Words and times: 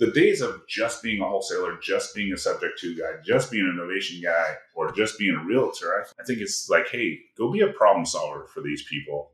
the 0.00 0.10
days 0.12 0.40
of 0.40 0.66
just 0.66 1.02
being 1.02 1.20
a 1.20 1.28
wholesaler, 1.28 1.76
just 1.76 2.14
being 2.14 2.32
a 2.32 2.36
subject 2.38 2.78
to 2.78 2.96
guy, 2.96 3.20
just 3.22 3.50
being 3.50 3.66
a 3.66 3.78
novation 3.78 4.22
guy, 4.22 4.54
or 4.74 4.90
just 4.92 5.18
being 5.18 5.34
a 5.34 5.44
realtor, 5.44 5.92
I, 5.92 6.04
I 6.18 6.24
think 6.24 6.40
it's 6.40 6.70
like, 6.70 6.88
hey, 6.88 7.18
go 7.36 7.52
be 7.52 7.60
a 7.60 7.66
problem 7.66 8.06
solver 8.06 8.46
for 8.46 8.62
these 8.62 8.82
people. 8.84 9.32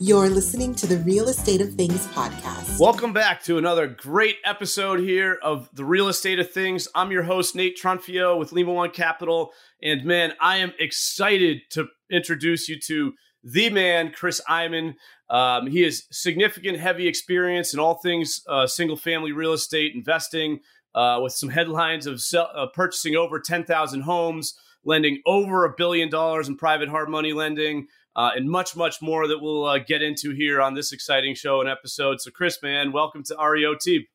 You're 0.00 0.28
listening 0.28 0.74
to 0.74 0.88
the 0.88 1.00
Real 1.06 1.28
Estate 1.28 1.60
of 1.60 1.72
Things 1.74 2.04
podcast. 2.08 2.80
Welcome 2.80 3.12
back 3.12 3.40
to 3.44 3.56
another 3.56 3.86
great 3.86 4.38
episode 4.44 4.98
here 4.98 5.38
of 5.40 5.70
the 5.72 5.84
Real 5.84 6.08
Estate 6.08 6.40
of 6.40 6.50
Things. 6.50 6.88
I'm 6.96 7.12
your 7.12 7.22
host, 7.22 7.54
Nate 7.54 7.78
Trunfio 7.80 8.36
with 8.36 8.50
Lima 8.50 8.72
One 8.72 8.90
Capital. 8.90 9.52
And 9.80 10.04
man, 10.04 10.32
I 10.40 10.56
am 10.56 10.72
excited 10.80 11.58
to 11.70 11.86
introduce 12.10 12.68
you 12.68 12.80
to 12.88 13.12
the 13.42 13.70
man, 13.70 14.12
Chris 14.12 14.40
Eymann. 14.48 14.94
Um, 15.30 15.68
he 15.68 15.82
has 15.82 16.04
significant, 16.10 16.78
heavy 16.78 17.06
experience 17.06 17.72
in 17.72 17.78
all 17.78 17.94
things 17.94 18.42
uh, 18.48 18.66
single 18.66 18.96
family 18.96 19.30
real 19.30 19.52
estate 19.52 19.94
investing, 19.94 20.60
uh, 20.94 21.20
with 21.22 21.32
some 21.32 21.48
headlines 21.48 22.06
of 22.06 22.20
sell, 22.20 22.50
uh, 22.54 22.66
purchasing 22.74 23.14
over 23.14 23.38
10,000 23.38 24.00
homes, 24.00 24.58
lending 24.84 25.22
over 25.26 25.64
a 25.64 25.74
billion 25.76 26.10
dollars 26.10 26.48
in 26.48 26.56
private 26.56 26.88
hard 26.88 27.08
money 27.08 27.32
lending, 27.32 27.86
uh, 28.16 28.30
and 28.34 28.50
much, 28.50 28.74
much 28.74 29.00
more 29.00 29.28
that 29.28 29.38
we'll 29.38 29.64
uh, 29.64 29.78
get 29.78 30.02
into 30.02 30.32
here 30.32 30.60
on 30.60 30.74
this 30.74 30.90
exciting 30.90 31.36
show 31.36 31.60
and 31.60 31.70
episode. 31.70 32.20
So, 32.20 32.32
Chris, 32.32 32.58
man, 32.60 32.90
welcome 32.90 33.22
to 33.24 33.36
REOT. 33.36 34.06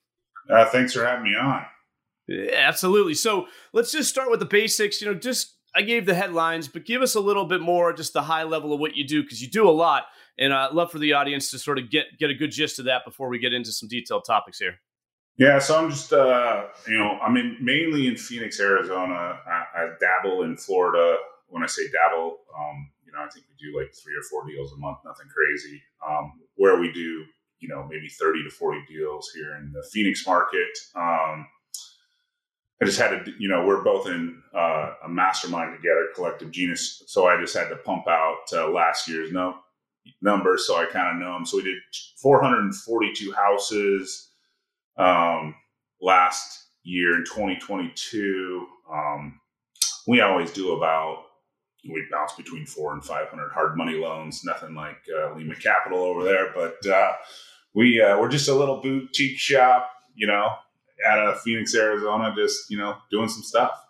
Uh, 0.50 0.66
thanks 0.66 0.94
for 0.94 1.06
having 1.06 1.24
me 1.24 1.36
on. 1.38 1.66
Yeah, 2.28 2.52
absolutely. 2.56 3.14
So, 3.14 3.48
let's 3.72 3.92
just 3.94 4.10
start 4.10 4.30
with 4.30 4.42
the 4.42 4.46
basics. 4.46 5.02
You 5.02 5.08
know, 5.08 5.14
just 5.14 5.56
I 5.74 5.82
gave 5.82 6.06
the 6.06 6.14
headlines, 6.14 6.68
but 6.68 6.86
give 6.86 7.02
us 7.02 7.16
a 7.16 7.22
little 7.22 7.46
bit 7.46 7.62
more, 7.62 7.94
just 7.94 8.14
the 8.14 8.24
high 8.24 8.44
level 8.44 8.74
of 8.74 8.82
what 8.82 8.96
you 8.98 9.08
do, 9.08 9.24
because 9.24 9.42
you 9.42 9.50
do 9.50 9.68
a 9.68 9.72
lot. 9.72 10.06
And 10.38 10.54
I'd 10.54 10.74
love 10.74 10.92
for 10.92 11.00
the 11.00 11.14
audience 11.14 11.52
to 11.52 11.60
sort 11.60 11.78
of 11.78 11.90
get 11.90 12.18
get 12.20 12.30
a 12.30 12.34
good 12.34 12.52
gist 12.52 12.80
of 12.80 12.86
that 12.86 13.06
before 13.06 13.30
we 13.30 13.40
get 13.40 13.54
into 13.54 13.72
some 13.72 13.88
detailed 13.88 14.26
topics 14.26 14.60
here. 14.60 14.80
Yeah, 15.38 15.60
so 15.60 15.78
I'm 15.78 15.90
just, 15.90 16.14
uh, 16.14 16.68
you 16.88 16.98
know, 16.98 17.20
I'm 17.22 17.36
in, 17.36 17.58
mainly 17.60 18.08
in 18.08 18.16
Phoenix, 18.16 18.58
Arizona. 18.60 19.38
I, 19.46 19.64
I, 19.76 19.90
dabble 20.00 20.44
in 20.44 20.56
Florida. 20.56 21.18
When 21.48 21.62
I 21.62 21.66
say 21.66 21.82
dabble, 21.92 22.38
um, 22.58 22.90
you 23.06 23.12
know, 23.12 23.20
I 23.20 23.28
think 23.28 23.46
we 23.50 23.56
do 23.60 23.78
like 23.78 23.94
three 23.94 24.14
or 24.16 24.24
four 24.32 24.48
deals 24.48 24.72
a 24.72 24.78
month, 24.78 25.00
nothing 25.04 25.28
crazy. 25.28 25.82
Um, 26.08 26.40
where 26.56 26.80
we 26.80 26.90
do, 26.94 27.26
you 27.60 27.68
know, 27.68 27.86
maybe 27.90 28.08
30 28.08 28.46
to 28.46 28.50
40 28.50 28.86
deals 28.88 29.30
here 29.36 29.58
in 29.58 29.74
the 29.74 29.84
Phoenix 29.92 30.26
market. 30.26 30.70
Um, 30.96 31.48
I 32.82 32.86
just 32.86 33.00
had 33.00 33.26
to, 33.26 33.32
you 33.38 33.50
know, 33.50 33.66
we're 33.66 33.84
both 33.84 34.08
in 34.08 34.42
uh, 34.54 34.94
a 35.04 35.10
mastermind 35.10 35.76
together, 35.76 36.08
collective 36.16 36.52
genius. 36.52 37.04
So 37.08 37.28
I 37.28 37.40
just 37.40 37.56
had 37.56 37.68
to 37.70 37.76
pump 37.76 38.08
out 38.08 38.44
uh, 38.54 38.70
last 38.70 39.10
year's 39.10 39.34
no, 39.34 39.56
numbers 40.22 40.66
so 40.66 40.76
I 40.76 40.86
kind 40.86 41.16
of 41.16 41.22
know 41.22 41.34
them. 41.34 41.46
So 41.46 41.58
we 41.58 41.64
did 41.64 41.78
442 42.22 43.32
houses 43.34 44.30
um, 44.98 45.56
last 46.02 46.68
year 46.84 47.16
in 47.16 47.26
2022. 47.26 48.68
Um, 48.92 49.40
we 50.08 50.22
always 50.22 50.52
do 50.52 50.74
about 50.74 51.24
we 51.88 52.04
bounce 52.12 52.34
between 52.34 52.66
four 52.66 52.94
and 52.94 53.04
500 53.04 53.52
hard 53.52 53.78
money 53.78 53.96
loans. 53.96 54.42
Nothing 54.44 54.74
like 54.76 54.98
uh, 55.16 55.36
Lima 55.36 55.56
Capital 55.56 56.00
over 56.00 56.24
there, 56.24 56.52
but 56.54 56.86
uh, 56.88 57.14
we 57.74 58.02
uh, 58.02 58.20
we're 58.20 58.30
just 58.30 58.50
a 58.50 58.54
little 58.54 58.82
boutique 58.82 59.38
shop, 59.38 59.92
you 60.16 60.26
know, 60.28 60.50
out 61.06 61.20
of 61.20 61.42
Phoenix, 61.42 61.76
Arizona, 61.76 62.34
just 62.36 62.70
you 62.70 62.78
know 62.78 62.96
doing 63.12 63.30
some 63.30 63.44
stuff. 63.44 63.85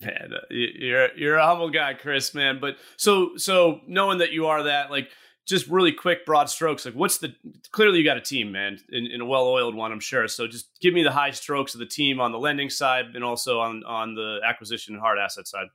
Man, 0.00 0.32
you're 0.50 1.16
you're 1.16 1.36
a 1.36 1.46
humble 1.46 1.70
guy, 1.70 1.94
Chris. 1.94 2.34
Man, 2.34 2.58
but 2.60 2.76
so 2.96 3.36
so 3.36 3.80
knowing 3.86 4.18
that 4.18 4.32
you 4.32 4.46
are 4.46 4.64
that, 4.64 4.90
like, 4.90 5.08
just 5.46 5.66
really 5.66 5.92
quick, 5.92 6.26
broad 6.26 6.50
strokes. 6.50 6.84
Like, 6.84 6.94
what's 6.94 7.18
the 7.18 7.34
clearly 7.72 7.98
you 7.98 8.04
got 8.04 8.16
a 8.16 8.20
team, 8.22 8.52
man, 8.52 8.78
in, 8.90 9.06
in 9.06 9.20
a 9.20 9.26
well-oiled 9.26 9.74
one, 9.74 9.90
I'm 9.90 10.00
sure. 10.00 10.28
So 10.28 10.46
just 10.46 10.68
give 10.80 10.94
me 10.94 11.02
the 11.02 11.10
high 11.10 11.30
strokes 11.30 11.74
of 11.74 11.80
the 11.80 11.86
team 11.86 12.20
on 12.20 12.32
the 12.32 12.38
lending 12.38 12.70
side 12.70 13.06
and 13.14 13.24
also 13.24 13.58
on 13.60 13.82
on 13.84 14.14
the 14.14 14.40
acquisition 14.44 14.94
and 14.94 15.00
hard 15.00 15.18
asset 15.18 15.48
side. 15.48 15.66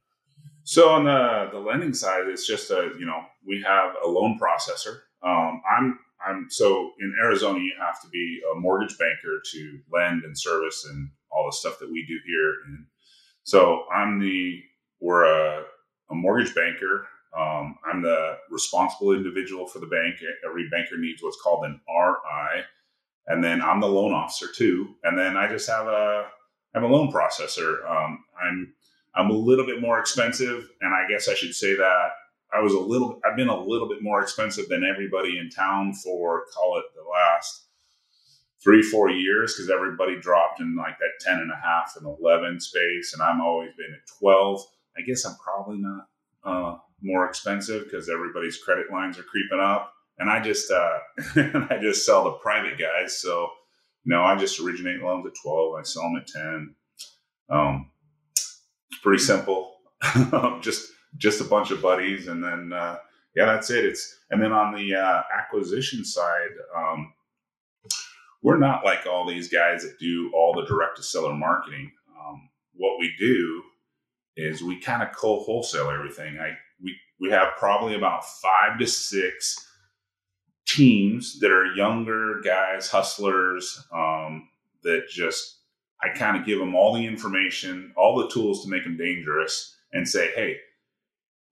So 0.63 0.89
on 0.89 1.03
the 1.05 1.49
the 1.51 1.59
lending 1.59 1.93
side, 1.93 2.27
it's 2.27 2.47
just 2.47 2.71
a 2.71 2.91
you 2.97 3.05
know 3.05 3.21
we 3.45 3.63
have 3.65 3.95
a 4.03 4.07
loan 4.07 4.39
processor. 4.39 4.99
Um, 5.23 5.61
I'm 5.69 5.99
I'm 6.25 6.47
so 6.49 6.91
in 6.99 7.13
Arizona, 7.21 7.59
you 7.59 7.73
have 7.79 8.01
to 8.01 8.07
be 8.09 8.39
a 8.55 8.59
mortgage 8.59 8.97
banker 8.97 9.41
to 9.53 9.79
lend 9.91 10.23
and 10.23 10.37
service 10.37 10.85
and 10.89 11.09
all 11.31 11.47
the 11.47 11.55
stuff 11.55 11.79
that 11.79 11.91
we 11.91 12.05
do 12.07 12.17
here. 12.25 12.53
And 12.67 12.85
so 13.43 13.85
I'm 13.93 14.19
the 14.19 14.61
we're 14.99 15.25
a, 15.25 15.63
a 16.11 16.15
mortgage 16.15 16.55
banker. 16.55 17.07
Um, 17.37 17.75
I'm 17.85 18.01
the 18.01 18.37
responsible 18.49 19.13
individual 19.13 19.67
for 19.67 19.79
the 19.79 19.87
bank. 19.87 20.15
Every 20.47 20.69
banker 20.69 20.97
needs 20.97 21.21
what's 21.21 21.41
called 21.41 21.65
an 21.65 21.81
RI, 21.89 22.63
and 23.27 23.43
then 23.43 23.61
I'm 23.61 23.81
the 23.81 23.87
loan 23.87 24.13
officer 24.13 24.47
too. 24.53 24.95
And 25.03 25.17
then 25.17 25.35
I 25.35 25.47
just 25.47 25.69
have 25.69 25.87
a 25.87 26.27
I'm 26.75 26.83
a 26.83 26.87
loan 26.87 27.11
processor. 27.11 27.89
Um, 27.89 28.23
I'm 28.41 28.73
I'm 29.15 29.29
a 29.29 29.33
little 29.33 29.65
bit 29.65 29.81
more 29.81 29.99
expensive, 29.99 30.69
and 30.81 30.93
I 30.93 31.07
guess 31.09 31.27
I 31.27 31.33
should 31.33 31.53
say 31.53 31.75
that 31.75 32.09
I 32.53 32.61
was 32.61 32.73
a 32.73 32.79
little, 32.79 33.19
I've 33.25 33.35
been 33.35 33.49
a 33.49 33.59
little 33.59 33.89
bit 33.89 34.03
more 34.03 34.21
expensive 34.21 34.69
than 34.69 34.83
everybody 34.83 35.39
in 35.39 35.49
town 35.49 35.93
for 35.93 36.45
call 36.53 36.77
it 36.77 36.85
the 36.95 37.01
last 37.01 37.65
three, 38.63 38.81
four 38.81 39.09
years 39.09 39.55
because 39.55 39.69
everybody 39.69 40.19
dropped 40.19 40.59
in 40.61 40.75
like 40.75 40.97
that 40.99 41.25
10 41.25 41.39
and 41.39 41.51
a 41.51 41.55
half 41.55 41.93
and 41.97 42.05
11 42.19 42.59
space. 42.59 43.13
And 43.13 43.21
I'm 43.21 43.41
always 43.41 43.71
been 43.77 43.93
at 43.93 44.07
12. 44.19 44.61
I 44.97 45.01
guess 45.01 45.25
I'm 45.25 45.35
probably 45.35 45.79
not 45.79 46.07
uh, 46.45 46.77
more 47.01 47.27
expensive 47.27 47.83
because 47.83 48.09
everybody's 48.09 48.57
credit 48.57 48.91
lines 48.91 49.19
are 49.19 49.23
creeping 49.23 49.59
up. 49.59 49.93
And 50.19 50.29
I 50.29 50.39
just, 50.39 50.71
uh, 50.71 50.99
I 51.35 51.79
just 51.81 52.05
sell 52.05 52.23
to 52.25 52.37
private 52.39 52.79
guys. 52.79 53.19
So, 53.19 53.49
you 54.05 54.13
know, 54.13 54.21
I 54.21 54.35
just 54.35 54.59
originate 54.59 55.01
loans 55.01 55.25
at 55.25 55.33
12. 55.41 55.75
I 55.75 55.83
sell 55.83 56.03
them 56.03 56.17
at 56.17 56.27
10. 56.27 56.75
Um, 57.49 57.91
it's 58.35 59.01
pretty 59.01 59.21
simple. 59.21 59.73
just 60.61 60.91
just 61.17 61.41
a 61.41 61.45
bunch 61.45 61.71
of 61.71 61.81
buddies, 61.81 62.27
and 62.27 62.43
then 62.43 62.73
uh, 62.73 62.97
yeah, 63.35 63.45
that's 63.45 63.69
it. 63.69 63.85
It's 63.85 64.19
and 64.29 64.41
then 64.41 64.51
on 64.51 64.73
the 64.73 64.95
uh, 64.95 65.21
acquisition 65.37 66.03
side, 66.03 66.49
um, 66.75 67.13
we're 68.43 68.57
not 68.57 68.85
like 68.85 69.07
all 69.07 69.25
these 69.25 69.49
guys 69.49 69.83
that 69.83 69.97
do 69.99 70.29
all 70.35 70.53
the 70.53 70.65
direct 70.65 70.97
to 70.97 71.03
seller 71.03 71.33
marketing. 71.33 71.91
Um, 72.19 72.49
what 72.75 72.99
we 72.99 73.13
do 73.17 73.63
is 74.35 74.61
we 74.61 74.79
kind 74.79 75.01
of 75.01 75.15
co 75.15 75.39
wholesale 75.39 75.89
everything. 75.89 76.37
I 76.39 76.51
we 76.81 76.95
we 77.19 77.31
have 77.31 77.55
probably 77.57 77.95
about 77.95 78.25
five 78.25 78.77
to 78.79 78.85
six 78.85 79.55
teams 80.67 81.39
that 81.39 81.51
are 81.51 81.73
younger 81.75 82.41
guys, 82.43 82.89
hustlers, 82.89 83.81
um, 83.93 84.49
that 84.83 85.07
just 85.09 85.59
I 86.01 86.09
kind 86.09 86.37
of 86.37 86.45
give 86.45 86.59
them 86.59 86.75
all 86.75 86.93
the 86.93 87.05
information, 87.05 87.93
all 87.95 88.17
the 88.17 88.29
tools 88.29 88.63
to 88.63 88.69
make 88.69 88.83
them 88.83 88.97
dangerous, 88.97 89.77
and 89.93 90.07
say, 90.07 90.31
hey, 90.35 90.57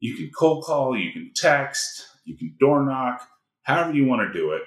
you 0.01 0.15
can 0.15 0.29
cold 0.37 0.65
call, 0.65 0.97
you 0.97 1.13
can 1.13 1.31
text, 1.33 2.05
you 2.25 2.35
can 2.35 2.55
door 2.59 2.83
knock, 2.83 3.25
however 3.63 3.93
you 3.93 4.05
want 4.05 4.21
to 4.27 4.37
do 4.37 4.51
it. 4.51 4.63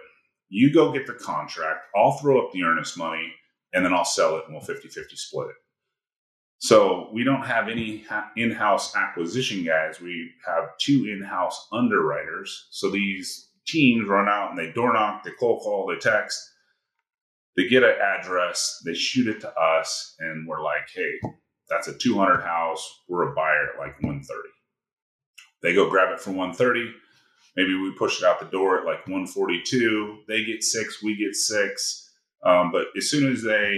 You 0.55 0.73
go 0.73 0.93
get 0.93 1.09
the 1.09 1.15
contract. 1.15 1.87
I'll 1.97 2.13
throw 2.13 2.41
up 2.41 2.53
the 2.53 2.63
earnest 2.63 2.97
money 2.97 3.33
and 3.73 3.85
then 3.85 3.93
I'll 3.93 4.05
sell 4.05 4.37
it 4.37 4.45
and 4.47 4.55
we'll 4.55 4.65
50 4.65 4.87
50 4.87 5.17
split 5.17 5.49
it. 5.49 5.57
So 6.59 7.11
we 7.13 7.25
don't 7.25 7.45
have 7.45 7.69
any 7.69 8.05
in 8.37 8.53
house 8.53 8.95
acquisition 8.95 9.65
guys. 9.65 10.01
We 10.01 10.31
have 10.47 10.79
two 10.79 11.07
in 11.13 11.27
house 11.27 11.67
underwriters. 11.73 12.69
So 12.71 12.89
these 12.89 13.51
teams 13.67 14.09
run 14.09 14.29
out 14.29 14.51
and 14.51 14.59
they 14.59 14.71
door 14.71 14.93
knock, 14.93 15.25
they 15.25 15.33
cold 15.41 15.61
call, 15.63 15.89
they 15.89 15.99
text, 15.99 16.41
they 17.57 17.67
get 17.67 17.83
an 17.83 17.97
address, 18.01 18.81
they 18.87 18.95
shoot 18.95 19.27
it 19.27 19.41
to 19.41 19.53
us, 19.59 20.15
and 20.21 20.47
we're 20.47 20.63
like, 20.63 20.89
hey, 20.95 21.19
that's 21.69 21.89
a 21.89 21.99
200 21.99 22.43
house. 22.43 23.03
We're 23.09 23.33
a 23.33 23.35
buyer 23.35 23.71
at 23.75 23.81
like 23.81 24.01
130. 24.03 24.23
They 25.65 25.75
go 25.75 25.91
grab 25.91 26.13
it 26.13 26.21
for 26.21 26.31
130. 26.31 26.93
Maybe 27.57 27.75
we 27.75 27.93
push 27.93 28.21
it 28.21 28.27
out 28.27 28.41
the 28.41 28.47
door 28.47 28.79
at 28.79 28.85
like 28.85 29.07
142. 29.07 30.21
They 30.27 30.45
get 30.45 30.63
six, 30.63 31.03
we 31.03 31.17
get 31.17 31.35
six. 31.35 32.11
Um, 32.45 32.73
but 32.73 32.87
as 32.97 33.09
soon 33.09 33.33
as 33.33 33.43
they, 33.43 33.77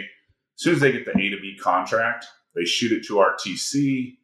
as 0.56 0.62
soon 0.62 0.74
as 0.74 0.80
they 0.80 0.92
get 0.92 1.04
the 1.04 1.12
A 1.12 1.30
to 1.30 1.40
B 1.40 1.56
contract, 1.60 2.26
they 2.54 2.64
shoot 2.64 2.92
it 2.92 3.06
to 3.06 3.18
our 3.18 3.34
TC. 3.34 4.16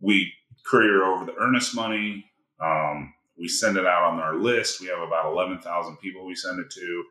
We 0.00 0.32
courier 0.66 1.04
over 1.04 1.24
the 1.24 1.34
earnest 1.38 1.74
money. 1.74 2.24
Um, 2.60 3.12
we 3.38 3.46
send 3.46 3.76
it 3.76 3.86
out 3.86 4.02
on 4.04 4.20
our 4.20 4.34
list. 4.34 4.80
We 4.80 4.88
have 4.88 5.00
about 5.00 5.30
11,000 5.32 5.96
people 5.98 6.26
we 6.26 6.34
send 6.34 6.58
it 6.58 6.70
to. 6.70 7.04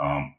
Um, 0.00 0.34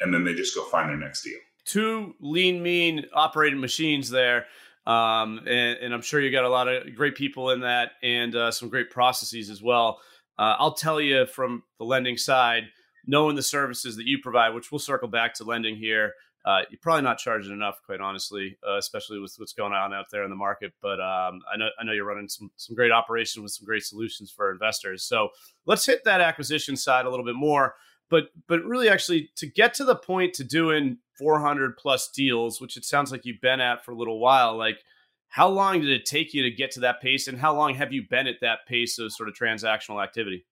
and 0.00 0.12
then 0.12 0.24
they 0.24 0.34
just 0.34 0.54
go 0.54 0.64
find 0.64 0.90
their 0.90 0.98
next 0.98 1.22
deal. 1.22 1.38
Two 1.64 2.14
lean, 2.20 2.62
mean 2.62 3.06
operated 3.14 3.58
machines 3.58 4.10
there. 4.10 4.46
Um, 4.86 5.38
and, 5.38 5.78
and, 5.78 5.92
I'm 5.92 6.02
sure 6.02 6.20
you 6.20 6.30
got 6.30 6.44
a 6.44 6.48
lot 6.48 6.68
of 6.68 6.94
great 6.94 7.16
people 7.16 7.50
in 7.50 7.60
that 7.60 7.92
and 8.04 8.36
uh, 8.36 8.52
some 8.52 8.68
great 8.68 8.88
processes 8.88 9.50
as 9.50 9.60
well. 9.60 9.98
Uh, 10.38 10.56
I'll 10.58 10.74
tell 10.74 11.00
you 11.00 11.26
from 11.26 11.62
the 11.78 11.84
lending 11.84 12.16
side, 12.16 12.64
knowing 13.06 13.36
the 13.36 13.42
services 13.42 13.96
that 13.96 14.06
you 14.06 14.18
provide, 14.22 14.54
which 14.54 14.70
we'll 14.70 14.78
circle 14.78 15.08
back 15.08 15.34
to 15.34 15.44
lending 15.44 15.76
here. 15.76 16.12
uh, 16.46 16.60
you're 16.70 16.78
probably 16.80 17.02
not 17.02 17.18
charging 17.18 17.52
enough, 17.52 17.80
quite 17.84 18.00
honestly, 18.00 18.56
uh, 18.66 18.76
especially 18.76 19.18
with 19.18 19.34
what's 19.38 19.52
going 19.52 19.72
on 19.72 19.92
out 19.92 20.06
there 20.12 20.22
in 20.22 20.30
the 20.30 20.36
market. 20.36 20.72
But 20.80 21.00
um, 21.00 21.40
I 21.52 21.56
know 21.56 21.68
I 21.78 21.84
know 21.84 21.92
you're 21.92 22.04
running 22.06 22.28
some 22.28 22.52
some 22.56 22.76
great 22.76 22.92
operations 22.92 23.42
with 23.42 23.50
some 23.52 23.66
great 23.66 23.82
solutions 23.82 24.30
for 24.30 24.52
investors. 24.52 25.02
So 25.02 25.30
let's 25.66 25.84
hit 25.84 26.04
that 26.04 26.20
acquisition 26.20 26.76
side 26.76 27.04
a 27.04 27.10
little 27.10 27.26
bit 27.26 27.34
more. 27.34 27.74
But 28.08 28.28
but 28.46 28.62
really, 28.64 28.88
actually, 28.88 29.30
to 29.36 29.46
get 29.48 29.74
to 29.74 29.84
the 29.84 29.96
point 29.96 30.34
to 30.34 30.44
doing 30.44 30.98
400 31.18 31.76
plus 31.76 32.08
deals, 32.14 32.60
which 32.60 32.76
it 32.76 32.84
sounds 32.84 33.10
like 33.10 33.24
you've 33.24 33.40
been 33.40 33.60
at 33.60 33.84
for 33.84 33.90
a 33.90 33.96
little 33.96 34.20
while, 34.20 34.56
like 34.56 34.78
how 35.28 35.48
long 35.48 35.80
did 35.80 35.90
it 35.90 36.06
take 36.06 36.32
you 36.32 36.42
to 36.42 36.50
get 36.50 36.70
to 36.72 36.80
that 36.80 37.00
pace, 37.00 37.28
and 37.28 37.38
how 37.38 37.54
long 37.54 37.74
have 37.74 37.92
you 37.92 38.04
been 38.08 38.26
at 38.26 38.40
that 38.40 38.60
pace 38.66 38.98
of 38.98 39.12
sort 39.12 39.28
of 39.28 39.34
transactional 39.34 40.02
activity? 40.02 40.46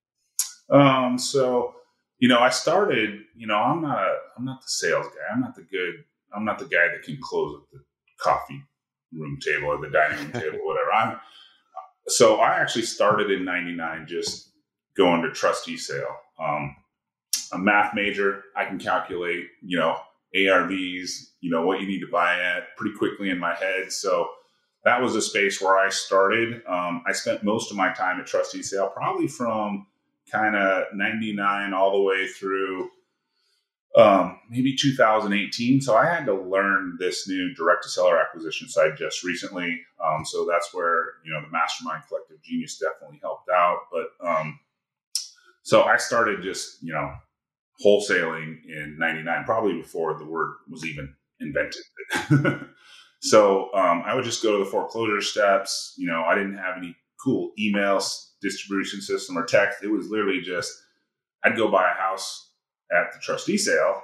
Um, 0.71 1.19
so 1.19 1.75
you 2.19 2.29
know, 2.29 2.38
I 2.38 2.49
started, 2.49 3.21
you 3.37 3.47
know, 3.47 3.56
I'm 3.56 3.82
not 3.82 3.99
a, 3.99 4.17
I'm 4.38 4.44
not 4.44 4.61
the 4.62 4.69
sales 4.69 5.06
guy. 5.06 5.35
I'm 5.35 5.41
not 5.41 5.55
the 5.55 5.62
good, 5.62 6.05
I'm 6.35 6.44
not 6.44 6.59
the 6.59 6.65
guy 6.65 6.88
that 6.93 7.03
can 7.03 7.19
close 7.21 7.61
at 7.61 7.71
the 7.73 7.85
coffee 8.19 8.62
room 9.12 9.38
table 9.44 9.69
or 9.69 9.79
the 9.79 9.91
dining 9.91 10.19
room 10.19 10.32
table, 10.32 10.59
or 10.62 10.67
whatever. 10.67 10.93
I'm, 10.93 11.21
so 12.06 12.37
I 12.37 12.59
actually 12.61 12.85
started 12.85 13.31
in 13.31 13.44
99 13.44 14.06
just 14.09 14.50
going 14.97 15.23
to 15.23 15.32
trustee 15.32 15.76
sale. 15.76 16.17
Um, 16.38 16.75
a 17.53 17.59
math 17.59 17.94
major, 17.94 18.44
I 18.56 18.65
can 18.65 18.79
calculate, 18.79 19.47
you 19.62 19.79
know, 19.79 19.97
ARVs, 20.37 21.31
you 21.41 21.50
know, 21.50 21.65
what 21.67 21.81
you 21.81 21.87
need 21.87 22.00
to 22.00 22.11
buy 22.11 22.41
at 22.41 22.76
pretty 22.76 22.97
quickly 22.97 23.31
in 23.31 23.38
my 23.38 23.55
head. 23.55 23.93
So 23.93 24.29
that 24.85 25.01
was 25.01 25.17
a 25.17 25.23
space 25.23 25.61
where 25.61 25.79
I 25.79 25.89
started. 25.89 26.63
Um, 26.67 27.03
I 27.07 27.13
spent 27.13 27.43
most 27.43 27.71
of 27.71 27.77
my 27.77 27.93
time 27.93 28.21
at 28.21 28.27
trustee 28.27 28.63
sale, 28.63 28.89
probably 28.95 29.29
from 29.29 29.87
kind 30.31 30.57
of 30.57 30.85
99 30.95 31.73
all 31.73 31.93
the 31.93 32.03
way 32.03 32.27
through 32.27 32.91
um, 33.97 34.41
maybe 34.51 34.77
2018. 34.77 35.81
So 35.81 35.97
I 35.97 36.07
had 36.07 36.27
to 36.27 36.35
learn 36.35 36.97
this 36.99 37.29
new 37.29 37.55
direct 37.55 37.85
to 37.85 37.89
seller 37.89 38.21
acquisition 38.21 38.69
side 38.69 38.97
just 38.99 39.23
recently. 39.23 39.81
Um, 40.05 40.25
so 40.25 40.47
that's 40.51 40.75
where, 40.75 41.15
you 41.25 41.33
know, 41.33 41.41
the 41.41 41.51
Mastermind 41.51 42.03
Collective 42.09 42.43
Genius 42.43 42.79
definitely 42.79 43.21
helped 43.23 43.49
out. 43.49 43.79
But 43.93 44.27
um, 44.27 44.59
so 45.63 45.85
I 45.85 45.97
started 45.97 46.43
just, 46.43 46.83
you 46.83 46.93
know, 46.93 47.13
wholesaling 47.85 48.65
in 48.67 48.97
99, 48.99 49.45
probably 49.45 49.81
before 49.81 50.19
the 50.19 50.27
word 50.27 50.55
was 50.69 50.85
even 50.85 51.15
invented. 51.41 51.83
so 53.25 53.73
um, 53.73 54.03
I 54.05 54.15
would 54.15 54.25
just 54.25 54.43
go 54.43 54.53
to 54.59 54.62
the 54.62 54.71
foreclosure 54.71 55.23
steps. 55.23 55.94
You 55.97 56.09
know, 56.09 56.25
I 56.25 56.35
didn't 56.35 56.59
have 56.59 56.76
any 56.76 56.94
cool 57.23 57.53
emails 57.59 58.32
distribution 58.43 59.00
system 59.00 59.38
or 59.38 59.47
text. 59.47 59.82
It 59.82 59.91
was 59.91 60.11
literally 60.11 60.43
just 60.43 60.71
I'd 61.43 61.56
go 61.56 61.71
buy 61.71 61.91
a 61.91 61.94
house 61.94 62.50
at 62.93 63.15
the 63.15 63.19
trustee 63.21 63.56
sale. 63.56 64.03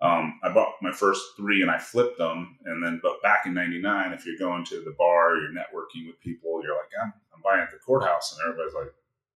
Um, 0.00 0.38
I 0.44 0.52
bought 0.52 0.74
my 0.80 0.92
first 0.92 1.20
three 1.36 1.62
and 1.62 1.70
I 1.70 1.78
flipped 1.78 2.18
them. 2.18 2.58
And 2.64 2.80
then, 2.80 3.00
but 3.02 3.20
back 3.24 3.44
in 3.44 3.54
'99, 3.54 4.12
if 4.12 4.24
you're 4.24 4.38
going 4.38 4.64
to 4.66 4.84
the 4.84 4.94
bar, 4.96 5.36
you're 5.36 5.50
networking 5.50 6.06
with 6.06 6.20
people, 6.20 6.62
you're 6.62 6.76
like, 6.76 6.94
I'm, 7.02 7.12
I'm 7.34 7.42
buying 7.42 7.62
at 7.62 7.72
the 7.72 7.78
courthouse, 7.78 8.38
and 8.38 8.48
everybody's 8.48 8.74
like, 8.74 8.94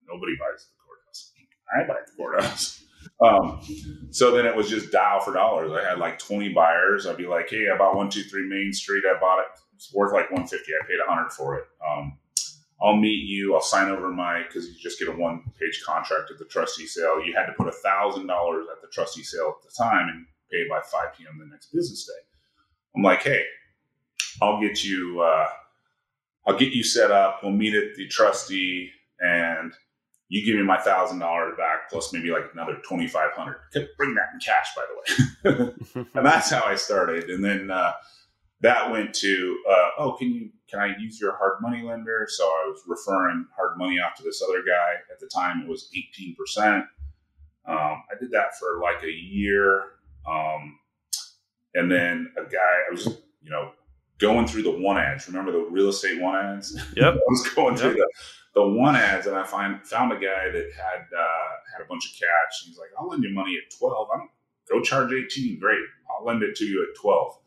nobody 0.07 0.33
buys 0.37 0.61
at 0.61 0.69
the 0.69 0.81
courthouse. 0.85 1.31
I 1.75 1.87
buy 1.87 1.99
at 2.01 2.05
the 2.05 2.13
courthouse. 2.15 2.82
Um, 3.21 3.61
so 4.11 4.31
then 4.31 4.45
it 4.45 4.55
was 4.55 4.69
just 4.69 4.91
dial 4.91 5.19
for 5.19 5.33
dollars. 5.33 5.71
I 5.71 5.87
had 5.87 5.99
like 5.99 6.19
20 6.19 6.49
buyers. 6.49 7.05
I'd 7.05 7.17
be 7.17 7.27
like, 7.27 7.49
hey, 7.49 7.69
I 7.73 7.77
bought 7.77 7.95
123 7.95 8.47
Main 8.47 8.73
Street. 8.73 9.03
I 9.05 9.19
bought 9.19 9.39
it. 9.39 9.47
It's 9.75 9.93
worth 9.93 10.13
like 10.13 10.31
150. 10.31 10.71
I 10.71 10.87
paid 10.87 10.99
100 11.05 11.31
for 11.31 11.57
it. 11.57 11.65
Um, 11.87 12.17
I'll 12.81 12.97
meet 12.97 13.23
you. 13.25 13.55
I'll 13.55 13.61
sign 13.61 13.89
over 13.89 14.09
my 14.09 14.43
because 14.43 14.67
you 14.67 14.75
just 14.77 14.99
get 14.99 15.07
a 15.07 15.11
one 15.11 15.43
page 15.59 15.81
contract 15.85 16.31
at 16.31 16.37
the 16.37 16.45
trustee 16.45 16.85
sale. 16.85 17.23
You 17.23 17.33
had 17.33 17.45
to 17.45 17.53
put 17.53 17.67
a 17.67 17.71
thousand 17.71 18.27
dollars 18.27 18.67
at 18.71 18.81
the 18.81 18.89
trustee 18.89 19.23
sale 19.23 19.55
at 19.57 19.69
the 19.69 19.73
time 19.75 20.09
and 20.09 20.25
pay 20.51 20.67
by 20.69 20.81
five 20.81 21.17
p.m. 21.17 21.39
the 21.39 21.45
next 21.45 21.67
business 21.67 22.05
day. 22.05 22.21
I'm 22.95 23.01
like, 23.01 23.23
hey, 23.23 23.45
I'll 24.41 24.59
get 24.59 24.83
you. 24.83 25.21
Uh, 25.21 25.47
I'll 26.45 26.57
get 26.57 26.73
you 26.73 26.83
set 26.83 27.09
up. 27.09 27.39
We'll 27.41 27.53
meet 27.53 27.73
at 27.73 27.95
the 27.95 28.07
trustee, 28.07 28.91
and 29.19 29.71
you 30.29 30.45
give 30.45 30.55
me 30.55 30.63
my 30.63 30.79
thousand 30.79 31.19
dollars 31.19 31.53
back 31.57 31.89
plus 31.89 32.11
maybe 32.13 32.31
like 32.31 32.45
another 32.53 32.77
twenty 32.87 33.07
five 33.07 33.31
hundred. 33.33 33.57
Bring 33.97 34.15
that 34.15 34.29
in 34.33 34.39
cash, 34.39 34.69
by 34.75 34.83
the 34.89 35.55
way. 35.55 36.05
and 36.15 36.25
that's 36.25 36.49
how 36.49 36.63
I 36.65 36.75
started. 36.75 37.29
And 37.29 37.43
then 37.43 37.69
uh, 37.69 37.93
that 38.61 38.89
went 38.89 39.13
to, 39.15 39.57
uh, 39.69 39.89
oh, 39.99 40.13
can 40.13 40.33
you 40.33 40.49
can 40.69 40.79
I 40.79 40.97
use 40.97 41.21
your 41.21 41.37
hard 41.37 41.61
money 41.61 41.83
lender? 41.83 42.25
So 42.29 42.45
I 42.45 42.67
was 42.67 42.81
referring 42.87 43.45
hard 43.55 43.77
money 43.77 43.99
off 43.99 44.15
to 44.15 44.23
this 44.23 44.41
other 44.41 44.63
guy. 44.63 44.93
At 45.11 45.19
the 45.19 45.27
time, 45.27 45.61
it 45.61 45.67
was 45.67 45.89
18%. 46.17 46.77
Um, 46.77 46.87
I 47.67 48.19
did 48.19 48.31
that 48.31 48.57
for 48.57 48.81
like 48.81 49.03
a 49.03 49.11
year. 49.11 49.83
Um, 50.27 50.79
and 51.75 51.91
then 51.91 52.33
a 52.37 52.49
guy, 52.49 52.57
I 52.89 52.91
was, 52.91 53.05
you 53.41 53.51
know, 53.51 53.71
going 54.17 54.47
through 54.47 54.63
the 54.63 54.71
one 54.71 54.97
ads. 54.97 55.27
Remember 55.27 55.51
the 55.51 55.67
real 55.69 55.89
estate 55.89 56.19
one 56.19 56.35
ads? 56.35 56.75
Yep. 56.95 57.13
I 57.13 57.19
was 57.27 57.49
going 57.49 57.75
through 57.75 57.93
the, 57.93 58.07
the 58.53 58.67
one 58.67 58.95
ads 58.95 59.27
and 59.27 59.35
I 59.35 59.43
find 59.43 59.85
found 59.85 60.11
a 60.11 60.15
guy 60.15 60.49
that 60.51 60.69
had 60.75 61.01
uh, 61.17 61.49
had 61.71 61.83
a 61.83 61.87
bunch 61.87 62.05
of 62.05 62.13
cash. 62.13 62.63
He's 62.65 62.77
like, 62.77 62.89
I'll 62.99 63.07
lend 63.07 63.23
you 63.23 63.33
money 63.33 63.57
at 63.57 63.75
12. 63.77 64.07
I'm 64.13 64.29
go 64.69 64.81
charge 64.81 65.11
18. 65.11 65.59
Great. 65.59 65.79
I'll 66.09 66.25
lend 66.25 66.43
it 66.43 66.55
to 66.57 66.65
you 66.65 66.83
at 66.83 66.99
12. 66.99 67.37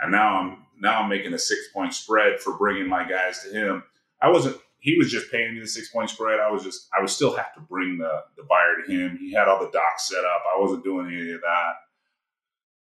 And 0.00 0.12
now 0.12 0.36
I'm 0.38 0.58
now 0.78 1.02
I'm 1.02 1.08
making 1.08 1.32
a 1.32 1.38
six 1.38 1.68
point 1.72 1.94
spread 1.94 2.40
for 2.40 2.58
bringing 2.58 2.88
my 2.88 3.08
guys 3.08 3.42
to 3.44 3.50
him. 3.50 3.82
I 4.20 4.28
wasn't. 4.28 4.56
He 4.78 4.96
was 4.98 5.12
just 5.12 5.30
paying 5.30 5.54
me 5.54 5.60
the 5.60 5.66
six 5.66 5.90
point 5.90 6.10
spread. 6.10 6.40
I 6.40 6.50
was 6.50 6.64
just. 6.64 6.88
I 6.96 7.00
would 7.00 7.10
still 7.10 7.36
have 7.36 7.54
to 7.54 7.60
bring 7.60 7.98
the 7.98 8.22
the 8.36 8.42
buyer 8.42 8.82
to 8.84 8.92
him. 8.92 9.16
He 9.18 9.32
had 9.32 9.48
all 9.48 9.60
the 9.60 9.70
docs 9.70 10.08
set 10.08 10.24
up. 10.24 10.42
I 10.54 10.60
wasn't 10.60 10.84
doing 10.84 11.06
any 11.06 11.32
of 11.32 11.40
that. 11.40 11.72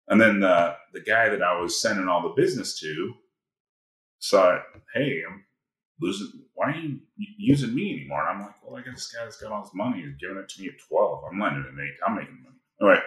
And 0.07 0.19
then 0.19 0.39
the 0.39 0.75
the 0.94 1.01
guy 1.01 1.30
that 1.30 1.44
I 1.44 1.60
was 1.60 1.80
sending 1.80 2.07
all 2.07 2.24
the 2.24 2.42
business 2.42 2.80
to 2.80 3.13
saw, 4.19 4.56
it. 4.56 4.62
hey, 4.94 5.22
I'm 5.27 5.44
losing. 6.01 6.28
Why 6.54 6.72
are 6.72 6.75
you 6.75 7.00
using 7.38 7.74
me 7.74 7.94
anymore? 7.94 8.22
And 8.22 8.30
I'm 8.30 8.46
like, 8.46 8.56
well, 8.63 8.80
I 8.80 8.84
got 8.84 8.96
this 8.96 9.12
guy 9.12 9.24
that's 9.24 9.38
got 9.38 9.51
all 9.51 9.63
this 9.63 9.74
money. 9.74 10.01
He's 10.01 10.16
giving 10.19 10.38
it 10.38 10.50
to 10.50 10.62
me 10.62 10.68
at 10.69 10.80
twelve. 10.88 11.24
I'm 11.30 11.40
lending 11.40 11.63
it 11.63 11.81
eight. 11.81 11.96
I'm 12.06 12.16
making 12.16 12.42
money. 12.44 12.56
All 12.81 12.88
right. 12.88 13.04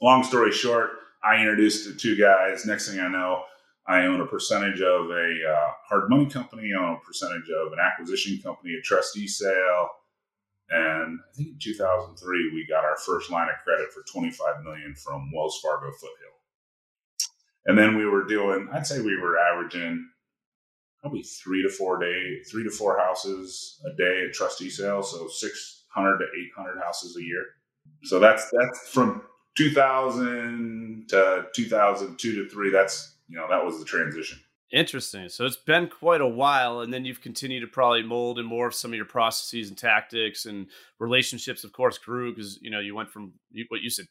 Long 0.00 0.24
story 0.24 0.52
short, 0.52 0.90
I 1.22 1.36
introduced 1.36 1.86
the 1.86 1.94
two 1.94 2.16
guys. 2.16 2.64
Next 2.66 2.88
thing 2.88 3.00
I 3.00 3.08
know, 3.08 3.42
I 3.86 4.06
own 4.06 4.20
a 4.20 4.26
percentage 4.26 4.80
of 4.80 5.10
a 5.10 5.34
uh, 5.48 5.70
hard 5.88 6.08
money 6.08 6.26
company. 6.26 6.70
I 6.72 6.82
own 6.82 6.96
a 6.96 7.06
percentage 7.06 7.48
of 7.50 7.72
an 7.72 7.78
acquisition 7.78 8.40
company, 8.42 8.74
a 8.74 8.82
trustee 8.82 9.26
sale. 9.26 9.88
And 10.70 11.18
I 11.20 11.36
think 11.36 11.48
in 11.50 11.58
2003, 11.60 12.50
we 12.54 12.66
got 12.66 12.84
our 12.84 12.96
first 12.96 13.30
line 13.30 13.48
of 13.48 13.56
credit 13.64 13.92
for 13.92 14.02
25 14.10 14.64
million 14.64 14.94
from 14.94 15.30
Wells 15.34 15.60
Fargo 15.62 15.90
Foothill. 15.92 16.32
And 17.66 17.78
then 17.78 17.96
we 17.96 18.06
were 18.06 18.24
doing, 18.24 18.68
I'd 18.72 18.86
say 18.86 19.00
we 19.00 19.20
were 19.20 19.38
averaging 19.38 20.08
probably 21.02 21.22
three 21.22 21.62
to 21.62 21.68
four 21.68 21.98
day, 21.98 22.38
three 22.50 22.64
to 22.64 22.70
four 22.70 22.98
houses 22.98 23.82
a 23.84 23.94
day 23.96 24.24
at 24.26 24.32
trustee 24.32 24.70
sales. 24.70 25.10
So 25.10 25.28
600 25.28 26.18
to 26.18 26.24
800 26.24 26.80
houses 26.80 27.16
a 27.16 27.22
year. 27.22 27.44
So 28.04 28.18
that's, 28.18 28.48
that's 28.50 28.88
from 28.88 29.22
2000 29.56 31.06
to 31.08 31.46
2002 31.54 32.44
to 32.44 32.48
three. 32.48 32.70
That's, 32.70 33.16
you 33.28 33.36
know, 33.36 33.46
that 33.50 33.64
was 33.64 33.78
the 33.78 33.84
transition. 33.84 34.38
Interesting. 34.72 35.28
So 35.28 35.44
it's 35.44 35.58
been 35.58 35.86
quite 35.86 36.22
a 36.22 36.26
while, 36.26 36.80
and 36.80 36.92
then 36.92 37.04
you've 37.04 37.20
continued 37.20 37.60
to 37.60 37.66
probably 37.66 38.02
mold 38.02 38.38
and 38.38 38.50
morph 38.50 38.72
some 38.72 38.90
of 38.90 38.96
your 38.96 39.04
processes 39.04 39.68
and 39.68 39.76
tactics 39.76 40.46
and 40.46 40.66
relationships. 40.98 41.62
Of 41.62 41.74
course, 41.74 41.98
grew 41.98 42.34
because 42.34 42.58
you 42.62 42.70
know 42.70 42.80
you 42.80 42.94
went 42.94 43.10
from 43.10 43.34
what 43.68 43.82
you 43.82 43.90
said 43.90 44.06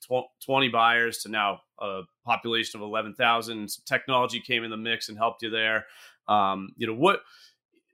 twenty 0.46 0.70
buyers 0.70 1.18
to 1.24 1.30
now 1.30 1.62
a 1.80 2.02
population 2.26 2.80
of 2.80 2.84
eleven 2.84 3.16
thousand. 3.16 3.70
Technology 3.88 4.40
came 4.40 4.64
in 4.64 4.70
the 4.70 4.78
mix 4.78 5.10
and 5.10 5.18
helped 5.18 5.42
you 5.42 5.50
there. 5.50 5.86
Um, 6.28 6.70
you 6.78 6.86
know 6.86 6.94
what? 6.94 7.22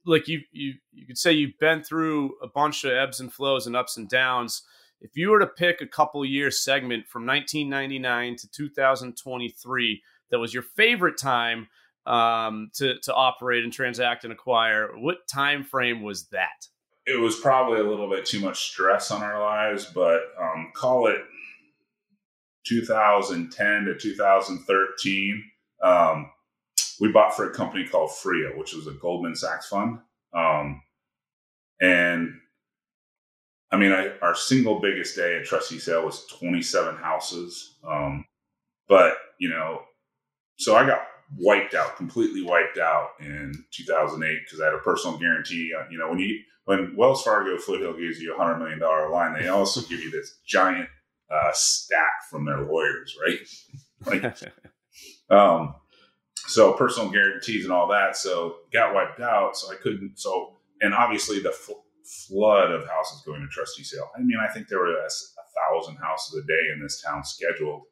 Like 0.06 0.28
you, 0.28 0.42
you, 0.52 0.74
you 0.92 1.06
could 1.06 1.18
say 1.18 1.32
you've 1.32 1.60
been 1.60 1.84
through 1.84 2.34
a 2.44 2.48
bunch 2.48 2.84
of 2.84 2.92
ebbs 2.92 3.22
and 3.22 3.32
flows 3.32 3.66
and 3.66 3.78
ups 3.78 3.96
and 3.96 4.10
downs 4.10 4.64
if 5.02 5.12
you 5.16 5.30
were 5.30 5.40
to 5.40 5.48
pick 5.48 5.82
a 5.82 5.88
couple 5.88 6.24
year 6.26 6.50
segment 6.50 7.08
from 7.08 7.26
1999 7.26 8.36
to 8.38 8.50
2023 8.50 10.02
that 10.32 10.40
was 10.40 10.54
your 10.54 10.64
favorite 10.64 11.18
time 11.18 11.68
um, 12.08 12.72
to 12.76 13.00
to 13.04 13.14
operate 13.14 13.64
and 13.64 13.74
transact 13.74 14.24
and 14.24 14.34
acquire, 14.34 14.90
what 14.98 15.28
time 15.32 15.64
frame 15.64 16.02
was 16.02 16.28
that? 16.28 16.68
It 17.06 17.20
was 17.20 17.40
probably 17.40 17.80
a 17.80 17.84
little 17.84 18.10
bit 18.10 18.26
too 18.26 18.42
much 18.42 18.70
stress 18.70 19.12
on 19.12 19.24
our 19.24 19.40
lives, 19.40 19.86
but 19.86 20.22
um, 20.42 20.72
call 20.76 21.08
it 21.08 21.22
2010 22.66 23.86
to 23.86 23.98
2013. 23.98 25.44
Um, 25.82 26.32
we 27.00 27.12
bought 27.12 27.36
for 27.36 27.50
a 27.50 27.54
company 27.54 27.88
called 27.88 28.16
Fria, 28.16 28.50
which 28.56 28.74
was 28.74 28.88
a 28.88 28.92
Goldman 28.92 29.36
Sachs 29.36 29.70
fund. 29.70 30.00
Um, 30.34 30.82
and 31.80 32.34
I 33.72 33.78
mean, 33.78 33.92
I, 33.92 34.12
our 34.22 34.36
single 34.36 34.80
biggest 34.80 35.16
day 35.16 35.38
at 35.38 35.46
trustee 35.46 35.80
sale 35.80 36.06
was 36.06 36.26
27 36.28 36.96
houses. 36.98 37.76
Um, 37.88 38.26
but, 38.88 39.14
you 39.40 39.50
know, 39.50 39.82
so 40.58 40.76
I 40.76 40.86
got 40.86 41.02
wiped 41.36 41.74
out, 41.74 41.98
completely 41.98 42.42
wiped 42.42 42.78
out 42.78 43.10
in 43.20 43.54
2008 43.72 44.40
because 44.44 44.62
I 44.62 44.66
had 44.66 44.74
a 44.74 44.80
personal 44.80 45.18
guarantee. 45.18 45.72
Uh, 45.78 45.84
you 45.90 45.98
know, 45.98 46.10
when 46.10 46.20
you, 46.20 46.40
when 46.66 46.96
Wells 46.96 47.24
Fargo 47.24 47.58
Foothill 47.58 47.94
gives 47.94 48.20
you 48.20 48.34
a 48.34 48.38
hundred 48.38 48.60
million 48.60 48.80
dollar 48.80 49.10
line, 49.10 49.34
they 49.34 49.48
also 49.48 49.82
give 49.82 50.00
you 50.00 50.12
this 50.12 50.40
giant 50.46 50.90
uh, 51.30 51.52
stack 51.54 52.30
from 52.30 52.46
their 52.46 52.62
lawyers, 52.62 53.16
right? 53.26 53.40
like 54.24 54.38
Um, 55.30 55.76
so 56.48 56.74
personal 56.74 57.10
guarantees 57.10 57.66
and 57.66 57.74
all 57.74 57.90
that. 57.90 58.16
So 58.16 58.58
got 58.72 58.94
wiped 58.94 59.20
out. 59.20 59.58
So 59.58 59.72
I 59.72 59.76
couldn't. 59.76 60.18
So 60.18 60.58
and 60.82 60.94
obviously 60.94 61.40
the 61.40 61.52
fl- 61.52 61.84
flood 62.28 62.72
of 62.72 62.88
houses 62.88 63.22
going 63.26 63.42
to 63.42 63.48
trustee 63.48 63.84
sale. 63.84 64.10
I 64.16 64.22
mean, 64.22 64.38
I 64.40 64.52
think 64.52 64.68
there 64.68 64.80
were 64.80 64.96
a, 64.96 65.06
a 65.06 65.74
thousand 65.74 65.98
houses 65.98 66.42
a 66.42 66.48
day 66.48 66.72
in 66.74 66.82
this 66.82 67.02
town 67.02 67.24
scheduled. 67.24 67.84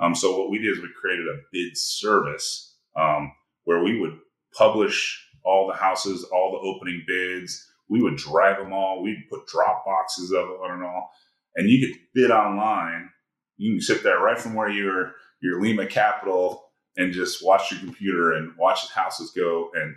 Um, 0.00 0.14
so 0.14 0.38
what 0.38 0.50
we 0.50 0.58
did 0.58 0.76
is 0.76 0.82
we 0.82 0.88
created 1.00 1.26
a 1.26 1.40
bid 1.52 1.76
service 1.76 2.76
um, 2.96 3.32
where 3.64 3.82
we 3.82 3.98
would 4.00 4.18
publish 4.56 5.24
all 5.44 5.66
the 5.66 5.74
houses, 5.74 6.24
all 6.24 6.52
the 6.52 6.68
opening 6.68 7.02
bids. 7.06 7.66
We 7.88 8.02
would 8.02 8.16
drive 8.16 8.58
them 8.58 8.72
all. 8.72 9.02
We'd 9.02 9.26
put 9.30 9.46
drop 9.46 9.84
boxes 9.84 10.30
of 10.30 10.48
it 10.48 10.56
and 10.62 10.84
all, 10.84 11.10
and 11.56 11.68
you 11.68 11.86
could 11.86 11.96
bid 12.14 12.30
online. 12.30 13.10
You 13.56 13.72
can 13.72 13.80
sit 13.80 14.02
there 14.02 14.20
right 14.20 14.38
from 14.38 14.54
where 14.54 14.68
you're 14.68 15.12
your 15.40 15.60
Lima 15.60 15.86
Capital 15.86 16.64
and 16.96 17.12
just 17.12 17.44
watch 17.44 17.70
your 17.70 17.80
computer 17.80 18.32
and 18.32 18.52
watch 18.58 18.86
the 18.88 18.94
houses 18.94 19.32
go 19.34 19.70
and 19.74 19.94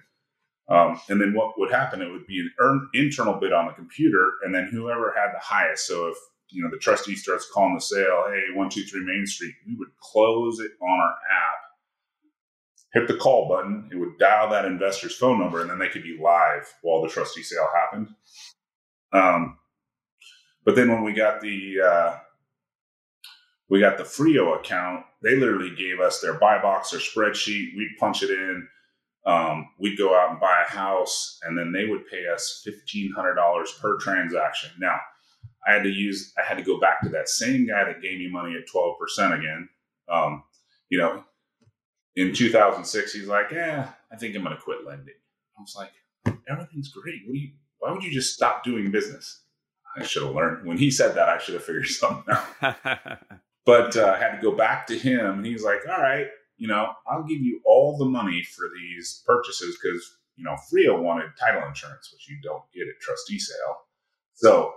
um, 0.70 1.02
and 1.10 1.20
then 1.20 1.34
what 1.34 1.60
would 1.60 1.70
happen? 1.72 2.02
It 2.02 2.10
would 2.10 2.28
be 2.28 2.40
an 2.40 2.90
internal 2.94 3.34
bid 3.34 3.52
on 3.52 3.68
the 3.68 3.74
computer, 3.74 4.34
and 4.44 4.56
then 4.56 4.70
whoever 4.72 5.14
had 5.14 5.34
the 5.34 5.44
highest. 5.44 5.86
So 5.86 6.08
if 6.08 6.18
you 6.52 6.64
know 6.64 6.70
the 6.70 6.78
trustee 6.78 7.16
starts 7.16 7.50
calling 7.52 7.76
the 7.76 7.82
sale, 7.82 8.26
hey, 8.30 8.56
one 8.56 8.70
two 8.70 8.84
three 8.84 9.04
Main 9.06 9.26
Street, 9.26 9.56
we 9.68 9.76
would 9.76 9.90
close 10.00 10.60
it 10.60 10.72
on 10.82 11.00
our 11.00 11.10
app, 11.10 11.60
hit 12.94 13.08
the 13.08 13.18
call 13.18 13.48
button. 13.48 13.90
It 13.92 13.96
would 13.96 14.18
dial 14.18 14.50
that 14.50 14.66
investor's 14.66 15.16
phone 15.16 15.40
number, 15.40 15.62
and 15.62 15.70
then 15.70 15.80
they 15.80 15.90
could 15.90 16.04
be 16.04 16.20
live 16.22 16.72
while 16.82 17.02
the 17.02 17.10
trustee 17.10 17.44
sale 17.44 17.68
happened. 17.74 18.10
Um, 19.14 19.58
but 20.64 20.76
then 20.76 20.90
when 20.90 21.04
we 21.04 21.14
got 21.14 21.42
the 21.42 21.76
uh, 21.82 22.18
we 23.70 23.80
got 23.80 23.98
the 23.98 24.06
Frio 24.06 24.54
account, 24.54 25.06
they 25.24 25.36
literally 25.36 25.76
gave 25.76 26.00
us 26.00 26.20
their 26.20 26.34
buy 26.34 26.62
box 26.62 26.94
or 26.94 26.98
spreadsheet. 26.98 27.76
We'd 27.76 27.98
punch 28.00 28.24
it 28.24 28.30
in 28.30 28.68
um, 29.26 29.70
we'd 29.78 29.98
go 29.98 30.16
out 30.16 30.32
and 30.32 30.40
buy 30.40 30.64
a 30.68 30.72
house, 30.72 31.40
and 31.44 31.58
then 31.58 31.72
they 31.72 31.86
would 31.86 32.08
pay 32.08 32.28
us 32.28 32.62
fifteen 32.64 33.12
hundred 33.12 33.36
dollars 33.36 33.72
per 33.80 33.98
transaction. 34.00 34.72
Now, 34.80 34.98
I 35.68 35.74
had 35.74 35.84
to 35.84 35.90
use, 35.90 36.34
I 36.38 36.48
had 36.48 36.58
to 36.58 36.64
go 36.64 36.80
back 36.80 37.02
to 37.02 37.10
that 37.10 37.30
same 37.30 37.68
guy 37.68 37.84
that 37.84 38.02
gave 38.02 38.20
me 38.20 38.30
money 38.30 38.56
at 38.56 38.68
twelve 38.68 38.98
percent 39.00 39.34
again. 39.34 39.70
Um, 40.10 40.44
you 40.90 40.98
know, 40.98 41.24
in 42.16 42.34
2006, 42.34 43.14
he's 43.14 43.28
like, 43.28 43.52
"Yeah, 43.52 43.90
I 44.12 44.16
think 44.18 44.36
I'm 44.36 44.44
going 44.44 44.56
to 44.56 44.62
quit 44.62 44.86
lending." 44.86 45.16
I 45.58 45.62
was 45.62 45.76
like, 45.78 45.92
"Everything's 46.50 46.92
great. 46.92 47.22
What 47.26 47.34
do 47.34 47.40
you? 47.40 47.52
Why 47.80 47.92
would 47.92 48.04
you 48.04 48.12
just 48.12 48.34
stop 48.34 48.64
doing 48.64 48.92
business?" 48.92 49.44
I 49.96 50.04
should 50.04 50.24
have 50.24 50.36
learned. 50.36 50.66
When 50.66 50.78
he 50.78 50.90
said 50.90 51.16
that, 51.16 51.30
I 51.30 51.38
should 51.38 51.56
have 51.56 51.64
figured 51.64 51.88
something 51.88 52.34
out. 52.62 53.18
but 53.66 53.96
uh, 53.98 54.16
I 54.16 54.18
had 54.18 54.36
to 54.36 54.42
go 54.42 54.56
back 54.56 54.88
to 54.88 54.98
him, 54.98 55.38
and 55.38 55.46
he's 55.46 55.64
like, 55.64 55.82
"All 55.88 56.02
right, 56.02 56.28
you 56.62 56.68
know, 56.68 56.94
I'll 57.08 57.24
give 57.24 57.42
you 57.42 57.60
all 57.66 57.98
the 57.98 58.06
money 58.06 58.44
for 58.44 58.70
these 58.80 59.24
purchases 59.26 59.80
because, 59.82 60.18
you 60.36 60.44
know, 60.44 60.56
Frio 60.70 61.02
wanted 61.02 61.32
title 61.36 61.68
insurance, 61.68 62.14
which 62.14 62.30
you 62.30 62.38
don't 62.44 62.62
get 62.72 62.88
at 62.88 63.02
trustee 63.02 63.40
sale. 63.40 63.78
So 64.36 64.72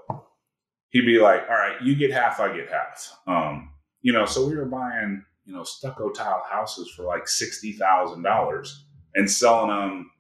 he'd 0.95 1.05
be 1.05 1.19
like, 1.19 1.43
all 1.51 1.57
right, 1.57 1.77
you 1.83 1.95
get 1.95 2.13
half, 2.13 2.41
I 2.41 2.57
get 2.57 2.71
half. 2.71 3.19
Um, 3.27 3.71
you 4.01 4.13
know, 4.13 4.25
so 4.25 4.47
we 4.47 4.57
were 4.57 4.65
buying, 4.65 5.23
you 5.45 5.53
know, 5.53 5.65
stucco 5.65 6.11
tile 6.11 6.43
houses 6.51 6.91
for 6.97 7.03
like 7.03 7.25
$60,000 7.25 8.75
and 9.17 9.31
selling 9.31 9.69
them, 9.69 10.11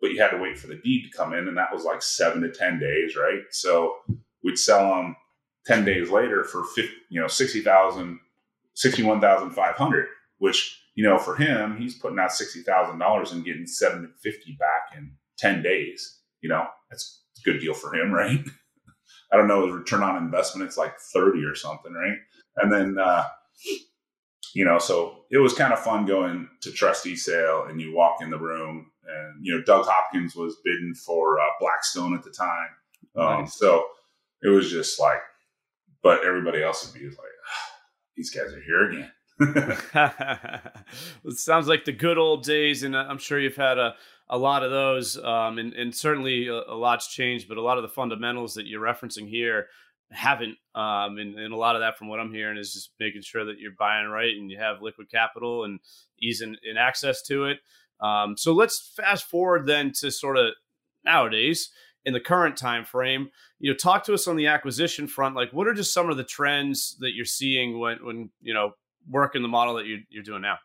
but 0.00 0.10
you 0.10 0.20
had 0.20 0.30
to 0.30 0.38
wait 0.38 0.58
for 0.58 0.66
the 0.66 0.80
deed 0.84 1.04
to 1.04 1.16
come 1.16 1.32
in. 1.32 1.48
And 1.48 1.56
that 1.56 1.72
was 1.72 1.84
like 1.84 2.02
seven 2.02 2.42
to 2.42 2.50
10 2.50 2.78
days, 2.78 3.16
right? 3.16 3.42
So 3.50 3.94
we'd 4.44 4.58
sell 4.58 4.94
them 4.94 5.16
10 5.66 5.84
days 5.84 6.10
later 6.10 6.44
for 6.44 6.64
50, 6.64 6.92
you 7.08 7.20
know, 7.20 7.28
60,000, 7.28 8.20
61,500, 8.74 10.06
which 10.38 10.82
you 10.98 11.04
know, 11.04 11.16
for 11.16 11.36
him, 11.36 11.76
he's 11.76 11.94
putting 11.94 12.18
out 12.18 12.32
sixty 12.32 12.62
thousand 12.62 12.98
dollars 12.98 13.30
and 13.30 13.44
getting 13.44 13.68
seven 13.68 14.12
fifty 14.20 14.56
back 14.58 14.98
in 14.98 15.12
ten 15.36 15.62
days. 15.62 16.18
You 16.40 16.48
know, 16.48 16.66
that's 16.90 17.22
a 17.38 17.48
good 17.48 17.60
deal 17.60 17.72
for 17.72 17.94
him, 17.94 18.10
right? 18.10 18.40
I 19.32 19.36
don't 19.36 19.48
know 19.48 19.66
his 19.66 19.74
return 19.74 20.02
on 20.02 20.16
investment; 20.16 20.66
it's 20.66 20.76
like 20.76 20.98
thirty 20.98 21.44
or 21.44 21.54
something, 21.54 21.92
right? 21.92 22.16
And 22.56 22.72
then, 22.72 22.98
uh, 22.98 23.24
you 24.54 24.64
know, 24.64 24.78
so 24.78 25.24
it 25.30 25.38
was 25.38 25.52
kind 25.52 25.72
of 25.72 25.78
fun 25.78 26.06
going 26.06 26.48
to 26.62 26.72
trustee 26.72 27.16
sale, 27.16 27.66
and 27.68 27.80
you 27.80 27.94
walk 27.94 28.22
in 28.22 28.30
the 28.30 28.38
room, 28.38 28.90
and 29.06 29.44
you 29.44 29.54
know, 29.54 29.62
Doug 29.62 29.86
Hopkins 29.86 30.34
was 30.34 30.56
bidding 30.64 30.94
for 30.94 31.38
uh, 31.38 31.44
Blackstone 31.60 32.14
at 32.14 32.24
the 32.24 32.30
time, 32.30 32.68
um, 33.16 33.40
nice. 33.42 33.58
so 33.58 33.86
it 34.42 34.48
was 34.48 34.70
just 34.70 34.98
like, 35.00 35.20
but 36.02 36.24
everybody 36.24 36.62
else 36.62 36.86
would 36.86 36.98
be 36.98 37.06
like, 37.08 37.16
these 38.16 38.30
guys 38.30 38.52
are 38.52 38.62
here 38.62 38.90
again 38.90 39.12
it 41.24 41.38
sounds 41.38 41.68
like 41.68 41.84
the 41.84 41.92
good 41.92 42.18
old 42.18 42.44
days, 42.44 42.82
and 42.82 42.96
I'm 42.96 43.18
sure 43.18 43.38
you've 43.38 43.56
had 43.56 43.78
a, 43.78 43.94
a 44.30 44.38
lot 44.38 44.62
of 44.62 44.70
those, 44.70 45.16
um, 45.18 45.58
and, 45.58 45.72
and 45.72 45.94
certainly 45.94 46.48
a, 46.48 46.54
a, 46.54 46.76
lot's 46.76 47.08
changed, 47.08 47.48
but 47.48 47.56
a 47.56 47.62
lot 47.62 47.78
of 47.78 47.82
the 47.82 47.88
fundamentals 47.88 48.54
that 48.54 48.66
you're 48.66 48.80
referencing 48.80 49.28
here 49.28 49.66
haven't. 50.10 50.56
Um, 50.74 51.18
and, 51.18 51.38
and, 51.38 51.52
a 51.52 51.56
lot 51.56 51.76
of 51.76 51.80
that, 51.80 51.96
from 51.96 52.08
what 52.08 52.20
I'm 52.20 52.32
hearing, 52.32 52.58
is 52.58 52.72
just 52.72 52.90
making 53.00 53.22
sure 53.22 53.44
that 53.44 53.58
you're 53.58 53.72
buying 53.78 54.08
right 54.08 54.36
and 54.36 54.50
you 54.50 54.58
have 54.58 54.82
liquid 54.82 55.10
capital 55.10 55.64
and 55.64 55.80
ease 56.20 56.40
in, 56.40 56.56
in 56.62 56.76
access 56.76 57.22
to 57.22 57.44
it. 57.44 57.58
Um, 58.00 58.36
so 58.36 58.52
let's 58.52 58.92
fast 58.96 59.24
forward 59.24 59.66
then 59.66 59.92
to 60.00 60.10
sort 60.10 60.36
of 60.36 60.52
nowadays 61.04 61.70
in 62.04 62.12
the 62.12 62.20
current 62.20 62.56
time 62.56 62.84
frame 62.84 63.28
you 63.58 63.70
know 63.70 63.76
talk 63.76 64.04
to 64.04 64.14
us 64.14 64.28
on 64.28 64.36
the 64.36 64.46
acquisition 64.46 65.06
front 65.06 65.34
like 65.34 65.52
what 65.52 65.66
are 65.66 65.74
just 65.74 65.92
some 65.92 66.08
of 66.08 66.16
the 66.16 66.24
trends 66.24 66.96
that 67.00 67.12
you're 67.14 67.24
seeing 67.24 67.78
when 67.78 67.98
when 68.04 68.30
you 68.40 68.54
know 68.54 68.72
work 69.08 69.34
in 69.34 69.42
the 69.42 69.48
model 69.48 69.74
that 69.74 69.86
you're, 69.86 70.00
you're 70.10 70.22
doing 70.22 70.42
now? 70.42 70.58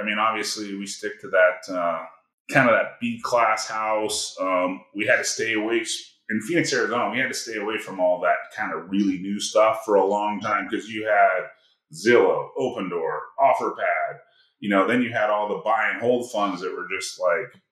I 0.00 0.04
mean, 0.04 0.18
obviously, 0.18 0.76
we 0.76 0.86
stick 0.86 1.20
to 1.22 1.28
that 1.28 1.74
uh, 1.74 2.04
kind 2.50 2.68
of 2.68 2.74
that 2.76 3.00
B 3.00 3.20
class 3.22 3.68
house. 3.68 4.36
Um, 4.40 4.82
we 4.94 5.06
had 5.06 5.16
to 5.16 5.24
stay 5.24 5.54
away 5.54 5.84
in 6.30 6.40
Phoenix, 6.42 6.72
Arizona. 6.72 7.10
We 7.10 7.18
had 7.18 7.28
to 7.28 7.34
stay 7.34 7.56
away 7.56 7.78
from 7.78 8.00
all 8.00 8.20
that 8.20 8.54
kind 8.56 8.72
of 8.72 8.90
really 8.90 9.18
new 9.18 9.40
stuff 9.40 9.82
for 9.84 9.96
a 9.96 10.04
long 10.04 10.40
time 10.40 10.68
because 10.68 10.88
you 10.88 11.06
had 11.06 11.48
Zillow, 11.92 12.48
Open 12.56 12.90
Opendoor, 12.90 13.18
OfferPad. 13.40 14.18
You 14.60 14.70
know, 14.70 14.86
then 14.86 15.02
you 15.02 15.12
had 15.12 15.30
all 15.30 15.48
the 15.48 15.62
buy 15.64 15.90
and 15.92 16.00
hold 16.00 16.30
funds 16.30 16.60
that 16.62 16.74
were 16.74 16.88
just 16.96 17.20
like 17.20 17.62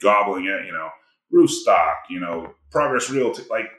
gobbling 0.00 0.44
it. 0.44 0.66
You 0.66 0.72
know, 0.72 0.88
Roofstock. 1.32 1.94
You 2.10 2.20
know, 2.20 2.54
Progress 2.70 3.10
Realty. 3.10 3.44
Like 3.50 3.70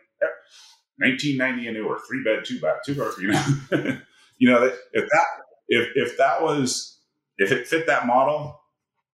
1990 0.98 1.68
and 1.68 1.78
newer, 1.78 2.00
three 2.08 2.24
bed, 2.24 2.46
two 2.46 2.60
bath, 2.60 2.78
two 2.86 2.96
car. 2.96 3.12
You 3.20 3.32
know, 3.32 3.46
you 4.38 4.50
know 4.50 4.64
if 4.64 5.10
that 5.10 5.26
if 5.68 5.90
if 5.96 6.18
that 6.18 6.42
was 6.42 7.00
if 7.38 7.52
it 7.52 7.68
fit 7.68 7.88
that 7.88 8.08
model, 8.08 8.60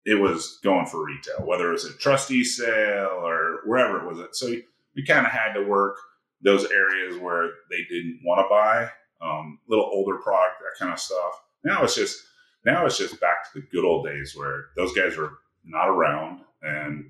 it 0.05 0.15
was 0.15 0.59
going 0.63 0.85
for 0.85 1.05
retail, 1.05 1.45
whether 1.45 1.69
it 1.69 1.73
was 1.73 1.85
a 1.85 1.93
trustee 1.97 2.43
sale 2.43 3.21
or 3.23 3.59
wherever 3.65 3.99
it 3.99 4.07
was. 4.07 4.39
So 4.39 4.47
we 4.95 5.05
kind 5.05 5.25
of 5.25 5.31
had 5.31 5.53
to 5.53 5.63
work 5.63 5.97
those 6.41 6.65
areas 6.71 7.17
where 7.17 7.49
they 7.69 7.83
didn't 7.89 8.21
want 8.23 8.39
to 8.39 8.49
buy, 8.49 8.89
um, 9.21 9.59
little 9.67 9.85
older 9.85 10.17
product, 10.17 10.59
that 10.59 10.83
kind 10.83 10.91
of 10.91 10.99
stuff. 10.99 11.41
Now 11.63 11.83
it's 11.83 11.95
just 11.95 12.23
now 12.65 12.85
it's 12.85 12.97
just 12.97 13.19
back 13.19 13.51
to 13.51 13.59
the 13.59 13.67
good 13.71 13.85
old 13.85 14.05
days 14.05 14.35
where 14.35 14.65
those 14.75 14.93
guys 14.93 15.17
were 15.17 15.33
not 15.63 15.87
around 15.87 16.41
and 16.63 17.05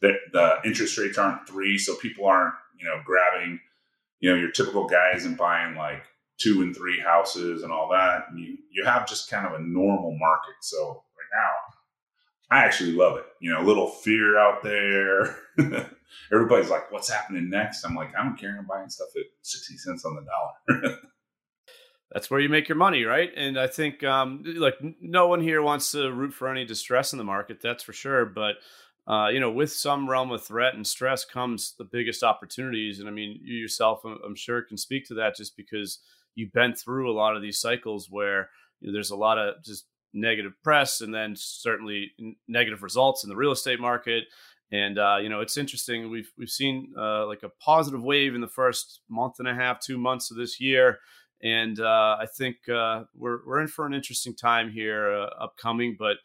the, 0.00 0.14
the 0.32 0.56
interest 0.64 0.96
rates 0.98 1.18
aren't 1.18 1.48
three, 1.48 1.78
so 1.78 1.94
people 1.96 2.26
aren't 2.26 2.54
you 2.78 2.86
know 2.86 3.00
grabbing 3.04 3.60
you 4.20 4.30
know 4.30 4.36
your 4.36 4.50
typical 4.50 4.86
guys 4.86 5.24
and 5.24 5.36
buying 5.36 5.76
like 5.76 6.04
two 6.38 6.62
and 6.62 6.74
three 6.74 7.00
houses 7.00 7.62
and 7.62 7.72
all 7.72 7.88
that. 7.90 8.26
And 8.30 8.38
you, 8.38 8.56
you 8.70 8.84
have 8.84 9.08
just 9.08 9.28
kind 9.28 9.46
of 9.46 9.54
a 9.54 9.62
normal 9.62 10.16
market. 10.18 10.54
So 10.60 11.02
now, 11.32 12.56
I 12.56 12.64
actually 12.64 12.92
love 12.92 13.18
it. 13.18 13.24
You 13.40 13.52
know, 13.52 13.60
a 13.60 13.66
little 13.66 13.88
fear 13.88 14.38
out 14.38 14.62
there. 14.62 15.36
Everybody's 16.32 16.70
like, 16.70 16.90
what's 16.90 17.10
happening 17.10 17.50
next? 17.50 17.84
I'm 17.84 17.94
like, 17.94 18.14
I 18.18 18.24
don't 18.24 18.38
care. 18.38 18.56
I'm 18.58 18.66
buying 18.66 18.88
stuff 18.88 19.08
at 19.16 19.24
60 19.42 19.76
cents 19.76 20.04
on 20.04 20.16
the 20.16 20.22
dollar. 20.22 20.98
That's 22.12 22.30
where 22.30 22.40
you 22.40 22.48
make 22.48 22.68
your 22.68 22.78
money, 22.78 23.04
right? 23.04 23.30
And 23.36 23.58
I 23.58 23.66
think, 23.66 24.02
um, 24.02 24.42
like, 24.56 24.76
no 25.00 25.28
one 25.28 25.42
here 25.42 25.60
wants 25.60 25.90
to 25.92 26.10
root 26.10 26.32
for 26.32 26.48
any 26.48 26.64
distress 26.64 27.12
in 27.12 27.18
the 27.18 27.24
market. 27.24 27.60
That's 27.60 27.82
for 27.82 27.92
sure. 27.92 28.24
But 28.24 28.56
uh, 29.08 29.28
you 29.28 29.40
know, 29.40 29.50
with 29.50 29.72
some 29.72 30.08
realm 30.08 30.30
of 30.30 30.44
threat 30.44 30.74
and 30.74 30.86
stress 30.86 31.24
comes 31.24 31.74
the 31.78 31.84
biggest 31.84 32.22
opportunities. 32.22 33.00
And 33.00 33.08
I 33.08 33.10
mean, 33.10 33.40
you 33.42 33.56
yourself, 33.56 34.02
I'm 34.04 34.36
sure, 34.36 34.60
can 34.60 34.76
speak 34.76 35.06
to 35.06 35.14
that 35.14 35.34
just 35.34 35.56
because 35.56 36.00
you've 36.34 36.52
been 36.52 36.74
through 36.74 37.10
a 37.10 37.16
lot 37.16 37.34
of 37.34 37.40
these 37.40 37.58
cycles 37.58 38.08
where 38.10 38.50
you 38.80 38.88
know, 38.88 38.92
there's 38.92 39.10
a 39.10 39.16
lot 39.16 39.38
of 39.38 39.64
just 39.64 39.86
negative 40.12 40.52
press 40.62 41.00
and 41.00 41.14
then 41.14 41.34
certainly 41.36 42.12
negative 42.46 42.82
results 42.82 43.24
in 43.24 43.30
the 43.30 43.36
real 43.36 43.52
estate 43.52 43.80
market. 43.80 44.24
And 44.70 44.98
uh, 44.98 45.16
you 45.22 45.28
know, 45.28 45.40
it's 45.40 45.56
interesting. 45.56 46.10
We've 46.10 46.30
we've 46.36 46.50
seen 46.50 46.92
uh, 46.98 47.26
like 47.26 47.42
a 47.42 47.48
positive 47.48 48.02
wave 48.02 48.34
in 48.34 48.40
the 48.40 48.48
first 48.48 49.00
month 49.08 49.36
and 49.38 49.48
a 49.48 49.54
half, 49.54 49.80
two 49.80 49.96
months 49.96 50.30
of 50.30 50.36
this 50.36 50.60
year, 50.60 50.98
and 51.42 51.80
uh, 51.80 52.16
I 52.20 52.26
think 52.36 52.56
uh, 52.68 53.04
we're 53.14 53.38
we're 53.46 53.60
in 53.60 53.68
for 53.68 53.86
an 53.86 53.94
interesting 53.94 54.36
time 54.36 54.70
here 54.70 55.10
uh, 55.10 55.30
upcoming. 55.42 55.96
But 55.98 56.18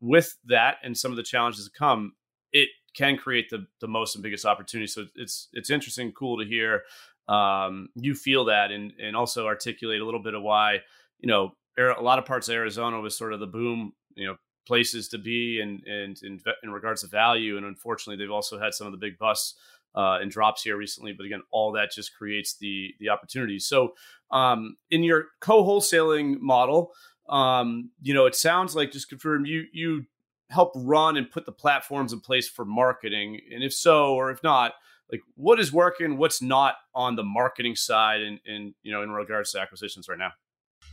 with 0.00 0.36
that 0.44 0.76
and 0.84 0.96
some 0.96 1.10
of 1.10 1.16
the 1.16 1.24
challenges 1.24 1.64
that 1.64 1.74
come, 1.74 2.12
it 2.52 2.68
can 2.94 3.16
create 3.16 3.50
the 3.50 3.66
the 3.80 3.88
most 3.88 4.14
and 4.14 4.22
biggest 4.22 4.46
opportunity. 4.46 4.86
So 4.86 5.06
it's 5.16 5.48
it's 5.52 5.70
interesting, 5.70 6.12
cool 6.12 6.38
to 6.38 6.44
hear 6.44 6.82
um, 7.28 7.88
you 7.94 8.14
feel 8.14 8.46
that 8.46 8.70
and 8.70 8.92
and 8.98 9.16
also 9.16 9.46
articulate 9.46 10.00
a 10.00 10.04
little 10.04 10.22
bit 10.22 10.34
of 10.34 10.42
why 10.42 10.78
you 11.20 11.28
know 11.28 11.52
a 11.78 12.02
lot 12.02 12.18
of 12.18 12.24
parts 12.24 12.48
of 12.48 12.54
Arizona 12.54 13.00
was 13.00 13.16
sort 13.16 13.32
of 13.32 13.40
the 13.40 13.46
boom, 13.46 13.92
you 14.14 14.26
know, 14.26 14.36
places 14.66 15.08
to 15.08 15.18
be 15.18 15.60
and 15.60 15.82
and 15.86 16.20
in, 16.22 16.40
in 16.62 16.70
regards 16.70 17.02
to 17.02 17.08
value. 17.08 17.56
And 17.56 17.66
unfortunately, 17.66 18.22
they've 18.22 18.32
also 18.32 18.58
had 18.58 18.74
some 18.74 18.86
of 18.86 18.92
the 18.92 18.98
big 18.98 19.18
busts 19.18 19.54
uh, 19.94 20.18
and 20.20 20.30
drops 20.30 20.62
here 20.62 20.76
recently. 20.76 21.12
But 21.12 21.26
again, 21.26 21.42
all 21.50 21.72
that 21.72 21.90
just 21.90 22.14
creates 22.14 22.56
the 22.56 22.94
the 23.00 23.08
opportunity. 23.08 23.58
So, 23.58 23.94
um, 24.30 24.76
in 24.90 25.02
your 25.02 25.26
co-wholesaling 25.40 26.40
model, 26.40 26.92
um, 27.28 27.90
you 28.02 28.14
know, 28.14 28.26
it 28.26 28.34
sounds 28.34 28.76
like 28.76 28.92
just 28.92 29.08
confirm 29.08 29.46
you 29.46 29.64
you 29.72 30.04
help 30.50 30.72
run 30.74 31.16
and 31.16 31.30
put 31.30 31.44
the 31.44 31.52
platforms 31.52 32.12
in 32.12 32.20
place 32.20 32.48
for 32.48 32.64
marketing, 32.64 33.40
and 33.52 33.62
if 33.62 33.72
so, 33.72 34.14
or 34.14 34.30
if 34.30 34.42
not, 34.42 34.72
like 35.10 35.20
what 35.34 35.58
is 35.58 35.72
working, 35.72 36.16
what's 36.16 36.42
not 36.42 36.76
on 36.94 37.16
the 37.16 37.24
marketing 37.24 37.74
side, 37.74 38.20
and 38.20 38.40
and 38.46 38.74
you 38.82 38.92
know, 38.92 39.02
in 39.02 39.10
regards 39.10 39.52
to 39.52 39.60
acquisitions 39.60 40.08
right 40.08 40.18
now. 40.18 40.32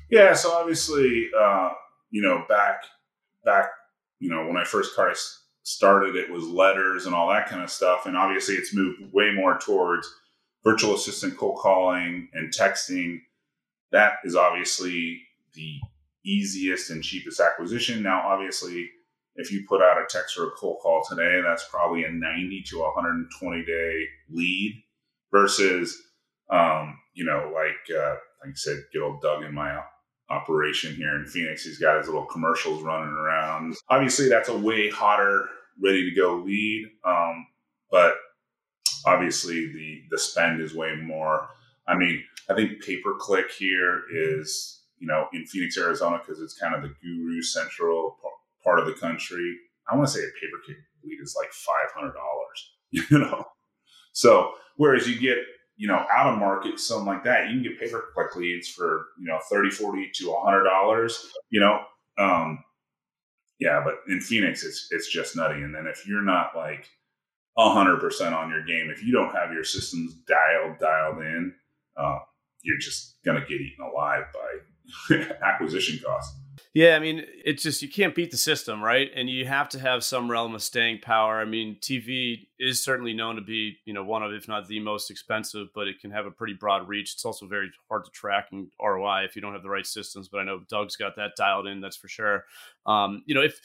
Yeah, 0.10 0.34
so 0.34 0.54
obviously, 0.54 1.30
uh, 1.38 1.70
you 2.12 2.22
know, 2.22 2.46
back 2.48 2.84
back, 3.44 3.70
you 4.20 4.30
know, 4.30 4.46
when 4.48 4.58
I 4.58 4.64
first 4.64 4.98
started, 5.64 6.16
it 6.16 6.32
was 6.32 6.44
letters 6.44 7.06
and 7.06 7.16
all 7.16 7.30
that 7.30 7.48
kind 7.48 7.64
of 7.64 7.70
stuff, 7.70 8.06
and 8.06 8.16
obviously, 8.18 8.56
it's 8.56 8.74
moved 8.74 9.14
way 9.14 9.32
more 9.34 9.58
towards 9.58 10.08
virtual 10.64 10.96
assistant 10.96 11.38
cold 11.38 11.60
calling 11.60 12.30
and 12.34 12.54
texting. 12.54 13.20
That 13.92 14.14
is 14.24 14.36
obviously 14.36 15.22
the 15.54 15.80
easiest 16.26 16.90
and 16.90 17.04
cheapest 17.04 17.40
acquisition. 17.40 18.02
Now, 18.02 18.28
obviously, 18.28 18.90
if 19.36 19.52
you 19.52 19.66
put 19.68 19.82
out 19.82 19.98
a 19.98 20.06
text 20.10 20.38
or 20.38 20.48
a 20.48 20.52
cold 20.52 20.80
call 20.82 21.04
today, 21.08 21.42
that's 21.46 21.68
probably 21.70 22.04
a 22.04 22.10
90 22.10 22.64
to 22.70 22.80
120 22.80 23.66
day 23.66 24.06
lead 24.30 24.84
versus, 25.32 26.02
um, 26.50 26.98
you 27.14 27.26
know, 27.26 27.52
like, 27.54 27.98
uh, 27.98 28.16
like 28.42 28.52
I 28.52 28.56
said, 28.56 28.84
good 28.94 29.04
old 29.04 29.22
Doug 29.22 29.44
in 29.44 29.54
my 29.54 29.72
operation 30.30 30.96
here 30.96 31.16
in 31.16 31.26
Phoenix. 31.26 31.64
He's 31.64 31.80
got 31.80 31.98
his 31.98 32.08
little 32.08 32.26
commercials 32.26 32.82
running 32.82 33.14
around. 33.14 33.76
Obviously, 33.90 34.30
that's 34.30 34.50
a 34.50 34.58
way 34.58 34.90
hotter, 34.90 35.48
ready 35.82 36.10
to 36.10 36.16
go 36.16 36.38
lead. 36.38 36.88
Um, 37.06 37.48
but 37.92 38.16
obviously, 39.06 39.72
the 39.72 40.02
the 40.12 40.18
spend 40.18 40.62
is 40.62 40.74
way 40.74 40.96
more. 40.96 41.48
I 41.88 41.96
mean, 41.96 42.24
I 42.50 42.56
think 42.56 42.84
pay 42.84 42.98
per 43.02 43.16
click 43.16 43.52
here 43.52 44.04
is 44.14 44.82
you 44.98 45.08
know 45.08 45.28
in 45.34 45.46
Phoenix, 45.46 45.78
Arizona, 45.78 46.20
because 46.20 46.42
it's 46.42 46.58
kind 46.58 46.76
of 46.76 46.82
the 46.82 46.94
guru 47.02 47.42
central 47.42 48.18
part 48.64 48.80
of 48.80 48.86
the 48.86 48.94
country. 48.94 49.56
I 49.90 49.96
want 49.96 50.08
to 50.08 50.14
say 50.14 50.20
a 50.22 50.28
pay 50.42 50.48
per 50.52 50.62
click 50.66 50.78
lead 51.04 51.20
is 51.22 51.36
like 51.40 51.52
five 51.52 51.92
hundred 51.94 52.14
dollars. 52.14 52.72
You 53.12 53.20
know, 53.20 53.44
so 54.14 54.52
whereas 54.78 55.06
you 55.06 55.20
get 55.20 55.38
you 55.78 55.88
know, 55.88 56.06
out 56.12 56.32
of 56.32 56.40
market, 56.40 56.80
something 56.80 57.06
like 57.06 57.24
that, 57.24 57.50
you 57.50 57.56
can 57.56 57.64
get 57.64 57.80
pay 57.80 57.90
per 57.90 58.04
click 58.14 58.36
leads 58.36 58.68
for, 58.68 59.08
you 59.20 59.28
know, 59.28 59.40
30, 59.50 59.72
40 59.72 60.12
to 60.16 60.26
$100, 60.26 61.26
you 61.50 61.60
know. 61.60 61.82
Um, 62.18 62.64
yeah, 63.60 63.82
but 63.84 63.96
in 64.08 64.22
Phoenix, 64.22 64.64
it's, 64.64 64.88
it's 64.92 65.10
just 65.10 65.36
nutty. 65.36 65.62
And 65.62 65.74
then 65.74 65.88
if 65.88 66.08
you're 66.08 66.24
not 66.24 66.56
like 66.56 66.90
a 67.58 67.62
100% 67.62 68.34
on 68.34 68.50
your 68.50 68.64
game, 68.64 68.90
if 68.90 69.04
you 69.04 69.14
don't 69.14 69.36
have 69.36 69.52
your 69.52 69.64
systems 69.64 70.14
dialed, 70.28 70.80
dialed 70.80 71.20
in, 71.20 71.54
uh, 71.98 72.20
you're 72.62 72.80
just 72.80 73.18
going 73.24 73.40
to 73.40 73.48
get 73.48 73.62
eaten 73.62 73.86
alive 73.86 74.24
by 74.34 75.16
acquisition 75.44 76.00
costs. 76.06 76.38
Yeah, 76.76 76.98
I 76.98 77.00
mean, 77.00 77.24
it's 77.46 77.64
just 77.64 77.82
you 77.82 77.88
can't 77.88 78.14
beat 78.14 78.32
the 78.32 78.38
system, 78.38 78.84
right? 78.84 79.10
And 79.16 79.30
you 79.30 79.46
have 79.46 79.70
to 79.70 79.80
have 79.80 80.04
some 80.04 80.30
realm 80.30 80.54
of 80.56 80.62
staying 80.62 81.00
power. 81.00 81.40
I 81.40 81.46
mean, 81.46 81.78
TV 81.80 82.50
is 82.60 82.84
certainly 82.84 83.14
known 83.14 83.38
to 83.38 83.42
be, 83.42 83.78
you 83.86 83.94
know, 83.94 84.04
one 84.04 84.24
of, 84.24 84.34
if 84.34 84.50
not 84.50 84.68
the 84.68 84.82
most 84.82 85.10
expensive, 85.10 85.70
but 85.74 85.88
it 85.88 86.02
can 86.02 86.12
have 86.12 86.26
a 86.26 86.32
pretty 86.32 86.54
broad 86.54 86.90
reach. 86.90 87.14
It's 87.14 87.24
also 87.24 87.48
very 87.48 87.72
hard 87.88 88.04
to 88.04 88.12
track 88.12 88.50
and 88.52 88.68
ROI 88.84 89.24
if 89.24 89.38
you 89.38 89.42
don't 89.42 89.54
have 89.54 89.64
the 89.64 89.70
right 89.70 89.86
systems. 89.86 90.28
But 90.28 90.40
I 90.40 90.44
know 90.44 90.64
Doug's 90.70 90.98
got 90.98 91.16
that 91.16 91.38
dialed 91.38 91.66
in, 91.66 91.80
that's 91.80 91.96
for 91.96 92.10
sure. 92.10 92.44
Um, 92.86 93.24
you 93.26 93.36
know, 93.36 93.42
if 93.42 93.58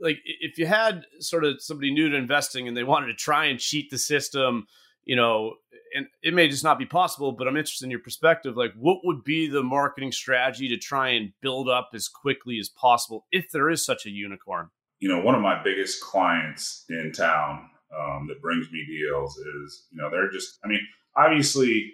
like 0.00 0.20
if 0.24 0.56
you 0.56 0.66
had 0.66 1.04
sort 1.18 1.44
of 1.44 1.60
somebody 1.60 1.92
new 1.92 2.10
to 2.10 2.16
investing 2.16 2.68
and 2.68 2.76
they 2.76 2.84
wanted 2.84 3.08
to 3.08 3.14
try 3.14 3.46
and 3.46 3.58
cheat 3.58 3.90
the 3.90 3.98
system, 3.98 4.68
you 5.04 5.16
know, 5.16 5.54
and 5.94 6.06
it 6.22 6.32
may 6.32 6.48
just 6.48 6.64
not 6.64 6.78
be 6.78 6.86
possible, 6.86 7.32
but 7.32 7.46
I'm 7.46 7.56
interested 7.56 7.84
in 7.84 7.90
your 7.90 8.00
perspective. 8.00 8.56
Like, 8.56 8.72
what 8.74 8.98
would 9.04 9.24
be 9.24 9.46
the 9.46 9.62
marketing 9.62 10.12
strategy 10.12 10.68
to 10.68 10.78
try 10.78 11.10
and 11.10 11.32
build 11.40 11.68
up 11.68 11.90
as 11.94 12.08
quickly 12.08 12.58
as 12.58 12.68
possible 12.68 13.26
if 13.30 13.50
there 13.50 13.68
is 13.68 13.84
such 13.84 14.06
a 14.06 14.10
unicorn? 14.10 14.70
You 15.00 15.08
know, 15.08 15.20
one 15.20 15.34
of 15.34 15.42
my 15.42 15.62
biggest 15.62 16.00
clients 16.00 16.84
in 16.88 17.12
town 17.12 17.68
um, 17.98 18.26
that 18.28 18.40
brings 18.40 18.70
me 18.70 18.86
deals 18.86 19.36
is, 19.36 19.86
you 19.90 20.00
know, 20.00 20.10
they're 20.10 20.30
just, 20.30 20.58
I 20.64 20.68
mean, 20.68 20.80
obviously 21.16 21.92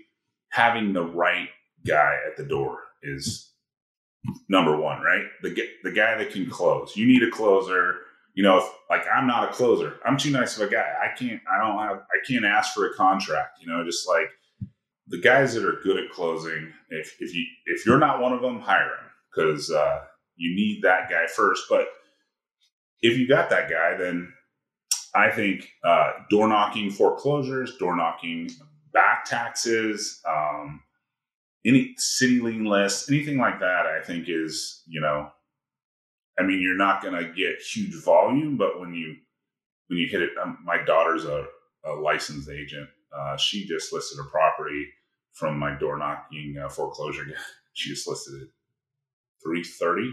having 0.51 0.93
the 0.93 1.05
right 1.05 1.49
guy 1.87 2.17
at 2.31 2.37
the 2.37 2.45
door 2.45 2.79
is 3.03 3.53
number 4.49 4.77
one, 4.77 5.01
right? 5.01 5.25
The, 5.43 5.57
the 5.83 5.93
guy 5.93 6.17
that 6.19 6.31
can 6.31 6.49
close. 6.49 6.97
You 6.97 7.07
need 7.07 7.23
a 7.23 7.31
closer 7.31 7.97
you 8.39 8.45
know, 8.45 8.59
if, 8.59 8.65
like 8.89 9.03
I'm 9.13 9.27
not 9.27 9.51
a 9.51 9.53
closer. 9.53 9.97
I'm 10.05 10.17
too 10.17 10.31
nice 10.31 10.57
of 10.57 10.69
a 10.69 10.71
guy. 10.71 10.95
I 11.03 11.09
can't. 11.19 11.41
I 11.53 11.59
don't 11.59 11.77
have. 11.77 11.97
I 11.97 12.25
can't 12.25 12.45
ask 12.45 12.73
for 12.73 12.87
a 12.87 12.95
contract. 12.95 13.59
You 13.61 13.67
know, 13.67 13.85
just 13.85 14.07
like 14.07 14.31
the 15.09 15.21
guys 15.21 15.55
that 15.55 15.65
are 15.65 15.81
good 15.83 15.97
at 15.97 16.13
closing. 16.13 16.73
If 16.89 17.17
if 17.19 17.35
you 17.35 17.45
if 17.67 17.85
you're 17.85 17.99
not 17.99 18.21
one 18.21 18.33
of 18.33 18.41
them, 18.41 18.61
hire 18.61 18.85
him 18.85 19.11
because 19.35 19.73
uh, 19.73 20.03
you 20.37 20.55
need 20.55 20.83
that 20.85 21.11
guy 21.11 21.27
first. 21.27 21.65
But 21.69 21.89
if 23.01 23.19
you 23.19 23.27
got 23.27 23.51
that 23.51 23.69
guy, 23.69 23.97
then 23.97 24.33
I 25.17 25.33
think 25.33 25.69
uh, 25.83 26.13
door 26.31 26.47
knocking 26.47 26.93
foreclosures, 26.93 27.77
door 27.79 27.97
knocking 27.97 28.51
back 28.93 29.25
taxes, 29.25 30.21
um, 30.29 30.81
any 31.67 31.93
city 31.97 32.39
lien 32.39 32.67
lists, 32.67 33.11
anything 33.11 33.39
like 33.39 33.59
that, 33.59 33.87
I 33.87 34.01
think 34.01 34.27
is 34.29 34.85
you 34.87 35.01
know 35.01 35.29
I 36.39 36.45
mean, 36.45 36.61
you're 36.61 36.77
not 36.77 37.03
going 37.03 37.15
to 37.15 37.33
get 37.33 37.61
huge 37.61 37.95
volume, 38.05 38.57
but 38.57 38.81
when 38.81 38.95
you 38.95 39.17
when 39.89 39.99
you 39.99 40.09
hit 40.09 40.23
it, 40.23 40.31
um, 40.43 40.59
my 40.65 40.83
daughter's 40.85 41.25
a, 41.25 41.47
a 41.85 41.93
licensed 41.93 42.51
agent. 42.51 42.89
Uh, 43.17 43.37
she 43.37 43.67
just 43.67 43.93
listed 43.93 44.19
a 44.21 44.31
property 44.31 44.87
from 45.33 45.59
my 45.59 45.79
door 45.79 45.99
knocking 45.99 46.57
uh, 46.63 46.69
foreclosure. 46.69 47.25
she 47.75 47.91
just 47.91 48.09
listed 48.09 48.43
it 48.43 48.49
three 49.45 49.65
thirty. 49.65 50.13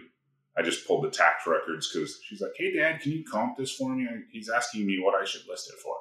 I 0.57 0.63
just 0.63 0.87
pulled 0.87 1.03
the 1.05 1.11
tax 1.11 1.47
records 1.47 1.91
because 1.91 2.19
she's 2.27 2.41
like, 2.41 2.53
"Hey, 2.57 2.75
Dad, 2.75 3.01
can 3.01 3.11
you 3.13 3.23
comp 3.29 3.57
this 3.57 3.73
for 3.75 3.95
me?" 3.95 4.07
He's 4.31 4.49
asking 4.49 4.85
me 4.85 4.99
what 5.01 5.15
I 5.21 5.25
should 5.25 5.47
list 5.49 5.69
it 5.69 5.79
for. 5.83 5.95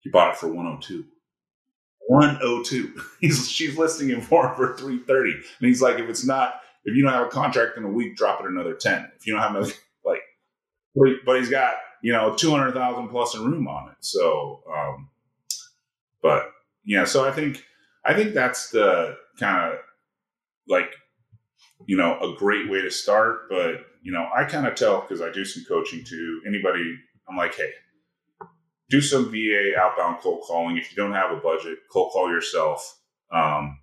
He 0.00 0.10
bought 0.10 0.32
it 0.32 0.38
for 0.38 0.48
one 0.48 0.66
hundred 0.66 0.82
two. 0.82 1.04
102. 2.08 2.94
He's 3.20 3.50
she's 3.50 3.78
listing 3.78 4.10
it 4.10 4.24
for 4.24 4.54
for 4.56 4.76
330. 4.76 5.32
And 5.32 5.44
he's 5.60 5.82
like, 5.82 5.98
if 5.98 6.08
it's 6.10 6.26
not 6.26 6.61
if 6.84 6.96
you 6.96 7.02
don't 7.02 7.12
have 7.12 7.26
a 7.26 7.30
contract 7.30 7.76
in 7.76 7.84
a 7.84 7.88
week, 7.88 8.16
drop 8.16 8.40
it 8.40 8.46
another 8.46 8.74
10. 8.74 9.12
If 9.16 9.26
you 9.26 9.34
don't 9.34 9.42
have 9.42 9.54
another, 9.54 9.72
like, 10.04 10.20
but 11.24 11.38
he's 11.38 11.50
got, 11.50 11.74
you 12.02 12.12
know, 12.12 12.34
200,000 12.34 13.08
plus 13.08 13.34
in 13.34 13.44
room 13.44 13.68
on 13.68 13.90
it. 13.90 13.96
So, 14.00 14.62
um, 14.72 15.10
but 16.22 16.50
yeah, 16.84 17.04
so 17.04 17.26
I 17.26 17.32
think, 17.32 17.64
I 18.04 18.14
think 18.14 18.34
that's 18.34 18.70
the 18.70 19.16
kind 19.38 19.72
of 19.72 19.78
like, 20.68 20.90
you 21.86 21.96
know, 21.96 22.18
a 22.20 22.36
great 22.36 22.68
way 22.68 22.82
to 22.82 22.90
start. 22.90 23.48
But, 23.48 23.86
you 24.02 24.12
know, 24.12 24.28
I 24.34 24.44
kind 24.44 24.66
of 24.66 24.74
tell 24.74 25.00
because 25.00 25.20
I 25.20 25.30
do 25.30 25.44
some 25.44 25.64
coaching 25.64 26.04
to 26.04 26.40
anybody, 26.46 26.96
I'm 27.28 27.36
like, 27.36 27.54
hey, 27.54 27.70
do 28.90 29.00
some 29.00 29.30
VA 29.30 29.72
outbound 29.78 30.18
cold 30.20 30.42
calling. 30.46 30.76
If 30.76 30.90
you 30.90 30.96
don't 30.96 31.14
have 31.14 31.30
a 31.30 31.36
budget, 31.36 31.78
cold 31.90 32.12
call 32.12 32.28
yourself. 32.28 32.98
Um, 33.32 33.78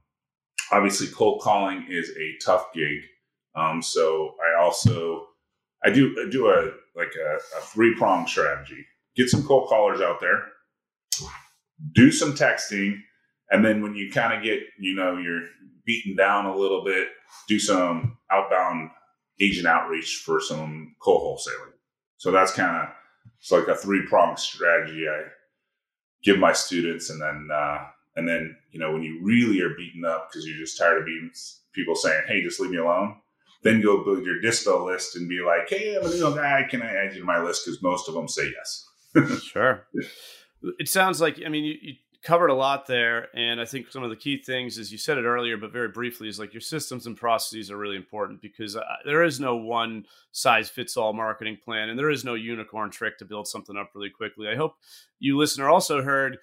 obviously 0.72 1.08
cold 1.08 1.42
calling 1.42 1.86
is 1.90 2.10
a 2.10 2.38
tough 2.44 2.68
gig. 2.74 3.02
Um, 3.56 3.82
so 3.82 4.36
I 4.44 4.62
also 4.62 5.28
I 5.84 5.90
do 5.90 6.16
I 6.26 6.30
do 6.30 6.48
a 6.48 6.72
like 6.96 7.14
a, 7.16 7.36
a 7.58 7.62
three 7.62 7.96
prong 7.96 8.28
strategy. 8.28 8.86
Get 9.16 9.30
some 9.30 9.44
cold 9.44 9.70
callers 9.70 10.02
out 10.02 10.20
there, 10.20 10.44
do 11.94 12.12
some 12.12 12.34
texting, 12.34 13.00
and 13.52 13.66
then 13.66 13.82
when 13.82 13.96
you 13.96 14.12
kind 14.12 14.34
of 14.34 14.44
get 14.44 14.60
you 14.80 14.96
know 14.96 15.18
you're 15.18 15.48
beaten 15.86 16.16
down 16.16 16.46
a 16.46 16.56
little 16.56 16.84
bit, 16.84 17.10
do 17.48 17.60
some 17.60 18.18
outbound 18.32 18.92
agent 19.42 19.68
outreach 19.68 20.22
for 20.26 20.40
some 20.40 20.96
cold 21.02 21.40
wholesaling. 21.40 21.74
So 22.18 22.32
that's 22.32 22.54
kind 22.54 22.76
of 22.76 22.90
it's 23.40 23.52
like 23.52 23.68
a 23.68 23.76
three 23.76 24.06
prong 24.08 24.38
strategy 24.38 25.06
I 25.08 25.24
give 26.24 26.38
my 26.38 26.54
students, 26.54 27.10
and 27.10 27.22
then 27.22 27.50
uh, 27.54 27.86
and 28.16 28.28
then, 28.28 28.56
you 28.72 28.80
know, 28.80 28.92
when 28.92 29.04
you 29.04 29.20
really 29.24 29.62
are 29.62 29.76
beaten 29.76 30.04
up 30.06 30.30
because 30.30 30.46
you're 30.48 30.58
just 30.58 30.78
tired 30.78 31.00
of 31.00 31.06
being 31.06 31.32
people 31.74 31.96
saying, 31.96 32.24
hey, 32.28 32.42
just 32.42 32.60
leave 32.60 32.72
me 32.72 32.78
alone, 32.78 33.16
then 33.64 33.82
go 33.82 34.04
build 34.04 34.26
your 34.26 34.42
dispo 34.42 34.86
list 34.86 35.16
and 35.16 35.30
be 35.30 35.40
like, 35.46 35.70
hey, 35.70 35.96
I'm 35.96 36.06
a 36.06 36.10
new 36.10 36.36
guy. 36.36 36.66
Can 36.70 36.82
I 36.82 36.94
add 36.94 37.14
you 37.14 37.22
to 37.22 37.26
my 37.26 37.42
list? 37.42 37.66
Because 37.66 37.82
most 37.82 38.08
of 38.08 38.16
them 38.16 38.28
say 38.28 38.52
yes. 38.56 39.42
sure. 39.44 39.88
It 40.78 40.88
sounds 40.88 41.22
like, 41.22 41.40
I 41.46 41.50
mean, 41.50 41.64
you, 41.64 41.76
you 41.82 41.94
covered 42.24 42.50
a 42.50 42.54
lot 42.54 42.86
there. 42.86 43.28
And 43.36 43.62
I 43.62 43.66
think 43.66 43.92
some 43.92 44.04
of 44.04 44.10
the 44.10 44.16
key 44.16 44.42
things, 44.42 44.78
as 44.78 44.92
you 44.92 44.98
said 44.98 45.18
it 45.18 45.24
earlier, 45.24 45.58
but 45.58 45.72
very 45.72 45.88
briefly, 45.88 46.28
is 46.28 46.40
like 46.40 46.54
your 46.54 46.62
systems 46.62 47.06
and 47.06 47.16
processes 47.16 47.72
are 47.72 47.78
really 47.78 47.96
important 47.96 48.42
because 48.42 48.76
uh, 48.76 48.84
there 49.06 49.24
is 49.24 49.40
no 49.40 49.56
one 49.56 50.06
size 50.32 50.70
fits 50.70 50.98
all 50.98 51.14
marketing 51.14 51.58
plan 51.64 51.90
and 51.90 51.98
there 51.98 52.10
is 52.10 52.26
no 52.26 52.34
unicorn 52.34 52.92
trick 52.92 53.18
to 53.20 53.26
build 53.26 53.48
something 53.48 53.78
up 53.78 53.92
really 53.96 54.10
quickly. 54.10 54.48
I 54.48 54.56
hope 54.56 54.76
you 55.20 55.38
listener 55.38 55.70
also 55.70 56.02
heard 56.02 56.38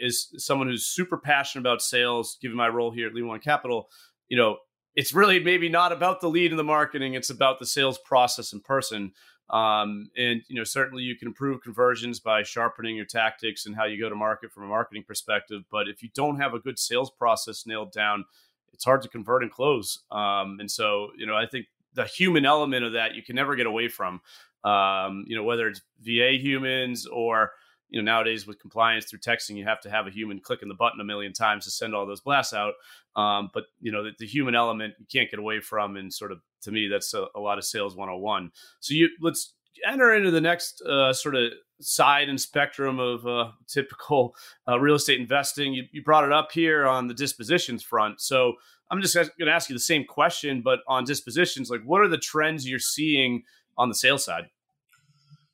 is 0.00 0.34
someone 0.36 0.68
who's 0.68 0.86
super 0.86 1.16
passionate 1.16 1.62
about 1.62 1.82
sales, 1.82 2.38
given 2.40 2.56
my 2.56 2.68
role 2.68 2.90
here 2.90 3.06
at 3.06 3.14
Lima 3.14 3.28
One 3.28 3.40
Capital, 3.40 3.88
you 4.28 4.36
know, 4.36 4.58
it's 4.94 5.14
really 5.14 5.38
maybe 5.38 5.68
not 5.68 5.92
about 5.92 6.20
the 6.20 6.28
lead 6.28 6.50
and 6.50 6.58
the 6.58 6.64
marketing; 6.64 7.14
it's 7.14 7.30
about 7.30 7.58
the 7.58 7.66
sales 7.66 7.98
process 7.98 8.52
in 8.52 8.60
person. 8.60 9.12
Um, 9.50 10.10
and 10.16 10.42
you 10.48 10.56
know, 10.56 10.64
certainly 10.64 11.02
you 11.02 11.16
can 11.16 11.28
improve 11.28 11.62
conversions 11.62 12.20
by 12.20 12.42
sharpening 12.42 12.96
your 12.96 13.06
tactics 13.06 13.64
and 13.64 13.74
how 13.74 13.84
you 13.84 13.98
go 13.98 14.08
to 14.08 14.14
market 14.14 14.52
from 14.52 14.64
a 14.64 14.66
marketing 14.66 15.04
perspective. 15.06 15.62
But 15.70 15.88
if 15.88 16.02
you 16.02 16.10
don't 16.14 16.40
have 16.40 16.52
a 16.52 16.58
good 16.58 16.78
sales 16.78 17.10
process 17.10 17.64
nailed 17.66 17.92
down, 17.92 18.24
it's 18.72 18.84
hard 18.84 19.02
to 19.02 19.08
convert 19.08 19.42
and 19.42 19.50
close. 19.50 20.04
Um, 20.10 20.58
and 20.60 20.70
so, 20.70 21.08
you 21.16 21.26
know, 21.26 21.34
I 21.34 21.46
think 21.46 21.66
the 21.94 22.04
human 22.04 22.44
element 22.44 22.84
of 22.84 22.92
that 22.92 23.14
you 23.14 23.22
can 23.22 23.36
never 23.36 23.56
get 23.56 23.66
away 23.66 23.88
from. 23.88 24.20
Um, 24.64 25.24
you 25.26 25.36
know, 25.36 25.44
whether 25.44 25.68
it's 25.68 25.80
VA 26.00 26.32
humans 26.32 27.06
or 27.06 27.52
you 27.90 28.00
know 28.00 28.04
nowadays 28.04 28.46
with 28.46 28.60
compliance 28.60 29.06
through 29.06 29.20
texting 29.20 29.56
you 29.56 29.64
have 29.64 29.80
to 29.80 29.90
have 29.90 30.06
a 30.06 30.10
human 30.10 30.40
clicking 30.40 30.68
the 30.68 30.74
button 30.74 31.00
a 31.00 31.04
million 31.04 31.32
times 31.32 31.64
to 31.64 31.70
send 31.70 31.94
all 31.94 32.06
those 32.06 32.20
blasts 32.20 32.52
out. 32.52 32.74
Um, 33.16 33.50
but 33.52 33.64
you 33.80 33.90
know 33.92 34.04
the, 34.04 34.10
the, 34.18 34.26
human 34.26 34.54
element 34.54 34.94
you 34.98 35.06
can't 35.10 35.30
get 35.30 35.40
away 35.40 35.60
from 35.60 35.96
and 35.96 36.12
sort 36.12 36.32
of 36.32 36.40
to 36.62 36.70
me 36.70 36.88
that's 36.88 37.14
a, 37.14 37.26
a 37.34 37.40
lot 37.40 37.58
of 37.58 37.64
sales 37.64 37.96
101 37.96 38.52
so 38.80 38.94
you 38.94 39.08
let's 39.20 39.54
enter 39.86 40.14
into 40.14 40.30
the 40.30 40.40
next 40.40 40.80
uh, 40.82 41.12
sort 41.12 41.34
of 41.34 41.52
side 41.80 42.28
and 42.28 42.40
spectrum 42.40 42.98
of 42.98 43.26
uh, 43.26 43.50
typical 43.66 44.34
uh, 44.66 44.78
real 44.78 44.96
estate 44.96 45.20
investing. 45.20 45.72
You, 45.72 45.84
you 45.92 46.02
brought 46.02 46.24
it 46.24 46.32
up 46.32 46.52
here 46.52 46.86
on 46.86 47.06
the 47.08 47.14
dispositions 47.14 47.82
front. 47.82 48.20
So 48.20 48.54
i'm 48.90 49.02
just 49.02 49.14
going 49.14 49.28
to 49.38 49.52
ask 49.52 49.68
you 49.68 49.76
the 49.76 49.80
same 49.80 50.02
question 50.02 50.62
but 50.62 50.78
on 50.88 51.04
dispositions 51.04 51.68
like 51.68 51.82
what 51.84 52.00
are 52.00 52.08
the 52.08 52.16
trends 52.16 52.66
you're 52.66 52.78
seeing 52.78 53.42
on 53.76 53.88
the 53.88 53.94
sales 53.94 54.24
side? 54.24 54.44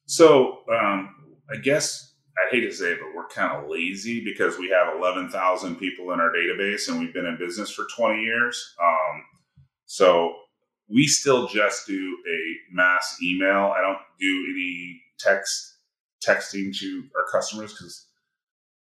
So 0.07 0.59
um, 0.71 1.15
i 1.51 1.57
guess 1.57 2.14
I 2.37 2.51
hate 2.51 2.61
to 2.63 2.73
say 2.73 2.93
it, 2.93 2.99
but 3.01 3.15
we're 3.15 3.29
kind 3.29 3.53
of 3.57 3.71
lazy 3.71 4.25
because 4.25 4.59
we 4.59 4.69
have 4.71 4.97
11,000 4.97 5.77
people 5.77 6.13
in 6.13 6.21
our 6.21 6.33
database 6.33 6.89
and 6.89 6.99
we've 6.99 7.15
been 7.15 7.27
in 7.27 7.39
business 7.39 7.71
for 7.71 7.85
20 7.97 8.21
years. 8.23 8.75
Um, 8.83 9.23
so 9.87 10.35
we 10.89 11.07
still 11.07 11.47
just 11.47 11.87
do 11.87 12.19
a 12.29 12.75
mass 12.75 13.19
email. 13.23 13.73
I 13.77 13.81
don't 13.81 13.99
do 14.19 14.47
any 14.51 15.01
text 15.19 15.77
texting 16.27 16.77
to 16.79 17.05
our 17.17 17.27
customers 17.31 17.73
because 17.73 18.07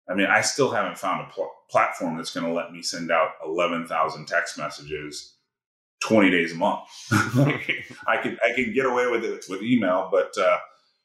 I 0.09 0.15
mean, 0.15 0.27
I 0.27 0.41
still 0.41 0.71
haven't 0.71 0.97
found 0.97 1.27
a 1.27 1.33
pl- 1.33 1.51
platform 1.69 2.15
that's 2.15 2.33
going 2.33 2.45
to 2.45 2.53
let 2.53 2.71
me 2.71 2.81
send 2.81 3.11
out 3.11 3.31
11,000 3.45 4.25
text 4.25 4.57
messages 4.57 5.35
20 6.07 6.31
days 6.31 6.53
a 6.53 6.55
month. 6.55 6.87
I 7.11 8.17
can 8.21 8.37
I 8.45 8.53
can 8.53 8.73
get 8.73 8.85
away 8.85 9.07
with 9.07 9.25
it 9.25 9.43
with 9.49 9.61
email, 9.61 10.09
but 10.11 10.31
uh, 10.37 10.57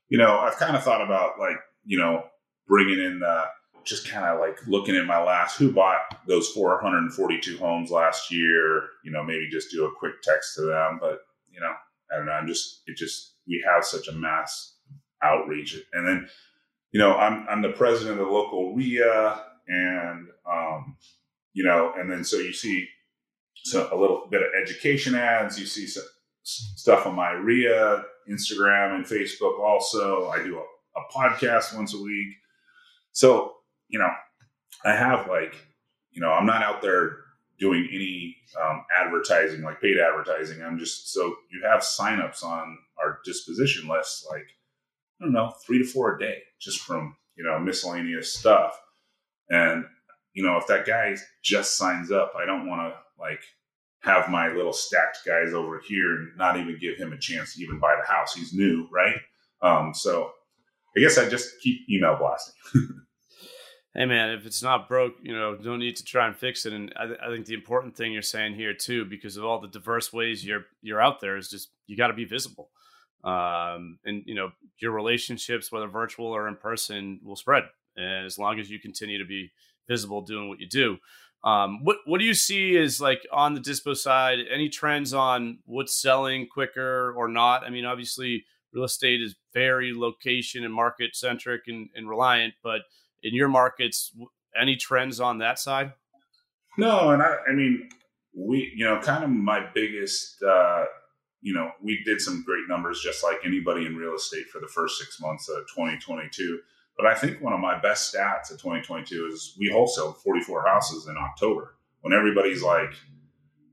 you 0.09 0.19
know, 0.19 0.39
I've 0.39 0.57
kind 0.57 0.77
of 0.77 0.85
thought 0.85 1.03
about 1.03 1.39
like, 1.41 1.57
you 1.85 1.99
know, 1.99 2.23
bringing 2.67 2.99
in 2.99 3.21
the 3.21 3.45
just 3.85 4.09
kind 4.09 4.25
of 4.27 4.39
like 4.39 4.57
looking 4.69 4.95
at 4.97 5.07
my 5.07 5.23
last 5.23 5.59
who 5.59 5.73
bought 5.73 6.01
those 6.29 6.49
442 6.51 7.59
homes 7.59 7.91
last 7.91 8.31
year? 8.31 8.83
You 9.05 9.11
know 9.11 9.23
maybe 9.23 9.49
just 9.51 9.71
do 9.71 9.85
a 9.85 9.95
quick 9.99 10.23
text 10.23 10.55
to 10.57 10.63
them 10.63 10.99
but 11.01 11.21
you 11.51 11.61
know 11.61 11.73
i 12.13 12.17
don't 12.17 12.27
know 12.27 12.33
i'm 12.33 12.47
just 12.47 12.83
it 12.87 12.97
just 12.97 13.35
we 13.47 13.65
have 13.67 13.85
such 13.85 14.09
a 14.09 14.13
mass 14.13 14.77
outreach. 15.23 15.77
And 15.93 16.07
then 16.07 16.29
you 16.93 17.01
know 17.01 17.17
i'm 17.17 17.47
i'm 17.49 17.63
the 17.63 17.71
president 17.71 18.21
of 18.21 18.27
the 18.27 18.33
local 18.33 18.75
ria 18.75 19.45
and 19.67 20.29
um 20.51 20.97
you 21.53 21.65
know 21.65 21.93
and 21.97 22.11
then 22.11 22.25
so 22.25 22.37
you 22.37 22.53
see 22.53 22.87
so 23.65 23.89
a 23.93 23.97
little 23.97 24.27
bit 24.31 24.43
of 24.43 24.49
education 24.61 25.15
ads 25.15 25.59
you 25.59 25.67
see 25.67 25.87
some 25.87 26.05
stuff 26.43 27.07
on 27.07 27.15
my 27.15 27.31
ria 27.31 28.05
instagram 28.31 28.97
and 28.97 29.05
facebook 29.05 29.59
also. 29.61 30.29
I 30.29 30.43
do 30.43 30.59
a, 30.59 31.01
a 31.01 31.13
podcast 31.15 31.75
once 31.77 31.95
a 31.95 32.03
week 32.03 32.35
so, 33.13 33.53
you 33.89 33.99
know, 33.99 34.11
I 34.85 34.93
have 34.93 35.29
like, 35.29 35.55
you 36.11 36.21
know, 36.21 36.31
I'm 36.31 36.47
not 36.47 36.63
out 36.63 36.83
there 36.83 37.17
doing 37.59 37.89
any 37.93 38.37
um, 38.61 38.85
advertising, 38.99 39.63
like 39.63 39.81
paid 39.81 39.99
advertising. 39.99 40.63
I'm 40.63 40.79
just, 40.79 41.13
so 41.13 41.35
you 41.51 41.63
have 41.65 41.81
signups 41.83 42.43
on 42.43 42.77
our 42.99 43.19
disposition 43.25 43.89
list, 43.89 44.27
like, 44.31 44.47
I 45.21 45.25
don't 45.25 45.33
know, 45.33 45.53
three 45.65 45.79
to 45.79 45.85
four 45.85 46.17
a 46.17 46.19
day 46.19 46.39
just 46.61 46.81
from, 46.81 47.17
you 47.37 47.45
know, 47.45 47.59
miscellaneous 47.59 48.35
stuff. 48.35 48.79
And, 49.49 49.85
you 50.33 50.43
know, 50.43 50.57
if 50.57 50.67
that 50.67 50.87
guy 50.87 51.17
just 51.43 51.77
signs 51.77 52.11
up, 52.11 52.33
I 52.37 52.47
don't 52.47 52.67
want 52.67 52.93
to 52.93 52.99
like 53.21 53.41
have 54.01 54.29
my 54.29 54.49
little 54.49 54.73
stacked 54.73 55.19
guys 55.25 55.53
over 55.53 55.81
here 55.87 56.17
and 56.17 56.37
not 56.37 56.57
even 56.57 56.79
give 56.81 56.97
him 56.97 57.13
a 57.13 57.19
chance 57.19 57.55
to 57.55 57.63
even 57.63 57.79
buy 57.79 57.95
the 58.01 58.13
house. 58.13 58.35
He's 58.35 58.53
new, 58.53 58.89
right? 58.91 59.17
Um, 59.63 59.95
so 59.95 60.33
I 60.97 61.01
guess 61.01 61.19
I 61.19 61.29
just 61.29 61.61
keep 61.61 61.89
email 61.89 62.17
blasting. 62.19 62.55
hey 63.95 64.07
man, 64.07 64.31
if 64.31 64.47
it's 64.47 64.63
not 64.63 64.89
broke, 64.89 65.15
you 65.23 65.35
know, 65.35 65.55
don't 65.55 65.79
need 65.79 65.97
to 65.97 66.05
try 66.05 66.27
and 66.27 66.37
fix 66.37 66.65
it. 66.65 66.73
And 66.73 66.93
I, 66.97 67.07
th- 67.07 67.19
I, 67.23 67.29
think 67.29 67.47
the 67.47 67.55
important 67.55 67.97
thing 67.97 68.13
you're 68.13 68.23
saying 68.23 68.55
here 68.55 68.75
too, 68.75 69.05
because 69.05 69.37
of 69.37 69.45
all 69.45 69.61
the 69.61 69.69
diverse 69.69 70.13
ways 70.13 70.45
you're 70.45 70.65
you're 70.81 71.01
out 71.01 71.21
there, 71.21 71.37
is 71.37 71.49
just 71.49 71.71
you 71.87 71.97
got 71.97 72.09
to 72.09 72.15
be 72.15 72.25
visible. 72.25 72.71
Um, 73.25 73.99
and 74.05 74.23
you 74.27 74.35
know, 74.35 74.53
your 74.81 74.93
relationships, 74.93 75.71
whether 75.71 75.87
virtual 75.87 76.27
or 76.27 76.49
in 76.49 76.57
person, 76.57 77.21
will 77.23 77.37
spread. 77.37 77.65
As 77.99 78.39
long 78.39 78.59
as 78.59 78.71
you 78.71 78.79
continue 78.79 79.19
to 79.19 79.27
be 79.27 79.53
visible 79.87 80.23
doing 80.23 80.49
what 80.49 80.61
you 80.61 80.69
do. 80.69 80.97
Um, 81.45 81.85
what 81.85 81.97
what 82.07 82.19
do 82.19 82.25
you 82.25 82.35
see 82.35 82.77
is 82.77 83.01
like 83.01 83.21
on 83.33 83.55
the 83.55 83.61
dispo 83.61 83.97
side? 83.97 84.39
Any 84.51 84.69
trends 84.69 85.13
on 85.13 85.59
what's 85.67 86.01
selling 86.01 86.47
quicker 86.47 87.13
or 87.17 87.29
not? 87.29 87.65
I 87.65 87.71
mean, 87.71 87.85
obviously, 87.85 88.45
real 88.73 88.85
estate 88.85 89.21
is 89.21 89.35
very 89.53 89.93
location 89.93 90.65
and 90.65 90.73
market 90.73 91.17
centric 91.17 91.63
and, 91.67 91.91
and 91.95 92.09
reliant, 92.09 92.55
but 92.63 92.83
in 93.23 93.35
your 93.35 93.49
markets, 93.49 94.13
any 94.61 94.77
trends 94.77 95.21
on 95.21 95.39
that 95.39 95.59
side? 95.59 95.93
No, 96.79 97.11
and 97.11 97.23
I, 97.23 97.37
I 97.49 97.53
mean, 97.53 97.89
we, 98.35 98.73
you 98.75 98.85
know, 98.85 98.99
kind 99.01 99.25
of 99.25 99.31
my 99.31 99.67
biggest, 99.75 100.43
uh, 100.43 100.85
you 101.41 101.53
know, 101.53 101.71
we 101.83 102.03
did 102.05 102.21
some 102.21 102.43
great 102.45 102.65
numbers 102.69 103.01
just 103.03 103.23
like 103.23 103.39
anybody 103.45 103.87
in 103.87 103.97
real 103.97 104.15
estate 104.15 104.47
for 104.47 104.61
the 104.61 104.69
first 104.69 104.99
six 104.99 105.21
months 105.21 105.49
of 105.49 105.59
2022. 105.75 106.61
But 106.97 107.07
I 107.07 107.15
think 107.15 107.43
one 107.43 107.53
of 107.53 107.61
my 107.61 107.79
best 107.81 108.15
stats 108.15 108.51
of 108.51 108.59
2022 108.59 109.31
is 109.33 109.57
we 109.59 109.71
wholesaled 109.71 110.19
44 110.19 110.67
houses 110.67 111.09
in 111.09 111.17
October 111.17 111.77
when 112.03 112.13
everybody's 112.13 112.63
like, 112.63 112.95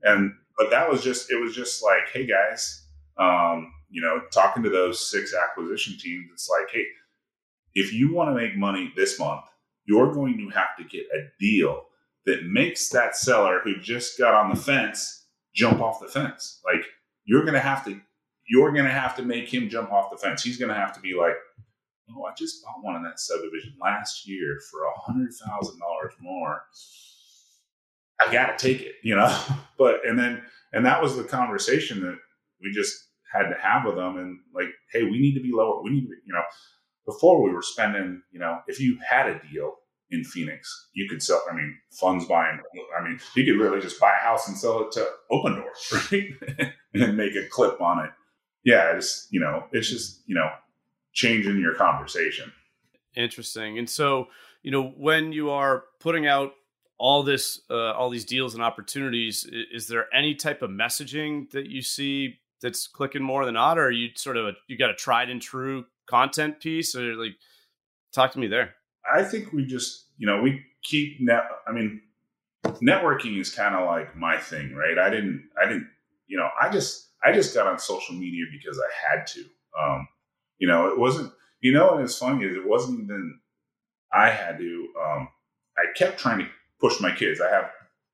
and, 0.02 0.32
but 0.58 0.70
that 0.70 0.90
was 0.90 1.02
just, 1.02 1.30
it 1.30 1.40
was 1.40 1.54
just 1.54 1.82
like, 1.82 2.08
hey 2.12 2.26
guys, 2.26 2.86
um, 3.18 3.72
you 3.90 4.00
know, 4.00 4.22
talking 4.32 4.62
to 4.62 4.70
those 4.70 5.10
six 5.10 5.34
acquisition 5.34 5.96
teams, 5.98 6.28
it's 6.32 6.48
like, 6.48 6.70
hey, 6.72 6.84
if 7.74 7.92
you 7.92 8.12
want 8.12 8.30
to 8.30 8.34
make 8.34 8.56
money 8.56 8.92
this 8.96 9.18
month, 9.18 9.44
you're 9.84 10.12
going 10.12 10.38
to 10.38 10.56
have 10.56 10.76
to 10.78 10.84
get 10.84 11.06
a 11.14 11.28
deal 11.38 11.84
that 12.26 12.44
makes 12.44 12.88
that 12.90 13.16
seller 13.16 13.60
who 13.64 13.80
just 13.80 14.18
got 14.18 14.34
on 14.34 14.50
the 14.50 14.60
fence 14.60 15.26
jump 15.54 15.80
off 15.80 16.00
the 16.00 16.08
fence. 16.08 16.60
Like 16.64 16.84
you're 17.24 17.42
going 17.42 17.54
to 17.54 17.60
have 17.60 17.84
to, 17.86 18.00
you're 18.48 18.72
going 18.72 18.84
to 18.84 18.90
have 18.90 19.16
to 19.16 19.22
make 19.22 19.52
him 19.52 19.68
jump 19.68 19.92
off 19.92 20.10
the 20.10 20.16
fence. 20.16 20.42
He's 20.42 20.58
going 20.58 20.68
to 20.68 20.74
have 20.74 20.92
to 20.94 21.00
be 21.00 21.14
like, 21.14 21.34
oh, 22.10 22.24
I 22.24 22.32
just 22.36 22.62
bought 22.64 22.82
one 22.82 22.96
in 22.96 23.02
that 23.02 23.18
subdivision 23.18 23.74
last 23.80 24.28
year 24.28 24.58
for 24.70 24.84
a 24.84 25.00
hundred 25.00 25.32
thousand 25.32 25.78
dollars 25.80 26.12
more. 26.20 26.62
I 28.20 28.32
got 28.32 28.58
to 28.58 28.68
take 28.72 28.82
it, 28.82 28.96
you 29.02 29.16
know. 29.16 29.36
But 29.78 30.06
and 30.06 30.18
then 30.18 30.42
and 30.74 30.84
that 30.84 31.02
was 31.02 31.16
the 31.16 31.24
conversation 31.24 32.02
that 32.02 32.18
we 32.62 32.70
just 32.70 32.94
had 33.32 33.48
to 33.48 33.56
have 33.58 33.86
with 33.86 33.96
them. 33.96 34.18
And 34.18 34.38
like, 34.54 34.68
hey, 34.92 35.04
we 35.04 35.18
need 35.18 35.32
to 35.36 35.40
be 35.40 35.52
lower. 35.52 35.82
We 35.82 35.88
need 35.88 36.02
to, 36.02 36.14
you 36.26 36.34
know 36.34 36.42
before 37.10 37.42
we 37.42 37.52
were 37.52 37.62
spending, 37.62 38.22
you 38.32 38.38
know, 38.38 38.60
if 38.66 38.80
you 38.80 38.98
had 39.08 39.28
a 39.28 39.40
deal 39.50 39.74
in 40.10 40.24
Phoenix, 40.24 40.88
you 40.92 41.08
could 41.08 41.22
sell. 41.22 41.42
I 41.50 41.54
mean, 41.54 41.76
funds 41.90 42.24
buying. 42.26 42.58
I 42.98 43.02
mean, 43.02 43.20
you 43.36 43.44
could 43.44 43.60
really 43.60 43.80
just 43.80 44.00
buy 44.00 44.12
a 44.18 44.22
house 44.22 44.48
and 44.48 44.56
sell 44.56 44.82
it 44.82 44.92
to 44.92 45.06
Opendoor, 45.30 46.12
right? 46.12 46.72
and 46.94 47.16
make 47.16 47.34
a 47.36 47.46
clip 47.48 47.80
on 47.80 48.04
it. 48.04 48.10
Yeah, 48.64 48.96
it's 48.96 49.26
you 49.30 49.40
know, 49.40 49.64
it's 49.72 49.88
just 49.88 50.22
you 50.26 50.34
know, 50.34 50.48
changing 51.12 51.58
your 51.58 51.74
conversation. 51.74 52.52
Interesting. 53.16 53.78
And 53.78 53.88
so, 53.88 54.26
you 54.62 54.70
know, 54.70 54.88
when 54.96 55.32
you 55.32 55.50
are 55.50 55.84
putting 55.98 56.26
out 56.26 56.52
all 56.98 57.22
this, 57.22 57.60
uh, 57.70 57.92
all 57.92 58.10
these 58.10 58.24
deals 58.24 58.54
and 58.54 58.62
opportunities, 58.62 59.48
is 59.72 59.88
there 59.88 60.06
any 60.14 60.34
type 60.34 60.62
of 60.62 60.70
messaging 60.70 61.50
that 61.50 61.66
you 61.66 61.82
see 61.82 62.38
that's 62.60 62.86
clicking 62.86 63.22
more 63.22 63.44
than 63.44 63.54
not, 63.54 63.78
or 63.78 63.86
are 63.86 63.90
you 63.90 64.10
sort 64.14 64.36
of 64.36 64.54
you 64.68 64.76
got 64.76 64.90
a 64.90 64.94
tried 64.94 65.30
and 65.30 65.40
true 65.40 65.86
content 66.10 66.60
piece 66.60 66.94
or 66.94 67.14
like 67.14 67.36
talk 68.12 68.32
to 68.32 68.38
me 68.38 68.48
there. 68.48 68.74
I 69.14 69.22
think 69.22 69.52
we 69.52 69.64
just 69.64 70.06
you 70.18 70.26
know 70.26 70.42
we 70.42 70.62
keep 70.82 71.20
net 71.20 71.44
i 71.66 71.72
mean 71.72 72.00
networking 72.82 73.38
is 73.40 73.54
kind 73.54 73.74
of 73.74 73.86
like 73.86 74.16
my 74.16 74.36
thing 74.36 74.74
right? 74.74 74.98
I 74.98 75.10
didn't 75.10 75.48
i 75.60 75.66
didn't 75.66 75.88
you 76.26 76.36
know 76.38 76.48
i 76.60 76.68
just 76.70 77.08
i 77.24 77.32
just 77.32 77.54
got 77.54 77.66
on 77.66 77.78
social 77.78 78.14
media 78.14 78.44
because 78.52 78.78
i 78.78 78.90
had 79.08 79.26
to. 79.28 79.44
Um 79.80 80.08
you 80.58 80.68
know 80.68 80.88
it 80.88 80.98
wasn't 80.98 81.32
you 81.60 81.72
know 81.72 81.94
and 81.94 82.02
it's 82.02 82.18
funny 82.18 82.44
is 82.44 82.56
it 82.56 82.66
wasn't 82.66 83.00
even 83.00 83.40
i 84.12 84.28
had 84.28 84.58
to 84.58 84.88
um 85.04 85.28
i 85.78 85.84
kept 85.96 86.18
trying 86.18 86.38
to 86.40 86.46
push 86.80 87.00
my 87.00 87.14
kids. 87.14 87.40
I 87.40 87.50
have 87.50 87.70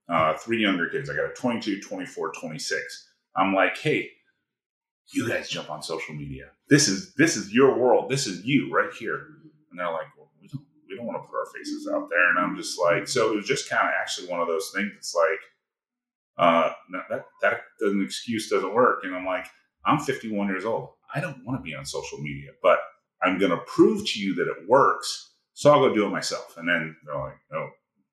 uh 0.08 0.38
three 0.38 0.60
younger 0.62 0.88
kids. 0.88 1.10
I 1.10 1.16
got 1.16 1.30
a 1.30 1.34
22 1.34 1.80
24 1.80 2.32
26 2.40 3.08
i'm 3.36 3.54
like 3.54 3.76
hey 3.78 4.10
you 5.12 5.28
guys 5.28 5.48
jump 5.48 5.70
on 5.70 5.82
social 5.82 6.14
media. 6.14 6.50
This 6.68 6.88
is 6.88 7.14
this 7.14 7.36
is 7.36 7.52
your 7.52 7.78
world. 7.78 8.10
This 8.10 8.26
is 8.26 8.44
you 8.44 8.72
right 8.72 8.92
here. 8.92 9.26
And 9.70 9.78
they're 9.78 9.90
like, 9.92 10.08
well, 10.16 10.30
we 10.40 10.48
don't 10.48 10.64
we 10.88 10.96
don't 10.96 11.06
want 11.06 11.22
to 11.22 11.28
put 11.28 11.36
our 11.36 11.46
faces 11.54 11.88
out 11.92 12.08
there. 12.10 12.30
And 12.30 12.38
I'm 12.38 12.56
just 12.56 12.78
like, 12.78 13.06
so 13.08 13.32
it 13.32 13.36
was 13.36 13.46
just 13.46 13.68
kind 13.68 13.86
of 13.86 13.94
actually 14.00 14.28
one 14.28 14.40
of 14.40 14.48
those 14.48 14.72
things. 14.74 14.92
It's 14.96 15.14
like, 15.14 15.40
uh, 16.38 16.72
that 17.08 17.26
that 17.42 17.60
doesn't 17.80 18.02
excuse 18.02 18.50
doesn't 18.50 18.74
work. 18.74 19.00
And 19.04 19.14
I'm 19.14 19.26
like, 19.26 19.46
I'm 19.84 20.00
51 20.00 20.48
years 20.48 20.64
old. 20.64 20.90
I 21.14 21.20
don't 21.20 21.44
want 21.44 21.58
to 21.58 21.62
be 21.62 21.74
on 21.74 21.84
social 21.86 22.18
media, 22.18 22.50
but 22.62 22.80
I'm 23.22 23.38
going 23.38 23.52
to 23.52 23.58
prove 23.58 24.06
to 24.06 24.20
you 24.20 24.34
that 24.34 24.48
it 24.48 24.68
works. 24.68 25.32
So 25.54 25.70
I'll 25.72 25.80
go 25.80 25.94
do 25.94 26.04
it 26.04 26.10
myself. 26.10 26.56
And 26.56 26.68
then 26.68 26.96
they're 27.04 27.18
like, 27.18 27.38
oh, 27.54 27.68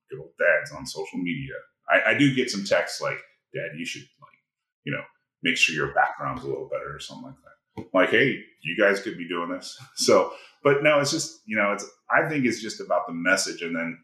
good 0.10 0.20
old 0.20 0.32
dad's 0.40 0.72
on 0.72 0.86
social 0.86 1.20
media. 1.20 1.54
I, 1.90 2.12
I 2.12 2.18
do 2.18 2.34
get 2.34 2.50
some 2.50 2.64
texts 2.64 3.02
like, 3.02 3.18
Dad, 3.54 3.78
you 3.78 3.86
should 3.86 4.04
like, 4.22 4.40
you 4.86 4.94
know, 4.94 5.02
make 5.44 5.58
sure 5.58 5.76
your 5.76 5.94
background's 5.94 6.44
a 6.44 6.48
little 6.48 6.70
better 6.70 6.96
or 6.96 7.00
something 7.00 7.26
like 7.26 7.36
that. 7.36 7.53
Like, 7.94 8.10
hey, 8.10 8.40
you 8.62 8.78
guys 8.78 9.02
could 9.02 9.18
be 9.18 9.28
doing 9.28 9.50
this. 9.50 9.78
So, 9.96 10.34
but 10.64 10.82
no, 10.82 11.00
it's 11.00 11.12
just, 11.12 11.42
you 11.46 11.58
know, 11.58 11.74
it's, 11.74 11.86
I 12.10 12.28
think 12.30 12.46
it's 12.46 12.62
just 12.62 12.80
about 12.80 13.06
the 13.06 13.14
message. 13.14 13.62
And 13.62 13.76
then, 13.76 13.98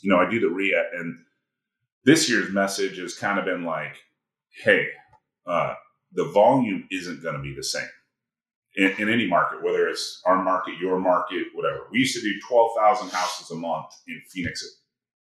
you 0.00 0.10
know, 0.10 0.18
I 0.18 0.30
do 0.30 0.38
the 0.38 0.48
RIA 0.48 0.84
and 0.94 1.18
this 2.04 2.30
year's 2.30 2.50
message 2.50 2.98
has 2.98 3.14
kind 3.14 3.38
of 3.38 3.44
been 3.44 3.64
like, 3.64 3.96
hey, 4.64 4.86
uh, 5.46 5.74
the 6.12 6.24
volume 6.26 6.86
isn't 6.90 7.22
going 7.22 7.36
to 7.36 7.42
be 7.42 7.54
the 7.54 7.62
same 7.62 7.88
in, 8.76 8.94
in, 8.98 9.08
any 9.08 9.26
market, 9.26 9.62
whether 9.62 9.88
it's 9.88 10.22
our 10.24 10.42
market, 10.42 10.78
your 10.80 10.98
market, 11.00 11.46
whatever. 11.54 11.86
We 11.90 11.98
used 11.98 12.14
to 12.14 12.22
do 12.22 12.32
12,000 12.48 13.10
houses 13.10 13.50
a 13.50 13.56
month 13.56 13.86
in 14.06 14.20
Phoenix. 14.30 14.64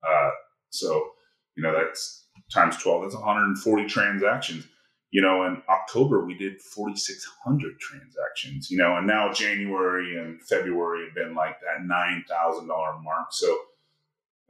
Uh, 0.05 0.31
so, 0.71 1.11
you 1.55 1.63
know, 1.63 1.71
that's 1.71 2.27
times 2.51 2.77
12, 2.77 3.03
that's 3.03 3.15
140 3.15 3.85
transactions. 3.85 4.65
You 5.13 5.21
know, 5.21 5.45
in 5.45 5.61
October, 5.69 6.25
we 6.25 6.33
did 6.35 6.59
4,600 6.59 7.79
transactions, 7.79 8.71
you 8.71 8.79
know, 8.79 8.97
and 8.97 9.05
now 9.05 9.31
January 9.31 10.17
and 10.17 10.41
February 10.41 11.05
have 11.05 11.13
been 11.13 11.35
like 11.35 11.57
that 11.59 11.87
$9,000 11.87 13.03
mark. 13.03 13.27
So 13.29 13.55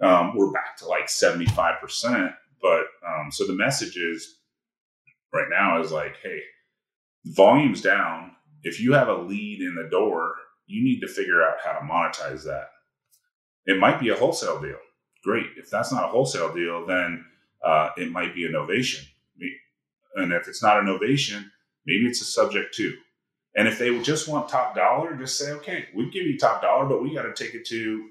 um, 0.02 0.32
we're 0.38 0.54
back 0.54 0.78
to 0.78 0.86
like 0.86 1.08
75%. 1.08 2.34
But 2.62 2.86
um, 3.06 3.30
so 3.30 3.45
the 3.45 3.52
message 3.52 3.97
is 3.97 4.38
right 5.34 5.49
now 5.49 5.82
is 5.82 5.91
like, 5.91 6.15
hey, 6.23 6.39
volume's 7.26 7.82
down. 7.82 8.32
If 8.63 8.80
you 8.80 8.93
have 8.93 9.10
a 9.10 9.17
lead 9.17 9.60
in 9.60 9.76
the 9.76 9.89
door, 9.89 10.36
you 10.65 10.82
need 10.82 11.02
to 11.02 11.10
figure 11.10 11.43
out 11.43 11.58
how 11.62 11.73
to 11.73 11.86
monetize 11.86 12.45
that. 12.45 12.69
It 13.65 13.80
might 13.80 13.99
be 13.99 14.08
a 14.10 14.15
wholesale 14.15 14.62
deal. 14.62 14.80
Great. 15.26 15.47
If 15.58 15.69
that's 15.69 15.91
not 15.91 16.06
a 16.06 16.08
wholesale 16.08 16.54
deal, 16.54 16.86
then 16.86 17.26
uh, 17.62 17.89
it 17.97 18.12
might 18.12 18.34
be 18.34 18.45
a 18.45 18.49
novation. 18.49 19.06
And 20.15 20.32
if 20.34 20.47
it's 20.47 20.62
not 20.62 20.80
a 20.80 20.82
novation, 20.82 21.45
maybe 21.86 22.06
it's 22.06 22.21
a 22.21 22.26
subject 22.26 22.73
to. 22.76 22.93
And 23.56 23.67
if 23.67 23.78
they 23.78 23.97
just 24.02 24.28
want 24.28 24.49
top 24.49 24.76
dollar, 24.76 25.15
just 25.15 25.38
say, 25.38 25.52
okay, 25.52 25.86
we 25.95 26.10
give 26.10 26.26
you 26.26 26.38
top 26.38 26.62
dollar, 26.62 26.86
but 26.86 27.04
we 27.04 27.13
got 27.13 27.23
to 27.23 27.34
take 27.34 27.54
it 27.54 27.65
to 27.67 28.10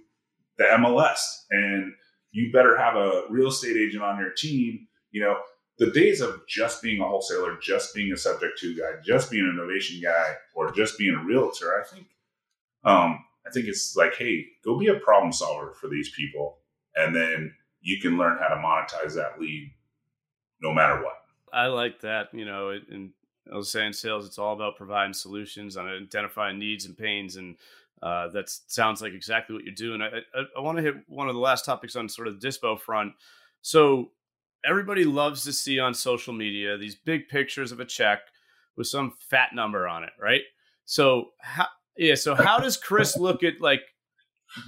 the 0.59 0.65
MLS. 0.65 1.19
And 1.51 1.93
you 2.31 2.53
better 2.53 2.77
have 2.77 2.97
a 2.97 3.25
real 3.29 3.49
estate 3.49 3.77
agent 3.77 4.03
on 4.03 4.19
your 4.19 4.31
team. 4.31 4.87
You 5.11 5.23
know, 5.23 5.37
the 5.79 5.91
days 5.91 6.21
of 6.21 6.47
just 6.47 6.83
being 6.83 7.01
a 7.01 7.07
wholesaler, 7.07 7.59
just 7.61 7.95
being 7.95 8.13
a 8.13 8.17
subject 8.17 8.59
to 8.61 8.77
guy, 8.77 9.01
just 9.05 9.31
being 9.31 9.45
a 9.45 9.61
novation 9.61 10.03
guy, 10.03 10.37
or 10.55 10.71
just 10.71 10.99
being 10.99 11.15
a 11.15 11.25
realtor, 11.25 11.81
I 11.81 11.85
think, 11.85 12.07
um, 12.85 13.25
I 13.47 13.51
think 13.53 13.67
it's 13.67 13.97
like, 13.97 14.15
hey, 14.15 14.47
go 14.65 14.79
be 14.79 14.87
a 14.89 14.95
problem 14.95 15.33
solver 15.33 15.73
for 15.73 15.89
these 15.89 16.11
people, 16.11 16.59
and 16.95 17.15
then 17.15 17.53
you 17.81 18.01
can 18.01 18.17
learn 18.17 18.39
how 18.39 18.49
to 18.49 18.57
monetize 18.57 19.15
that 19.17 19.41
lead, 19.41 19.73
no 20.61 20.73
matter 20.73 21.03
what. 21.03 21.22
I 21.53 21.67
like 21.67 22.01
that. 22.01 22.29
You 22.33 22.45
know, 22.45 22.71
and 22.71 23.11
I 23.53 23.57
was 23.57 23.71
saying 23.71 23.93
sales, 23.95 24.27
it's 24.27 24.39
all 24.39 24.55
about 24.55 24.77
providing 24.77 25.15
solutions 25.15 25.77
and 25.77 25.89
identifying 25.89 26.59
needs 26.59 26.87
and 26.87 26.97
pains, 26.97 27.37
and 27.37 27.57
uh, 28.03 28.29
that 28.29 28.49
sounds 28.49 29.03
like 29.03 29.13
exactly 29.13 29.55
what 29.55 29.65
you're 29.65 29.75
doing. 29.75 30.03
I, 30.03 30.19
I, 30.35 30.45
I 30.57 30.61
want 30.61 30.79
to 30.79 30.83
hit 30.83 30.95
one 31.09 31.29
of 31.29 31.35
the 31.35 31.41
last 31.41 31.65
topics 31.65 31.97
on 31.97 32.09
sort 32.09 32.29
of 32.29 32.41
the 32.41 32.47
dispo 32.47 32.79
front. 32.79 33.13
So 33.63 34.11
everybody 34.65 35.05
loves 35.05 35.45
to 35.45 35.53
see 35.53 35.79
on 35.79 35.95
social 35.95 36.33
media 36.33 36.77
these 36.77 36.97
big 36.97 37.29
pictures 37.29 37.73
of 37.73 37.81
a 37.81 37.85
check 37.85 38.21
with 38.77 38.87
some 38.87 39.13
fat 39.31 39.51
number 39.55 39.87
on 39.87 40.05
it, 40.05 40.13
right? 40.21 40.43
So 40.85 41.31
how 41.39 41.67
yeah, 41.97 42.15
so 42.15 42.35
how 42.35 42.59
does 42.59 42.77
Chris 42.77 43.17
look 43.17 43.43
at 43.43 43.61
like 43.61 43.83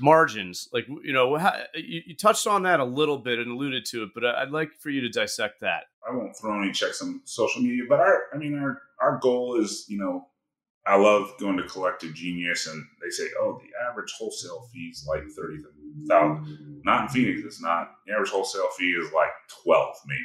margins? 0.01 0.69
Like 0.73 0.87
you 0.89 1.13
know, 1.13 1.37
how, 1.37 1.55
you, 1.75 2.03
you, 2.07 2.17
touched 2.17 2.47
on 2.47 2.63
that 2.63 2.81
a 2.81 2.85
little 2.85 3.19
bit 3.19 3.39
and 3.39 3.53
alluded 3.53 3.85
to 3.87 4.05
it, 4.05 4.11
but 4.15 4.25
I'd 4.25 4.51
like 4.51 4.73
for 4.81 4.91
you 4.91 5.01
to 5.03 5.09
dissect 5.09 5.61
that. 5.61 5.85
I 6.09 6.15
won't 6.15 6.37
throw 6.37 6.63
any 6.63 6.73
checks 6.73 7.03
on 7.03 7.21
social 7.25 7.63
media, 7.63 7.85
but 7.89 8.01
our 8.01 8.23
I 8.33 8.39
mean 8.39 8.59
our 8.59 8.81
our 9.01 9.19
goal 9.19 9.61
is 9.61 9.87
you 9.89 9.99
know 9.99 10.27
I 10.87 10.97
love 10.97 11.33
going 11.39 11.57
to 11.57 11.65
Collective 11.65 12.15
Genius, 12.15 12.67
and 12.67 12.85
they 13.03 13.11
say, 13.11 13.25
"Oh, 13.41 13.59
the 13.61 13.91
average 13.91 14.13
wholesale 14.19 14.69
fee 14.73 14.91
is 14.93 15.07
like 15.09 15.23
thirty 15.37 15.59
thousand. 16.09 16.83
Not 16.85 17.03
in 17.03 17.09
Phoenix. 17.09 17.41
It's 17.45 17.63
not. 17.63 17.91
The 18.07 18.13
average 18.13 18.31
wholesale 18.31 18.69
fee 18.77 18.91
is 18.91 19.13
like 19.13 19.31
twelve, 19.63 19.97
maybe. 20.07 20.23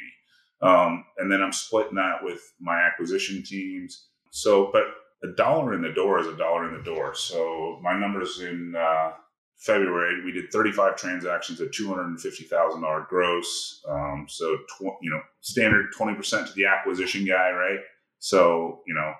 Um, 0.62 1.04
and 1.16 1.32
then 1.32 1.42
I'm 1.42 1.52
splitting 1.52 1.94
that 1.94 2.22
with 2.22 2.40
my 2.60 2.78
acquisition 2.80 3.42
teams. 3.42 4.08
So, 4.30 4.70
but 4.72 4.82
a 5.22 5.34
dollar 5.34 5.72
in 5.72 5.82
the 5.82 5.92
door 5.92 6.18
is 6.20 6.26
a 6.26 6.36
dollar 6.36 6.68
in 6.68 6.76
the 6.76 6.82
door. 6.82 7.14
So 7.14 7.78
my 7.82 7.98
numbers 7.98 8.40
in 8.40 8.74
uh, 8.76 9.12
February, 9.60 10.24
we 10.24 10.32
did 10.32 10.50
35 10.50 10.96
transactions 10.96 11.60
at 11.60 11.70
$250,000 11.70 13.08
gross. 13.08 13.84
Um, 13.88 14.26
so, 14.28 14.56
tw- 14.56 14.96
you 15.02 15.10
know, 15.10 15.20
standard 15.40 15.92
20% 15.98 16.46
to 16.46 16.52
the 16.54 16.66
acquisition 16.66 17.24
guy, 17.26 17.50
right? 17.52 17.78
So, 18.18 18.80
you 18.86 18.94
know, 18.94 19.12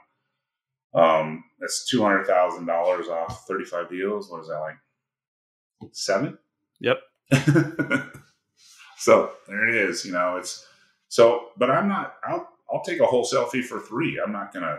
um, 0.95 1.45
that's 1.61 1.87
two 1.89 2.03
hundred 2.03 2.27
thousand 2.27 2.67
dollars 2.67 3.09
off 3.09 3.47
thirty 3.47 3.65
five 3.65 3.89
deals. 3.89 4.31
What 4.31 4.41
is 4.43 4.49
that 4.49 4.59
like? 4.59 4.77
Seven. 5.93 6.37
Yep. 6.81 6.99
so 8.99 9.31
there 9.47 9.69
it 9.69 9.75
is. 9.75 10.05
You 10.05 10.13
know, 10.13 10.37
it's 10.37 10.67
so. 11.09 11.49
But 11.57 11.71
I'm 11.71 11.89
not. 11.89 12.15
I'll 12.25 12.49
I'll 12.73 12.83
take 12.83 13.01
a 13.01 13.07
wholesale 13.07 13.47
fee 13.47 13.63
for 13.63 13.81
three. 13.81 14.21
I'm 14.25 14.33
not 14.33 14.53
gonna. 14.53 14.79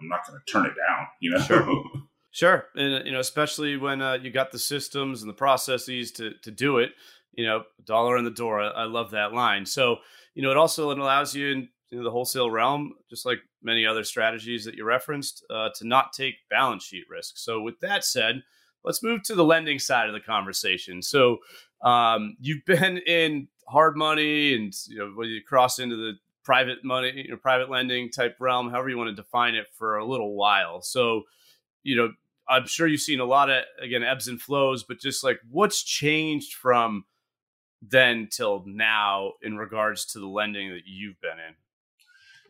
I'm 0.00 0.08
not 0.08 0.26
gonna 0.26 0.40
turn 0.50 0.66
it 0.66 0.74
down. 0.76 1.06
You 1.20 1.30
know. 1.30 1.38
Sure. 1.38 1.84
Sure, 2.36 2.66
and 2.74 3.06
you 3.06 3.12
know, 3.12 3.18
especially 3.20 3.78
when 3.78 4.02
uh, 4.02 4.18
you 4.20 4.30
got 4.30 4.52
the 4.52 4.58
systems 4.58 5.22
and 5.22 5.30
the 5.30 5.34
processes 5.34 6.12
to 6.12 6.34
to 6.42 6.50
do 6.50 6.76
it. 6.76 6.90
You 7.32 7.46
know, 7.46 7.62
dollar 7.86 8.18
in 8.18 8.26
the 8.26 8.30
door. 8.30 8.60
I, 8.60 8.68
I 8.68 8.84
love 8.84 9.10
that 9.12 9.32
line. 9.32 9.64
So, 9.64 9.96
you 10.34 10.42
know, 10.42 10.50
it 10.50 10.58
also 10.58 10.90
allows 10.90 11.34
you 11.34 11.48
in 11.90 12.02
the 12.02 12.10
wholesale 12.10 12.50
realm, 12.50 12.92
just 13.08 13.24
like 13.24 13.38
many 13.62 13.86
other 13.86 14.04
strategies 14.04 14.66
that 14.66 14.74
you 14.74 14.84
referenced, 14.84 15.44
uh, 15.48 15.70
to 15.76 15.86
not 15.86 16.12
take 16.12 16.34
balance 16.50 16.84
sheet 16.84 17.04
risk. 17.10 17.38
So, 17.38 17.62
with 17.62 17.80
that 17.80 18.04
said, 18.04 18.42
let's 18.84 19.02
move 19.02 19.22
to 19.24 19.34
the 19.34 19.44
lending 19.44 19.78
side 19.78 20.06
of 20.08 20.12
the 20.14 20.20
conversation. 20.20 21.00
So, 21.00 21.38
um, 21.82 22.36
you've 22.38 22.64
been 22.66 22.98
in 22.98 23.48
hard 23.66 23.96
money, 23.96 24.52
and 24.54 24.74
you 24.88 24.98
know 24.98 25.10
when 25.14 25.28
you 25.28 25.40
cross 25.42 25.78
into 25.78 25.96
the 25.96 26.12
private 26.44 26.84
money, 26.84 27.12
you 27.16 27.30
know, 27.30 27.38
private 27.38 27.70
lending 27.70 28.10
type 28.10 28.36
realm, 28.40 28.68
however 28.70 28.90
you 28.90 28.98
want 28.98 29.08
to 29.08 29.22
define 29.22 29.54
it, 29.54 29.68
for 29.78 29.96
a 29.96 30.04
little 30.04 30.34
while. 30.36 30.82
So, 30.82 31.22
you 31.82 31.96
know, 31.96 32.10
I'm 32.48 32.66
sure 32.66 32.86
you've 32.86 33.00
seen 33.00 33.20
a 33.20 33.24
lot 33.24 33.50
of 33.50 33.64
again 33.80 34.02
ebbs 34.02 34.28
and 34.28 34.40
flows, 34.40 34.84
but 34.84 35.00
just 35.00 35.24
like 35.24 35.40
what's 35.50 35.82
changed 35.82 36.54
from 36.54 37.04
then 37.82 38.28
till 38.30 38.64
now 38.66 39.32
in 39.42 39.56
regards 39.56 40.04
to 40.06 40.18
the 40.18 40.26
lending 40.26 40.70
that 40.70 40.82
you've 40.86 41.20
been 41.20 41.32
in? 41.32 41.54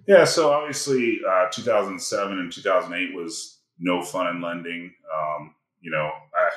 Yeah, 0.06 0.24
so 0.24 0.52
obviously, 0.52 1.20
uh, 1.28 1.46
2007 1.50 2.38
and 2.38 2.52
2008 2.52 3.14
was 3.14 3.60
no 3.78 4.02
fun 4.02 4.36
in 4.36 4.40
lending. 4.40 4.92
Um, 5.12 5.54
you 5.80 5.90
know, 5.90 6.10
I, 6.34 6.50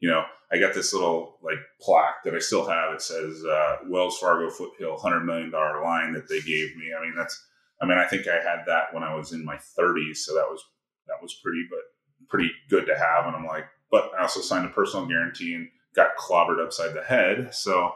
you 0.00 0.10
know, 0.10 0.24
I 0.52 0.58
got 0.58 0.74
this 0.74 0.92
little 0.92 1.38
like 1.42 1.58
plaque 1.80 2.22
that 2.24 2.34
I 2.34 2.38
still 2.38 2.68
have. 2.68 2.92
It 2.92 3.02
says 3.02 3.44
uh, 3.44 3.76
Wells 3.88 4.18
Fargo 4.18 4.50
Foothill 4.50 4.98
hundred 4.98 5.24
million 5.24 5.50
dollar 5.50 5.82
line 5.82 6.12
that 6.12 6.28
they 6.28 6.40
gave 6.40 6.76
me. 6.76 6.90
I 6.96 7.02
mean, 7.02 7.14
that's, 7.16 7.44
I 7.80 7.86
mean, 7.86 7.98
I 7.98 8.06
think 8.06 8.28
I 8.28 8.36
had 8.36 8.64
that 8.66 8.92
when 8.92 9.02
I 9.02 9.14
was 9.14 9.32
in 9.32 9.44
my 9.44 9.56
30s, 9.56 10.18
so 10.18 10.34
that 10.34 10.46
was 10.48 10.62
that 11.08 11.20
was 11.20 11.34
pretty, 11.42 11.66
but 11.68 11.80
pretty 12.32 12.50
good 12.70 12.86
to 12.86 12.96
have. 12.96 13.26
And 13.26 13.36
I'm 13.36 13.44
like, 13.44 13.66
but 13.90 14.10
I 14.18 14.22
also 14.22 14.40
signed 14.40 14.64
a 14.64 14.70
personal 14.70 15.06
guarantee 15.06 15.54
and 15.54 15.68
got 15.94 16.16
clobbered 16.16 16.64
upside 16.64 16.94
the 16.94 17.02
head. 17.04 17.54
So, 17.54 17.92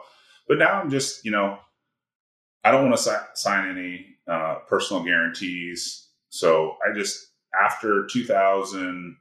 but 0.47 0.59
now 0.59 0.79
I'm 0.79 0.91
just, 0.91 1.25
you 1.25 1.31
know, 1.31 1.57
I 2.63 2.69
don't 2.69 2.85
want 2.85 2.95
to 2.95 3.01
si- 3.01 3.33
sign 3.33 3.67
any 3.67 4.05
uh, 4.31 4.59
personal 4.67 5.03
guarantees. 5.03 6.07
So 6.29 6.75
I 6.87 6.93
just 6.93 7.31
after 7.59 8.05
2000, 8.05 9.17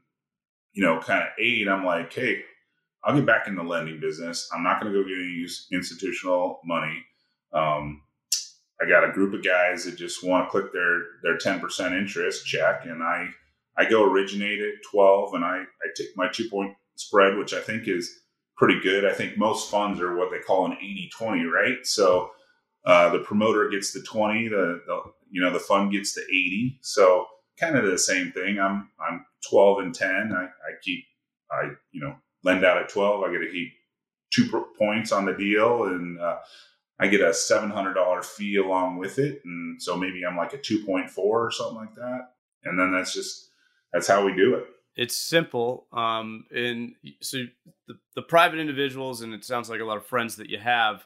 you 0.75 0.85
know, 0.85 1.01
kind 1.01 1.23
of 1.23 1.29
eight, 1.41 1.67
I'm 1.67 1.87
like, 1.87 2.13
hey, 2.13 2.43
I'll 3.03 3.15
get 3.15 3.25
back 3.25 3.49
in 3.49 3.55
the 3.55 3.63
lending 3.63 3.99
business. 3.99 4.51
I'm 4.55 4.63
not 4.63 4.81
going 4.81 4.93
to 4.93 5.03
go 5.03 5.09
get 5.09 5.17
any 5.17 5.47
institutional 5.73 6.61
money. 6.65 7.03
Um, 7.55 8.03
I 8.83 8.87
got 8.87 9.09
a 9.09 9.13
group 9.13 9.33
of 9.33 9.43
guys 9.43 9.85
that 9.85 9.97
just 9.97 10.23
want 10.23 10.47
to 10.47 10.51
click 10.51 10.73
their 10.73 11.05
their 11.23 11.39
10% 11.39 11.99
interest 11.99 12.45
check, 12.45 12.85
and 12.85 13.03
I 13.03 13.29
I 13.79 13.89
go 13.89 14.05
originate 14.05 14.61
at 14.61 14.83
12, 14.91 15.35
and 15.35 15.45
I 15.45 15.59
I 15.59 15.89
take 15.97 16.17
my 16.17 16.29
two 16.29 16.49
point 16.49 16.75
spread, 16.97 17.37
which 17.37 17.53
I 17.53 17.61
think 17.61 17.89
is 17.89 18.21
pretty 18.57 18.81
good. 18.81 19.05
I 19.05 19.13
think 19.13 19.37
most 19.37 19.71
funds 19.71 20.01
are 20.01 20.17
what 20.17 20.31
they 20.31 20.39
call 20.39 20.67
an 20.67 20.77
80 20.81 21.11
20, 21.17 21.45
right? 21.45 21.87
So 21.87 22.31
uh, 22.87 23.11
the 23.11 23.19
promoter 23.19 23.69
gets 23.69 23.93
the 23.93 24.01
20, 24.03 24.49
the, 24.49 24.81
the, 24.87 25.01
you 25.31 25.43
know 25.43 25.53
the 25.53 25.59
fund 25.59 25.93
gets 25.93 26.15
the 26.15 26.23
80. 26.23 26.79
So 26.83 27.27
kind 27.59 27.77
of 27.77 27.85
the 27.85 27.99
same 27.99 28.33
thing. 28.33 28.59
I'm 28.59 28.91
I'm 29.01 29.27
12 29.51 29.79
and 29.81 29.95
10. 29.95 30.33
I, 30.33 30.45
I 30.45 30.49
keep 30.83 31.05
I 31.51 31.71
you 31.93 32.01
know 32.01 32.17
lend 32.45 32.65
out 32.65 32.79
at 32.79 32.89
12. 32.89 33.23
I 33.23 33.33
get 33.33 33.39
to 33.39 33.51
keep 33.51 33.73
two 34.31 34.67
points 34.79 35.13
on 35.13 35.27
the 35.27 35.35
deal, 35.35 35.85
and 35.85 36.21
uh, 36.21 36.39
I 36.99 37.09
get 37.09 37.21
a 37.21 37.35
seven 37.35 37.71
hundred 37.71 37.95
dollar 37.95 38.23
fee 38.23 38.57
along 38.57 38.99
with 38.99 39.19
it, 39.19 39.43
and 39.45 39.81
so 39.83 39.97
maybe 39.97 40.25
I'm 40.25 40.37
like 40.37 40.53
a 40.53 40.59
two 40.59 40.85
point 40.85 41.11
four 41.11 41.47
or 41.47 41.51
something 41.51 41.77
like 41.77 41.95
that. 41.97 42.33
And 42.65 42.79
then 42.79 42.93
that's 42.93 43.13
just 43.13 43.51
that's 43.93 44.07
how 44.07 44.25
we 44.25 44.35
do 44.35 44.55
it. 44.55 44.65
It's 44.97 45.17
simple, 45.17 45.87
um, 45.93 46.47
and 46.51 46.95
so 47.21 47.39
the, 47.87 47.95
the 48.15 48.23
private 48.23 48.59
individuals, 48.59 49.21
and 49.21 49.35
it 49.35 49.45
sounds 49.45 49.69
like 49.69 49.81
a 49.81 49.85
lot 49.85 49.99
of 49.99 50.07
friends 50.07 50.37
that 50.37 50.49
you 50.49 50.59
have. 50.59 51.05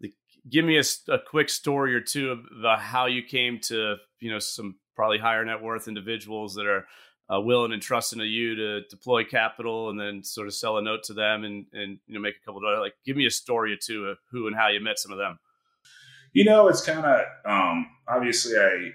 The, 0.00 0.12
give 0.48 0.64
me 0.64 0.78
a, 0.78 0.84
a 1.12 1.18
quick 1.18 1.48
story 1.48 1.92
or 1.92 2.00
two 2.00 2.44
about 2.56 2.80
how 2.80 3.06
you 3.06 3.22
came 3.22 3.58
to 3.62 3.96
you 4.20 4.30
know 4.30 4.38
some 4.38 4.76
probably 4.94 5.18
higher 5.18 5.44
net 5.44 5.60
worth 5.60 5.88
individuals 5.88 6.54
that 6.54 6.66
are 6.66 6.86
uh, 7.32 7.40
willing 7.40 7.72
and 7.72 7.82
trusting 7.82 8.18
to 8.18 8.24
you 8.24 8.54
to 8.56 8.80
deploy 8.88 9.24
capital 9.24 9.90
and 9.90 9.98
then 9.98 10.22
sort 10.22 10.46
of 10.46 10.54
sell 10.54 10.78
a 10.78 10.82
note 10.82 11.02
to 11.04 11.14
them 11.14 11.44
and 11.44 11.66
and 11.72 11.98
you 12.06 12.14
know 12.14 12.20
make 12.20 12.34
a 12.40 12.44
couple 12.44 12.60
dollars. 12.60 12.80
Like, 12.80 12.94
give 13.04 13.16
me 13.16 13.26
a 13.26 13.30
story 13.30 13.72
or 13.72 13.76
two 13.76 14.06
of 14.06 14.18
who 14.30 14.46
and 14.46 14.56
how 14.56 14.68
you 14.68 14.80
met 14.80 14.98
some 14.98 15.12
of 15.12 15.18
them. 15.18 15.38
You 16.32 16.44
know, 16.44 16.68
it's 16.68 16.84
kind 16.84 17.04
of 17.04 17.20
um, 17.44 17.86
obviously 18.08 18.56
I, 18.56 18.90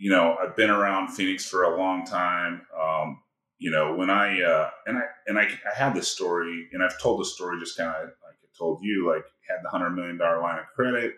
you 0.00 0.10
know, 0.10 0.36
I've 0.42 0.56
been 0.56 0.70
around 0.70 1.08
Phoenix 1.08 1.44
for 1.44 1.64
a 1.64 1.78
long 1.78 2.04
time. 2.04 2.62
Um, 2.80 3.20
you 3.58 3.70
know, 3.70 3.94
when 3.94 4.10
I 4.10 4.40
uh, 4.42 4.70
and 4.86 4.98
I 4.98 5.02
and 5.26 5.38
I, 5.38 5.42
I 5.42 5.76
had 5.76 5.94
this 5.94 6.08
story, 6.08 6.68
and 6.72 6.82
I've 6.82 7.00
told 7.00 7.20
the 7.20 7.24
story 7.24 7.60
just 7.60 7.76
kind 7.76 7.90
of 7.90 8.02
like 8.02 8.36
I 8.42 8.48
told 8.58 8.80
you, 8.82 9.08
like 9.08 9.24
had 9.48 9.58
the 9.62 9.68
hundred 9.68 9.90
million 9.90 10.18
dollar 10.18 10.40
line 10.40 10.58
of 10.58 10.66
credit, 10.74 11.14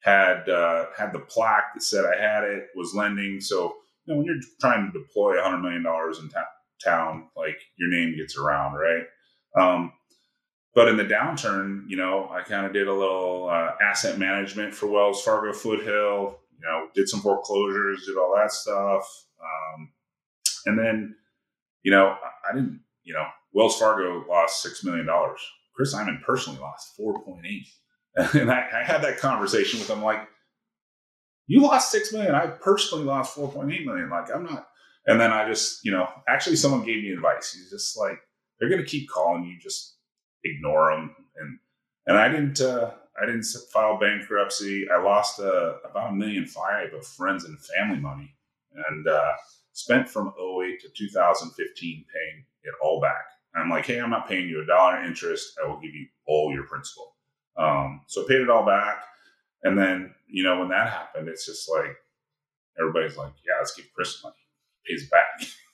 had 0.00 0.48
uh, 0.48 0.86
had 0.96 1.12
the 1.12 1.20
plaque 1.20 1.74
that 1.74 1.82
said 1.82 2.04
I 2.04 2.20
had 2.20 2.44
it, 2.44 2.68
was 2.74 2.94
lending, 2.94 3.40
so 3.40 3.76
know, 4.08 4.16
when 4.16 4.26
you're 4.26 4.40
trying 4.60 4.90
to 4.90 4.98
deploy 4.98 5.38
a 5.38 5.42
$100 5.42 5.62
million 5.62 5.84
in 5.86 6.28
ta- 6.30 6.48
town, 6.84 7.28
like 7.36 7.58
your 7.76 7.88
name 7.88 8.16
gets 8.16 8.36
around, 8.36 8.74
right? 8.74 9.04
Um, 9.58 9.92
but 10.74 10.88
in 10.88 10.96
the 10.96 11.04
downturn, 11.04 11.84
you 11.88 11.96
know, 11.96 12.28
I 12.30 12.42
kind 12.42 12.66
of 12.66 12.72
did 12.72 12.88
a 12.88 12.92
little 12.92 13.48
uh, 13.50 13.72
asset 13.80 14.18
management 14.18 14.74
for 14.74 14.86
Wells 14.86 15.22
Fargo 15.22 15.52
Foothill, 15.52 16.38
you 16.58 16.66
know, 16.66 16.88
did 16.94 17.08
some 17.08 17.20
foreclosures, 17.20 18.06
did 18.06 18.16
all 18.16 18.34
that 18.36 18.52
stuff. 18.52 19.04
Um, 19.40 19.92
and 20.66 20.78
then, 20.78 21.14
you 21.82 21.90
know, 21.90 22.16
I, 22.48 22.54
didn't, 22.54 22.80
you 23.04 23.14
know, 23.14 23.26
Wells 23.52 23.78
Fargo 23.78 24.24
lost 24.28 24.66
$6 24.66 24.84
million. 24.84 25.08
Chris 25.74 25.94
Eymann 25.94 26.22
personally 26.22 26.58
lost 26.60 26.98
4.8. 26.98 27.42
And 28.34 28.50
I, 28.50 28.66
I 28.80 28.82
had 28.82 29.02
that 29.02 29.18
conversation 29.18 29.78
with 29.78 29.88
him 29.88 30.02
like, 30.02 30.26
you 31.48 31.62
lost 31.62 31.90
six 31.90 32.12
million. 32.12 32.34
I 32.34 32.46
personally 32.46 33.04
lost 33.04 33.34
four 33.34 33.50
point 33.50 33.72
eight 33.72 33.86
million. 33.86 34.10
Like 34.10 34.26
I'm 34.32 34.44
not. 34.44 34.68
And 35.06 35.18
then 35.18 35.32
I 35.32 35.48
just, 35.48 35.84
you 35.84 35.90
know, 35.90 36.06
actually 36.28 36.56
someone 36.56 36.84
gave 36.84 37.02
me 37.02 37.10
advice. 37.10 37.52
He's 37.52 37.70
just 37.70 37.98
like, 37.98 38.18
they're 38.60 38.68
going 38.68 38.82
to 38.82 38.88
keep 38.88 39.08
calling 39.08 39.44
you. 39.44 39.58
Just 39.58 39.96
ignore 40.44 40.90
them. 40.90 41.16
And 41.36 41.58
and 42.06 42.18
I 42.18 42.28
didn't. 42.28 42.60
uh 42.60 42.92
I 43.20 43.26
didn't 43.26 43.44
file 43.72 43.98
bankruptcy. 43.98 44.88
I 44.90 45.02
lost 45.02 45.40
uh, 45.40 45.74
about 45.88 46.10
a 46.10 46.14
million 46.14 46.46
five 46.46 46.92
of 46.94 47.06
friends 47.06 47.44
and 47.44 47.58
family 47.60 47.98
money, 47.98 48.34
and 48.88 49.08
uh, 49.08 49.32
spent 49.72 50.08
from 50.08 50.32
08 50.38 50.80
to 50.80 50.88
2015 50.88 52.04
paying 52.12 52.44
it 52.62 52.74
all 52.82 53.00
back. 53.00 53.24
I'm 53.54 53.70
like, 53.70 53.86
hey, 53.86 54.00
I'm 54.00 54.10
not 54.10 54.28
paying 54.28 54.48
you 54.48 54.62
a 54.62 54.66
dollar 54.66 55.02
interest. 55.02 55.58
I 55.62 55.66
will 55.68 55.80
give 55.80 55.94
you 55.94 56.06
all 56.26 56.52
your 56.52 56.64
principal. 56.64 57.14
Um, 57.56 58.02
so 58.06 58.24
I 58.24 58.28
paid 58.28 58.40
it 58.40 58.50
all 58.50 58.64
back. 58.64 59.02
And 59.62 59.76
then, 59.76 60.14
you 60.28 60.44
know, 60.44 60.60
when 60.60 60.68
that 60.68 60.88
happened, 60.90 61.28
it's 61.28 61.46
just 61.46 61.68
like 61.68 61.96
everybody's 62.78 63.16
like, 63.16 63.32
yeah, 63.46 63.54
let's 63.58 63.74
give 63.74 63.86
Chris 63.94 64.22
money. 64.22 64.36
Pays 64.86 65.08
back. 65.08 65.26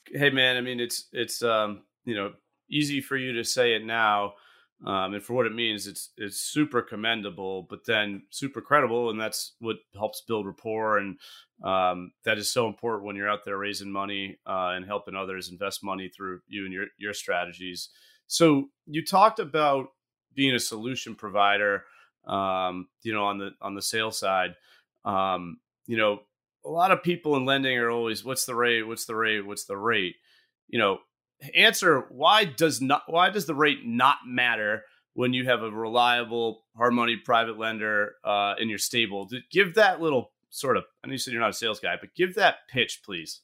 Hey 0.07 0.31
man, 0.31 0.57
I 0.57 0.61
mean 0.61 0.81
it's 0.81 1.09
it's 1.13 1.43
um, 1.43 1.83
you 2.05 2.15
know, 2.15 2.33
easy 2.71 3.01
for 3.01 3.17
you 3.17 3.33
to 3.35 3.45
say 3.45 3.75
it 3.75 3.85
now. 3.85 4.35
Um, 4.85 5.15
and 5.15 5.23
for 5.23 5.35
what 5.35 5.47
it 5.47 5.55
means, 5.55 5.87
it's 5.87 6.11
it's 6.17 6.39
super 6.39 6.83
commendable, 6.83 7.67
but 7.71 7.87
then 7.87 8.25
super 8.31 8.61
credible, 8.61 9.11
and 9.11 9.21
that's 9.21 9.55
what 9.59 9.77
helps 9.95 10.23
build 10.27 10.47
rapport, 10.47 10.99
and 10.99 11.19
um, 11.63 12.13
that 12.25 12.39
is 12.39 12.53
so 12.53 12.67
important 12.67 13.07
when 13.07 13.17
you're 13.17 13.31
out 13.31 13.45
there 13.45 13.57
raising 13.57 13.91
money 13.91 14.39
uh, 14.47 14.73
and 14.75 14.85
helping 14.85 15.15
others 15.15 15.49
invest 15.49 15.83
money 15.83 16.09
through 16.09 16.41
you 16.49 16.65
and 16.65 16.73
your 16.73 16.87
your 16.99 17.15
strategies. 17.15 17.89
So 18.27 18.69
you 18.87 19.05
talked 19.05 19.39
about 19.39 19.89
being 20.35 20.55
a 20.55 20.61
solution 20.61 21.15
provider 21.15 21.85
um, 22.27 22.89
you 23.03 23.13
know, 23.13 23.25
on 23.25 23.39
the 23.39 23.51
on 23.61 23.75
the 23.75 23.83
sales 23.83 24.19
side. 24.19 24.55
Um, 25.05 25.59
you 25.87 25.97
know, 25.97 26.21
a 26.65 26.71
lot 26.71 26.91
of 26.91 27.03
people 27.03 27.37
in 27.37 27.45
lending 27.45 27.77
are 27.79 27.91
always, 27.91 28.25
what's 28.25 28.47
the 28.47 28.55
rate? 28.55 28.83
What's 28.83 29.05
the 29.05 29.17
rate? 29.17 29.47
What's 29.47 29.65
the 29.65 29.77
rate? 29.77 30.17
You 30.69 30.79
know, 30.79 30.99
answer 31.55 32.07
why 32.11 32.45
does 32.45 32.81
not 32.81 33.03
why 33.07 33.31
does 33.31 33.47
the 33.47 33.55
rate 33.55 33.85
not 33.85 34.19
matter 34.27 34.85
when 35.15 35.33
you 35.33 35.45
have 35.45 35.63
a 35.63 35.71
reliable 35.71 36.65
hard 36.77 36.93
money 36.93 37.17
private 37.17 37.59
lender 37.59 38.15
uh, 38.25 38.55
in 38.59 38.69
your 38.69 38.79
stable? 38.79 39.29
Give 39.51 39.75
that 39.75 40.01
little 40.01 40.33
sort 40.51 40.77
of. 40.77 40.85
I 41.03 41.09
know 41.09 41.13
you 41.13 41.19
said 41.19 41.33
you're 41.33 41.43
not 41.43 41.51
a 41.51 41.55
sales 41.55 41.81
guy, 41.81 41.97
but 42.01 42.15
give 42.15 42.35
that 42.37 42.69
pitch, 42.69 43.03
please. 43.05 43.41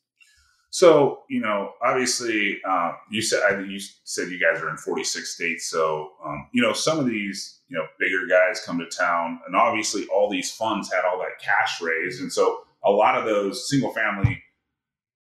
So 0.71 1.23
you 1.29 1.41
know, 1.41 1.73
obviously, 1.83 2.61
uh, 2.67 2.93
you 3.11 3.21
said 3.23 3.41
you 3.69 3.81
said 4.05 4.29
you 4.29 4.41
guys 4.41 4.63
are 4.63 4.71
in 4.71 4.77
46 4.77 5.29
states. 5.29 5.69
So 5.69 6.13
um, 6.25 6.49
you 6.53 6.63
know, 6.63 6.73
some 6.73 6.99
of 6.99 7.07
these 7.07 7.61
you 7.69 7.77
know 7.77 7.85
bigger 7.99 8.27
guys 8.29 8.63
come 8.65 8.79
to 8.79 8.87
town, 8.87 9.41
and 9.47 9.57
obviously, 9.57 10.07
all 10.07 10.31
these 10.31 10.53
funds 10.53 10.93
had 10.93 11.05
all 11.05 11.19
that 11.19 11.45
cash 11.45 11.81
raised, 11.81 12.23
and 12.23 12.33
so 12.33 12.61
a 12.85 12.91
lot 12.91 13.19
of 13.19 13.25
those 13.25 13.69
single 13.69 13.93
family 13.93 14.43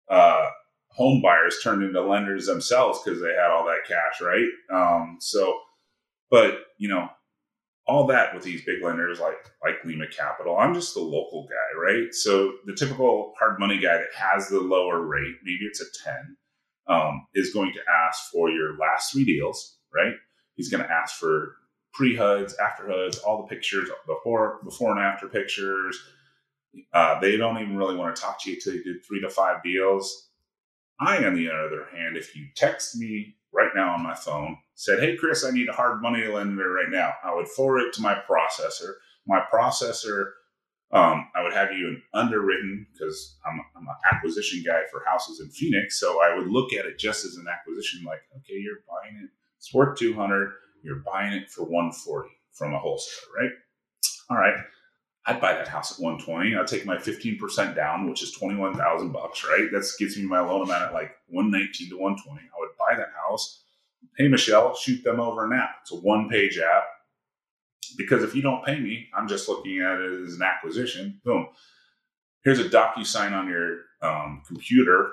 uh, 0.09 0.49
home 0.99 1.21
buyers 1.21 1.55
turned 1.63 1.81
into 1.81 2.01
lenders 2.01 2.45
themselves 2.45 2.99
because 3.01 3.21
they 3.21 3.33
had 3.33 3.51
all 3.51 3.63
that 3.65 3.87
cash, 3.87 4.19
right? 4.21 4.49
Um, 4.69 5.15
so, 5.21 5.57
but 6.29 6.59
you 6.77 6.89
know, 6.89 7.07
all 7.87 8.05
that 8.07 8.35
with 8.35 8.43
these 8.43 8.65
big 8.65 8.83
lenders 8.83 9.19
like 9.21 9.37
like 9.63 9.83
Lima 9.85 10.07
Capital. 10.07 10.57
I'm 10.57 10.73
just 10.73 10.93
the 10.93 10.99
local 10.99 11.47
guy, 11.47 11.79
right? 11.81 12.13
So 12.13 12.51
the 12.65 12.75
typical 12.75 13.33
hard 13.39 13.59
money 13.59 13.79
guy 13.79 13.95
that 13.95 14.13
has 14.13 14.49
the 14.49 14.59
lower 14.59 15.01
rate, 15.01 15.35
maybe 15.41 15.61
it's 15.61 15.81
a 15.81 15.85
10, 16.03 16.37
um, 16.87 17.25
is 17.33 17.53
going 17.53 17.71
to 17.73 17.79
ask 18.05 18.29
for 18.31 18.49
your 18.49 18.77
last 18.77 19.13
three 19.13 19.23
deals, 19.23 19.77
right? 19.95 20.13
He's 20.55 20.69
going 20.69 20.83
to 20.83 20.91
ask 20.91 21.15
for 21.15 21.55
pre 21.93 22.13
HUDs, 22.13 22.55
after 22.59 22.89
HUDs, 22.89 23.19
all 23.19 23.37
the 23.37 23.47
pictures 23.47 23.89
before 24.05 24.59
before 24.65 24.91
and 24.91 24.99
after 24.99 25.29
pictures. 25.29 25.97
Uh, 26.93 27.17
they 27.21 27.37
don't 27.37 27.57
even 27.57 27.77
really 27.77 27.95
want 27.95 28.13
to 28.13 28.21
talk 28.21 28.43
to 28.43 28.49
you 28.49 28.57
until 28.57 28.73
you 28.73 28.83
did 28.83 29.05
three 29.05 29.21
to 29.21 29.29
five 29.29 29.63
deals. 29.63 30.28
I, 30.99 31.23
on 31.25 31.35
the 31.35 31.49
other 31.49 31.87
hand, 31.95 32.17
if 32.17 32.35
you 32.35 32.45
text 32.55 32.97
me 32.97 33.35
right 33.53 33.71
now 33.75 33.93
on 33.93 34.03
my 34.03 34.15
phone, 34.15 34.57
said, 34.75 34.99
Hey, 34.99 35.15
Chris, 35.15 35.45
I 35.45 35.51
need 35.51 35.69
a 35.69 35.73
hard 35.73 36.01
money 36.01 36.25
lender 36.27 36.71
right 36.71 36.89
now. 36.89 37.13
I 37.23 37.33
would 37.33 37.47
forward 37.47 37.81
it 37.81 37.93
to 37.93 38.01
my 38.01 38.15
processor. 38.29 38.93
My 39.27 39.41
processor, 39.53 40.31
um, 40.91 41.29
I 41.35 41.43
would 41.43 41.53
have 41.53 41.71
you 41.71 41.97
underwritten 42.13 42.87
because 42.91 43.37
I'm, 43.45 43.61
I'm 43.75 43.87
an 43.87 43.95
acquisition 44.11 44.63
guy 44.65 44.81
for 44.91 45.03
houses 45.05 45.39
in 45.39 45.49
Phoenix. 45.49 45.99
So 45.99 46.21
I 46.21 46.35
would 46.35 46.47
look 46.47 46.73
at 46.73 46.85
it 46.85 46.99
just 46.99 47.25
as 47.25 47.35
an 47.35 47.45
acquisition, 47.47 48.03
like, 48.05 48.21
okay, 48.37 48.55
you're 48.55 48.79
buying 48.87 49.15
it. 49.23 49.29
It's 49.57 49.73
worth 49.73 49.97
200. 49.97 50.51
You're 50.83 51.03
buying 51.05 51.33
it 51.33 51.49
for 51.49 51.63
140 51.63 52.29
from 52.53 52.73
a 52.73 52.79
wholesaler, 52.79 53.27
right? 53.37 53.51
All 54.29 54.37
right. 54.37 54.55
I'd 55.29 55.41
buy 55.41 55.53
that 55.53 55.67
house 55.67 55.91
at 55.91 56.03
120. 56.03 56.55
I'd 56.55 56.67
take 56.67 56.85
my 56.85 56.97
15% 56.97 57.75
down, 57.75 58.09
which 58.09 58.23
is 58.23 58.31
21,000 58.31 59.11
bucks, 59.11 59.45
right? 59.45 59.69
That 59.71 59.89
gets 59.99 60.17
me 60.17 60.23
my 60.23 60.39
loan 60.39 60.63
amount 60.63 60.83
at 60.83 60.93
like 60.93 61.11
119 61.27 61.89
to 61.89 61.97
120. 61.97 62.41
I 62.41 62.59
would 62.59 62.69
buy 62.77 62.95
that 62.97 63.09
house, 63.15 63.63
Hey, 64.17 64.27
Michelle, 64.27 64.75
shoot 64.75 65.03
them 65.03 65.19
over 65.19 65.45
an 65.45 65.57
app. 65.57 65.77
It's 65.81 65.91
a 65.91 65.95
one 65.95 66.29
page 66.29 66.57
app. 66.57 66.83
Because 67.97 68.23
if 68.23 68.35
you 68.35 68.41
don't 68.41 68.65
pay 68.65 68.79
me, 68.79 69.07
I'm 69.15 69.27
just 69.27 69.49
looking 69.49 69.79
at 69.79 69.99
it 69.99 70.27
as 70.27 70.35
an 70.35 70.41
acquisition. 70.41 71.21
Boom. 71.23 71.47
Here's 72.43 72.59
a 72.59 72.69
DocuSign 72.69 73.31
on 73.31 73.47
your 73.47 73.79
um, 74.01 74.43
computer. 74.47 75.11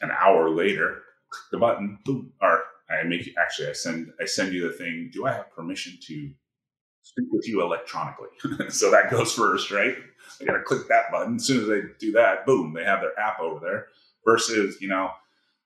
An 0.00 0.10
hour 0.10 0.50
later, 0.50 1.02
click 1.30 1.44
the 1.52 1.58
button. 1.58 1.98
Boom. 2.04 2.32
Or 2.40 2.62
I 2.90 3.02
make 3.04 3.26
you 3.26 3.34
actually 3.38 3.68
I 3.68 3.72
send 3.72 4.12
I 4.20 4.24
send 4.24 4.52
you 4.52 4.66
the 4.66 4.74
thing. 4.74 5.10
Do 5.12 5.26
I 5.26 5.32
have 5.32 5.50
permission 5.50 5.98
to 6.06 6.30
speak 7.06 7.28
with 7.30 7.48
you 7.48 7.62
electronically. 7.62 8.28
so 8.68 8.90
that 8.90 9.10
goes 9.10 9.32
first, 9.32 9.70
right? 9.70 9.94
I 10.40 10.44
got 10.44 10.54
to 10.54 10.62
click 10.62 10.88
that 10.88 11.12
button. 11.12 11.36
As 11.36 11.44
soon 11.44 11.62
as 11.62 11.68
they 11.68 11.82
do 12.00 12.12
that, 12.12 12.44
boom, 12.44 12.74
they 12.74 12.84
have 12.84 13.00
their 13.00 13.18
app 13.18 13.40
over 13.40 13.60
there. 13.64 13.86
Versus, 14.24 14.78
you 14.80 14.88
know, 14.88 15.10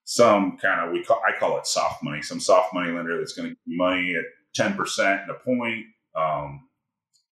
some 0.05 0.59
kind 0.59 0.87
of 0.87 0.93
we 0.93 1.03
call 1.03 1.23
I 1.27 1.39
call 1.39 1.57
it 1.57 1.67
soft 1.67 2.03
money. 2.03 2.21
Some 2.21 2.41
soft 2.41 2.75
money 2.75 2.93
lender 2.93 3.17
that's 3.17 3.33
going 3.33 3.49
to 3.49 3.51
give 3.51 3.59
you 3.65 3.79
money 3.79 4.15
at 4.17 4.25
ten 4.55 4.75
percent 4.75 5.23
and 5.23 5.31
a 5.31 5.35
point. 5.35 5.87
Um, 6.15 6.69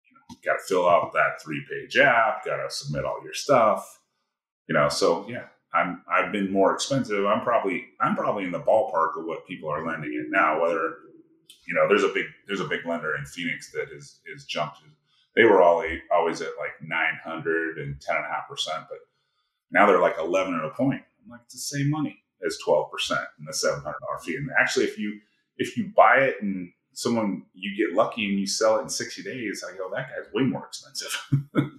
you 0.03 0.17
know, 0.17 0.35
got 0.43 0.57
to 0.57 0.63
fill 0.67 0.89
out 0.89 1.13
that 1.13 1.39
three 1.43 1.63
page 1.69 1.95
app. 1.97 2.43
Got 2.43 2.57
to 2.57 2.73
submit 2.73 3.05
all 3.05 3.21
your 3.23 3.35
stuff. 3.35 3.99
You 4.67 4.73
know, 4.73 4.89
so 4.89 5.27
yeah, 5.29 5.43
I'm 5.75 6.01
I've 6.11 6.31
been 6.31 6.51
more 6.51 6.73
expensive. 6.73 7.23
I'm 7.27 7.41
probably 7.41 7.85
I'm 7.99 8.15
probably 8.15 8.45
in 8.45 8.51
the 8.51 8.59
ballpark 8.59 9.19
of 9.19 9.25
what 9.25 9.45
people 9.45 9.69
are 9.69 9.85
lending 9.85 10.13
in 10.13 10.31
now, 10.31 10.59
whether 10.59 10.95
you 11.67 11.73
know, 11.73 11.87
there's 11.87 12.03
a 12.03 12.09
big 12.13 12.25
there's 12.47 12.61
a 12.61 12.67
big 12.67 12.85
lender 12.85 13.15
in 13.15 13.25
Phoenix 13.25 13.71
that 13.71 13.87
is 13.95 14.19
is 14.33 14.45
jumped. 14.45 14.79
They 15.35 15.43
were 15.43 15.61
always 15.61 15.99
always 16.13 16.41
at 16.41 16.51
like 16.59 16.81
900 16.81 17.77
and 17.77 17.99
10 17.99 18.15
and 18.15 18.25
a 18.25 18.27
half 18.27 18.49
percent, 18.49 18.85
but 18.89 18.99
now 19.71 19.85
they're 19.85 20.01
like 20.01 20.17
11 20.19 20.53
and 20.53 20.65
a 20.65 20.69
point. 20.69 21.01
I'm 21.23 21.31
like, 21.31 21.41
it's 21.45 21.53
the 21.53 21.77
same 21.77 21.89
money 21.89 22.23
as 22.45 22.57
12 22.65 22.91
percent 22.91 23.25
and 23.39 23.47
the 23.47 23.53
700 23.53 23.83
dollar 23.83 24.19
fee. 24.23 24.35
And 24.35 24.49
actually, 24.59 24.85
if 24.85 24.97
you 24.97 25.19
if 25.57 25.77
you 25.77 25.91
buy 25.95 26.17
it 26.17 26.41
and 26.41 26.71
someone 26.93 27.43
you 27.53 27.75
get 27.75 27.95
lucky 27.95 28.27
and 28.27 28.39
you 28.39 28.47
sell 28.47 28.79
it 28.79 28.83
in 28.83 28.89
60 28.89 29.23
days, 29.23 29.63
I 29.67 29.75
go, 29.77 29.89
that 29.91 30.09
guy's 30.09 30.33
way 30.33 30.43
more 30.43 30.65
expensive. 30.65 31.17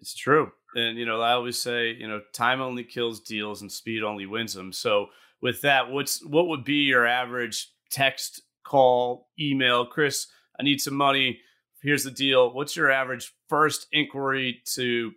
it's 0.00 0.14
true. 0.14 0.52
And, 0.74 0.98
you 0.98 1.06
know, 1.06 1.20
I 1.20 1.32
always 1.32 1.60
say, 1.60 1.92
you 1.92 2.06
know, 2.06 2.20
time 2.32 2.60
only 2.60 2.84
kills 2.84 3.20
deals 3.20 3.62
and 3.62 3.72
speed 3.72 4.02
only 4.02 4.26
wins 4.26 4.54
them. 4.54 4.72
So 4.72 5.06
with 5.40 5.62
that, 5.62 5.90
what's, 5.90 6.24
what 6.24 6.48
would 6.48 6.64
be 6.64 6.84
your 6.84 7.06
average 7.06 7.68
text, 7.90 8.42
call, 8.68 9.28
email? 9.40 9.86
Chris, 9.86 10.26
I 10.58 10.62
need 10.62 10.80
some 10.80 10.94
money. 10.94 11.40
Here's 11.82 12.04
the 12.04 12.10
deal. 12.10 12.52
What's 12.52 12.76
your 12.76 12.90
average 12.90 13.32
first 13.48 13.86
inquiry 13.92 14.62
to 14.74 15.12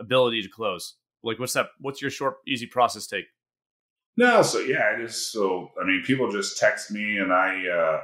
ability 0.00 0.42
to 0.42 0.48
close? 0.48 0.94
Like, 1.22 1.38
what's 1.38 1.52
that? 1.54 1.68
What's 1.80 2.02
your 2.02 2.10
short, 2.10 2.36
easy 2.46 2.66
process 2.66 3.06
take? 3.06 3.26
No, 4.16 4.42
so 4.42 4.60
yeah, 4.60 4.94
it 4.94 5.00
is. 5.02 5.30
so 5.30 5.70
I 5.80 5.86
mean, 5.86 6.02
people 6.06 6.30
just 6.30 6.58
text 6.58 6.90
me, 6.90 7.18
and 7.18 7.32
I 7.32 7.66
uh, 7.68 8.00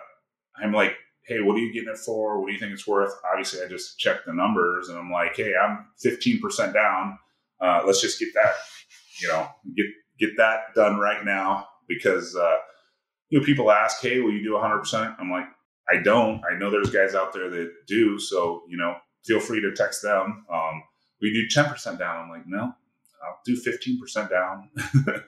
I'm 0.63 0.73
like, 0.73 0.95
hey, 1.27 1.41
what 1.41 1.57
are 1.57 1.61
you 1.61 1.73
getting 1.73 1.89
it 1.89 1.99
for? 1.99 2.41
What 2.41 2.49
do 2.49 2.53
you 2.53 2.59
think 2.59 2.73
it's 2.73 2.87
worth? 2.87 3.13
Obviously, 3.31 3.65
I 3.65 3.69
just 3.69 3.99
check 3.99 4.25
the 4.27 4.35
numbers, 4.35 4.89
and 4.89 4.99
I'm 4.99 5.11
like, 5.11 5.37
hey, 5.37 5.53
I'm 5.61 5.87
15 6.03 6.41
percent 6.41 6.75
down. 6.75 7.19
Uh, 7.61 7.83
let's 7.87 8.01
just 8.01 8.19
get 8.19 8.29
that, 8.35 8.55
you 9.23 9.29
know, 9.29 9.49
get 9.77 9.87
get 10.19 10.37
that 10.37 10.75
done 10.75 10.99
right 10.99 11.25
now 11.25 11.67
because 11.89 12.37
uh, 12.37 12.57
you 13.33 13.41
know 13.41 13.45
people 13.45 13.73
ask, 13.73 14.01
hey, 14.01 14.21
will 14.21 14.33
you 14.33 14.45
do 14.45 14.53
100 14.53 14.79
percent? 14.79 15.15
I'm 15.19 15.31
like, 15.31 15.47
I 15.89 16.03
don't. 16.03 16.41
I 16.45 16.59
know 16.59 16.71
there's 16.71 16.91
guys 16.91 17.15
out 17.15 17.33
there 17.33 17.51
that 17.51 17.73
do, 17.87 18.19
so 18.19 18.63
you 18.69 18.77
know, 18.77 18.97
feel 19.25 19.41
free 19.41 19.61
to 19.61 19.73
text 19.75 20.03
them. 20.03 20.45
Um, 20.53 20.83
we 21.21 21.33
do 21.33 21.49
10 21.49 21.71
percent 21.71 21.99
down. 21.99 22.25
I'm 22.25 22.31
like, 22.31 22.47
no, 22.47 22.65
I'll 23.25 23.41
do 23.45 23.57
15 23.57 23.99
percent 23.99 24.31
down. 24.31 24.71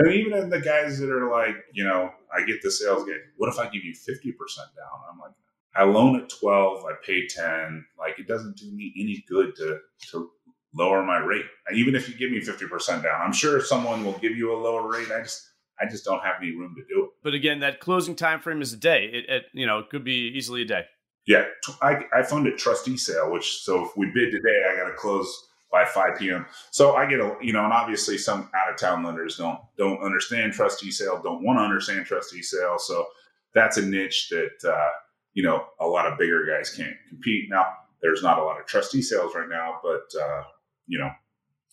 And 0.00 0.14
even 0.14 0.32
in 0.32 0.48
the 0.48 0.60
guys 0.60 0.98
that 0.98 1.10
are 1.10 1.30
like, 1.30 1.56
you 1.74 1.84
know, 1.84 2.10
I 2.34 2.44
get 2.46 2.62
the 2.62 2.70
sales 2.70 3.04
guy, 3.04 3.16
what 3.36 3.50
if 3.50 3.58
I 3.58 3.68
give 3.68 3.84
you 3.84 3.92
50% 3.92 4.36
down? 4.56 5.00
I'm 5.12 5.18
like, 5.18 5.32
I 5.76 5.84
loan 5.84 6.18
at 6.18 6.30
12, 6.30 6.84
I 6.86 6.92
pay 7.04 7.26
10. 7.26 7.84
Like, 7.98 8.18
it 8.18 8.26
doesn't 8.26 8.56
do 8.56 8.70
me 8.72 8.94
any 8.98 9.22
good 9.28 9.54
to, 9.56 9.78
to 10.10 10.30
lower 10.74 11.02
my 11.04 11.18
rate. 11.18 11.44
Even 11.74 11.94
if 11.94 12.08
you 12.08 12.14
give 12.14 12.30
me 12.30 12.40
50% 12.40 13.02
down, 13.02 13.20
I'm 13.20 13.32
sure 13.34 13.60
someone 13.60 14.02
will 14.02 14.18
give 14.18 14.36
you 14.36 14.54
a 14.54 14.56
lower 14.56 14.88
rate. 14.88 15.10
I 15.12 15.20
just, 15.20 15.49
I 15.80 15.88
just 15.88 16.04
don't 16.04 16.22
have 16.22 16.36
any 16.40 16.54
room 16.54 16.74
to 16.76 16.82
do 16.92 17.04
it. 17.04 17.10
But 17.22 17.34
again, 17.34 17.60
that 17.60 17.80
closing 17.80 18.14
time 18.14 18.40
frame 18.40 18.62
is 18.62 18.72
a 18.72 18.76
day. 18.76 19.10
It, 19.12 19.28
it 19.28 19.42
you 19.52 19.66
know, 19.66 19.78
it 19.78 19.90
could 19.90 20.04
be 20.04 20.32
easily 20.34 20.62
a 20.62 20.66
day. 20.66 20.84
Yeah, 21.26 21.44
I, 21.82 22.04
I 22.12 22.22
fund 22.22 22.46
a 22.46 22.56
trustee 22.56 22.96
sale, 22.96 23.30
which 23.30 23.62
so 23.62 23.84
if 23.84 23.96
we 23.96 24.06
bid 24.06 24.30
today, 24.30 24.62
I 24.70 24.76
got 24.76 24.88
to 24.88 24.94
close 24.94 25.46
by 25.70 25.84
5 25.84 26.18
p.m. 26.18 26.46
So 26.70 26.96
I 26.96 27.06
get 27.08 27.20
a, 27.20 27.36
you 27.40 27.52
know, 27.52 27.64
and 27.64 27.72
obviously 27.72 28.18
some 28.18 28.50
out 28.54 28.72
of 28.72 28.76
town 28.76 29.04
lenders 29.04 29.36
don't 29.36 29.60
don't 29.78 30.02
understand 30.02 30.52
trustee 30.52 30.90
sale, 30.90 31.20
don't 31.22 31.44
want 31.44 31.58
to 31.58 31.62
understand 31.62 32.06
trustee 32.06 32.42
sale. 32.42 32.76
So 32.78 33.06
that's 33.54 33.76
a 33.76 33.82
niche 33.86 34.28
that 34.30 34.68
uh, 34.68 34.90
you 35.34 35.42
know 35.42 35.64
a 35.78 35.86
lot 35.86 36.06
of 36.06 36.18
bigger 36.18 36.44
guys 36.46 36.74
can't 36.74 36.96
compete. 37.08 37.48
Now 37.48 37.66
there's 38.02 38.22
not 38.22 38.38
a 38.38 38.42
lot 38.42 38.60
of 38.60 38.66
trustee 38.66 39.02
sales 39.02 39.34
right 39.34 39.48
now, 39.48 39.78
but 39.82 40.10
uh, 40.20 40.42
you 40.86 40.98
know, 40.98 41.10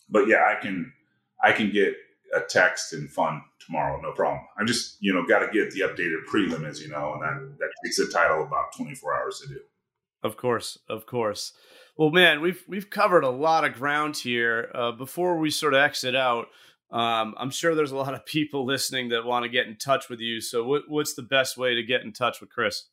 but 0.08 0.28
yeah, 0.28 0.44
I 0.46 0.60
can 0.60 0.92
I 1.42 1.52
can 1.52 1.70
get 1.72 1.94
a 2.34 2.40
text 2.40 2.92
and 2.92 3.10
fun 3.10 3.42
tomorrow, 3.64 4.00
no 4.00 4.12
problem. 4.12 4.42
I 4.58 4.64
just 4.64 4.96
you 5.00 5.14
know 5.14 5.24
got 5.26 5.40
to 5.40 5.46
get 5.52 5.70
the 5.72 5.80
updated 5.80 6.24
prelim, 6.30 6.66
as 6.66 6.80
you 6.80 6.88
know, 6.88 7.14
and 7.14 7.22
that 7.22 7.58
that 7.58 7.70
takes 7.84 7.98
a 7.98 8.10
title 8.10 8.42
about 8.42 8.74
24 8.76 9.20
hours 9.20 9.40
to 9.40 9.48
do. 9.48 9.60
Of 10.22 10.36
course, 10.36 10.78
of 10.88 11.06
course. 11.06 11.52
Well, 11.96 12.10
man, 12.10 12.40
we've 12.40 12.62
we've 12.68 12.90
covered 12.90 13.24
a 13.24 13.30
lot 13.30 13.64
of 13.64 13.74
ground 13.74 14.16
here. 14.16 14.70
Uh, 14.74 14.92
before 14.92 15.38
we 15.38 15.50
sort 15.50 15.74
of 15.74 15.80
exit 15.80 16.14
out, 16.14 16.46
um, 16.90 17.34
I'm 17.36 17.50
sure 17.50 17.74
there's 17.74 17.92
a 17.92 17.96
lot 17.96 18.14
of 18.14 18.24
people 18.24 18.64
listening 18.64 19.10
that 19.10 19.24
want 19.24 19.44
to 19.44 19.48
get 19.48 19.66
in 19.66 19.76
touch 19.76 20.08
with 20.08 20.20
you. 20.20 20.40
So, 20.40 20.64
what, 20.64 20.82
what's 20.88 21.14
the 21.14 21.22
best 21.22 21.56
way 21.56 21.74
to 21.74 21.82
get 21.82 22.02
in 22.02 22.12
touch 22.12 22.40
with 22.40 22.50
Chris? 22.50 22.84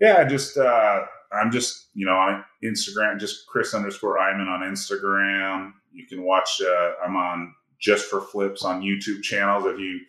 Yeah, 0.00 0.24
just 0.24 0.56
uh, 0.56 1.04
I'm 1.32 1.50
just 1.50 1.88
you 1.94 2.06
know 2.06 2.12
on 2.12 2.44
Instagram, 2.64 3.18
just 3.18 3.46
Chris 3.46 3.74
underscore 3.74 4.18
Eymann 4.18 4.48
on 4.48 4.62
Instagram. 4.62 5.72
You 5.92 6.06
can 6.06 6.24
watch. 6.24 6.60
Uh, 6.60 6.92
I'm 7.04 7.16
on 7.16 7.54
Just 7.80 8.06
for 8.06 8.20
Flips 8.20 8.64
on 8.64 8.82
YouTube 8.82 9.22
channels. 9.22 9.64
If 9.66 9.78
you, 9.78 10.00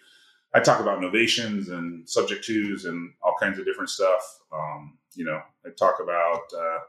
I 0.53 0.59
talk 0.59 0.79
about 0.79 0.99
novations 0.99 1.71
and 1.71 2.07
subject 2.07 2.43
twos 2.43 2.85
and 2.85 3.13
all 3.23 3.35
kinds 3.39 3.57
of 3.59 3.65
different 3.65 3.89
stuff. 3.89 4.21
Um, 4.53 4.97
you 5.15 5.25
know, 5.25 5.41
I 5.65 5.69
talk 5.77 5.95
about. 6.01 6.41
Uh, 6.55 6.79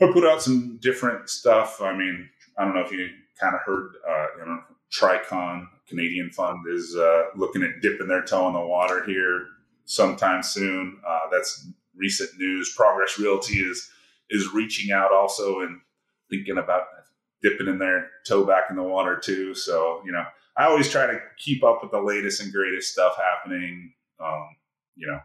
I 0.00 0.12
put 0.12 0.24
out 0.24 0.42
some 0.42 0.78
different 0.82 1.30
stuff. 1.30 1.80
I 1.80 1.96
mean, 1.96 2.28
I 2.58 2.64
don't 2.64 2.74
know 2.74 2.80
if 2.80 2.90
you 2.90 3.08
kind 3.40 3.54
of 3.54 3.60
heard, 3.60 3.92
uh, 4.08 4.26
you 4.38 4.46
know, 4.46 4.60
Tricon 4.92 5.66
Canadian 5.88 6.30
Fund 6.30 6.64
is 6.68 6.96
uh, 6.96 7.24
looking 7.36 7.62
at 7.62 7.80
dipping 7.80 8.08
their 8.08 8.24
toe 8.24 8.48
in 8.48 8.54
the 8.54 8.60
water 8.60 9.04
here 9.04 9.46
sometime 9.84 10.42
soon. 10.42 10.98
Uh, 11.06 11.30
that's 11.30 11.68
recent 11.96 12.30
news. 12.38 12.74
Progress 12.76 13.18
Realty 13.18 13.58
is 13.58 13.90
is 14.30 14.52
reaching 14.52 14.90
out 14.90 15.12
also 15.12 15.60
and 15.60 15.80
thinking 16.30 16.58
about 16.58 16.82
dipping 17.44 17.68
in 17.68 17.78
their 17.78 18.08
toe 18.26 18.44
back 18.44 18.64
in 18.70 18.76
the 18.76 18.82
water 18.82 19.20
too. 19.22 19.54
So 19.54 20.02
you 20.04 20.10
know, 20.10 20.24
I 20.56 20.64
always 20.64 20.90
try 20.90 21.06
to 21.06 21.20
keep 21.38 21.62
up 21.62 21.80
with 21.82 21.92
the 21.92 22.00
latest 22.00 22.42
and 22.42 22.52
greatest 22.52 22.92
stuff 22.92 23.16
happening. 23.16 23.92
Um, 24.18 24.48
you 24.96 25.06
know, 25.06 25.20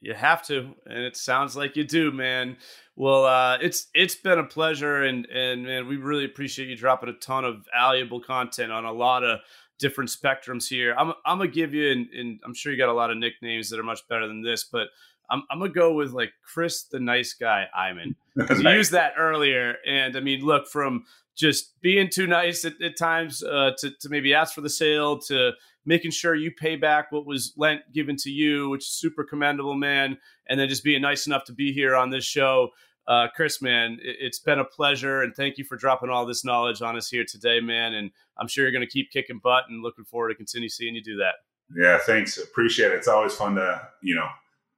you 0.00 0.14
have 0.14 0.42
to, 0.46 0.74
and 0.86 0.98
it 0.98 1.16
sounds 1.16 1.56
like 1.56 1.76
you 1.76 1.84
do, 1.84 2.10
man. 2.10 2.56
Well, 2.96 3.24
uh, 3.24 3.58
it's 3.60 3.88
it's 3.94 4.14
been 4.14 4.38
a 4.38 4.44
pleasure, 4.44 5.04
and 5.04 5.26
and 5.26 5.64
man, 5.64 5.88
we 5.88 5.96
really 5.96 6.24
appreciate 6.24 6.68
you 6.68 6.76
dropping 6.76 7.08
a 7.08 7.14
ton 7.14 7.44
of 7.44 7.66
valuable 7.72 8.20
content 8.20 8.72
on 8.72 8.84
a 8.84 8.92
lot 8.92 9.24
of 9.24 9.40
different 9.78 10.10
spectrums 10.10 10.68
here. 10.68 10.94
I'm 10.96 11.12
I'm 11.24 11.38
gonna 11.38 11.48
give 11.48 11.74
you, 11.74 11.90
and, 11.90 12.06
and 12.10 12.40
I'm 12.44 12.54
sure 12.54 12.72
you 12.72 12.78
got 12.78 12.90
a 12.90 12.92
lot 12.92 13.10
of 13.10 13.16
nicknames 13.16 13.70
that 13.70 13.80
are 13.80 13.84
much 13.84 14.06
better 14.08 14.28
than 14.28 14.42
this, 14.42 14.64
but 14.64 14.88
I'm 15.30 15.42
I'm 15.50 15.58
gonna 15.58 15.72
go 15.72 15.94
with 15.94 16.12
like 16.12 16.32
Chris, 16.42 16.84
the 16.84 17.00
nice 17.00 17.34
guy, 17.34 17.66
Eymann. 17.76 18.14
you 18.62 18.70
used 18.70 18.92
that 18.92 19.14
earlier, 19.18 19.76
and 19.86 20.16
I 20.16 20.20
mean, 20.20 20.44
look 20.44 20.68
from 20.68 21.04
just 21.36 21.80
being 21.80 22.08
too 22.10 22.26
nice 22.26 22.64
at, 22.64 22.80
at 22.82 22.96
times 22.96 23.42
uh, 23.42 23.72
to 23.78 23.90
to 24.00 24.08
maybe 24.08 24.34
ask 24.34 24.54
for 24.54 24.60
the 24.60 24.70
sale 24.70 25.18
to 25.22 25.52
making 25.86 26.10
sure 26.10 26.34
you 26.34 26.50
pay 26.50 26.76
back 26.76 27.12
what 27.12 27.26
was 27.26 27.52
lent 27.56 27.80
given 27.92 28.16
to 28.16 28.30
you, 28.30 28.68
which 28.70 28.84
is 28.84 28.90
super 28.90 29.24
commendable, 29.24 29.74
man. 29.74 30.18
And 30.48 30.58
then 30.58 30.68
just 30.68 30.84
being 30.84 31.02
nice 31.02 31.26
enough 31.26 31.44
to 31.44 31.52
be 31.52 31.72
here 31.72 31.94
on 31.94 32.10
this 32.10 32.24
show. 32.24 32.70
Uh, 33.06 33.26
Chris, 33.34 33.60
man, 33.60 33.98
it, 34.02 34.24
has 34.24 34.38
been 34.38 34.58
a 34.58 34.64
pleasure. 34.64 35.22
And 35.22 35.34
thank 35.34 35.58
you 35.58 35.64
for 35.64 35.76
dropping 35.76 36.08
all 36.08 36.24
this 36.24 36.44
knowledge 36.44 36.80
on 36.80 36.96
us 36.96 37.10
here 37.10 37.24
today, 37.28 37.60
man. 37.60 37.92
And 37.92 38.10
I'm 38.38 38.48
sure 38.48 38.64
you're 38.64 38.72
going 38.72 38.86
to 38.86 38.90
keep 38.90 39.10
kicking 39.10 39.40
butt 39.42 39.64
and 39.68 39.82
looking 39.82 40.04
forward 40.04 40.30
to 40.30 40.34
continue 40.34 40.68
seeing 40.68 40.94
you 40.94 41.02
do 41.02 41.16
that. 41.16 41.34
Yeah, 41.76 41.98
thanks. 41.98 42.38
Appreciate 42.38 42.92
it. 42.92 42.94
It's 42.94 43.08
always 43.08 43.34
fun 43.34 43.56
to, 43.56 43.88
you 44.02 44.14
know, 44.14 44.28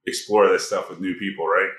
explore 0.07 0.47
this 0.47 0.65
stuff 0.65 0.89
with 0.89 0.99
new 0.99 1.13
people, 1.15 1.45
right? 1.45 1.69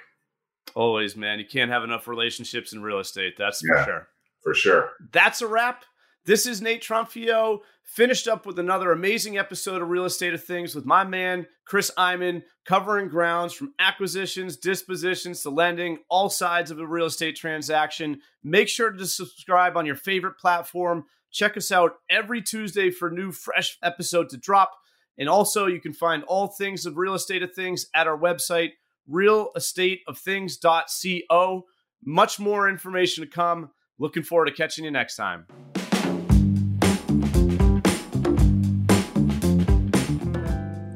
Always, 0.75 1.17
man. 1.17 1.39
You 1.39 1.47
can't 1.47 1.71
have 1.71 1.83
enough 1.83 2.07
relationships 2.07 2.73
in 2.73 2.83
real 2.83 3.01
estate. 3.01 3.35
That's 3.37 3.63
yeah, 3.65 3.85
for 3.85 3.91
sure. 3.91 4.09
For 4.45 4.55
sure. 4.55 4.91
That's 5.13 5.43
a 5.43 5.49
wrap. 5.49 5.85
This 6.27 6.45
is 6.45 6.61
Nate 6.61 6.83
Trunfio, 6.83 7.61
finished 7.85 8.29
up 8.29 8.45
with 8.45 8.59
another 8.59 8.93
amazing 8.93 9.39
episode 9.39 9.81
of 9.81 9.89
Real 9.89 10.05
Estate 10.05 10.35
of 10.35 10.45
Things 10.45 10.75
with 10.75 10.85
my 10.85 11.03
man, 11.03 11.47
Chris 11.65 11.91
Eymann, 11.97 12.43
covering 12.67 13.09
grounds 13.09 13.55
from 13.55 13.73
acquisitions, 13.79 14.59
dispositions 14.59 15.43
to 15.43 15.51
lending, 15.51 16.01
all 16.11 16.29
sides 16.29 16.71
of 16.71 16.79
a 16.79 16.87
real 16.87 17.07
estate 17.07 17.35
transaction. 17.35 18.21
Make 18.45 18.69
sure 18.69 18.91
to 18.91 19.07
subscribe 19.07 19.75
on 19.75 19.87
your 19.87 19.97
favorite 19.97 20.37
platform. 20.39 21.07
Check 21.31 21.57
us 21.57 21.73
out 21.73 21.93
every 22.11 22.43
Tuesday 22.43 22.91
for 22.91 23.11
new, 23.11 23.33
fresh 23.33 23.79
episode 23.83 24.29
to 24.29 24.37
drop. 24.37 24.73
And 25.19 25.29
also, 25.29 25.67
you 25.67 25.81
can 25.81 25.93
find 25.93 26.23
all 26.25 26.47
things 26.47 26.87
of 26.87 26.97
Real 26.97 27.15
Estate 27.15 27.43
of 27.43 27.53
Things 27.53 27.89
at 27.95 28.07
our 28.07 28.17
website, 28.17 28.71
realestateofthings.co. 29.11 31.65
Much 32.05 32.39
more 32.39 32.69
information 32.69 33.25
to 33.25 33.31
come. 33.31 33.71
Looking 33.99 34.23
forward 34.23 34.47
to 34.47 34.53
catching 34.53 34.85
you 34.85 34.93
next 34.93 35.17
time. 35.17 35.47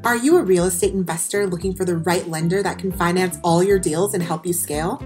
Are 0.05 0.17
you 0.17 0.37
a 0.37 0.43
real 0.43 0.65
estate 0.65 0.93
investor 0.93 1.47
looking 1.47 1.73
for 1.73 1.85
the 1.85 1.97
right 1.97 2.27
lender 2.27 2.61
that 2.61 2.77
can 2.77 2.91
finance 2.91 3.39
all 3.43 3.63
your 3.63 3.79
deals 3.79 4.13
and 4.13 4.21
help 4.21 4.45
you 4.45 4.53
scale? 4.53 5.01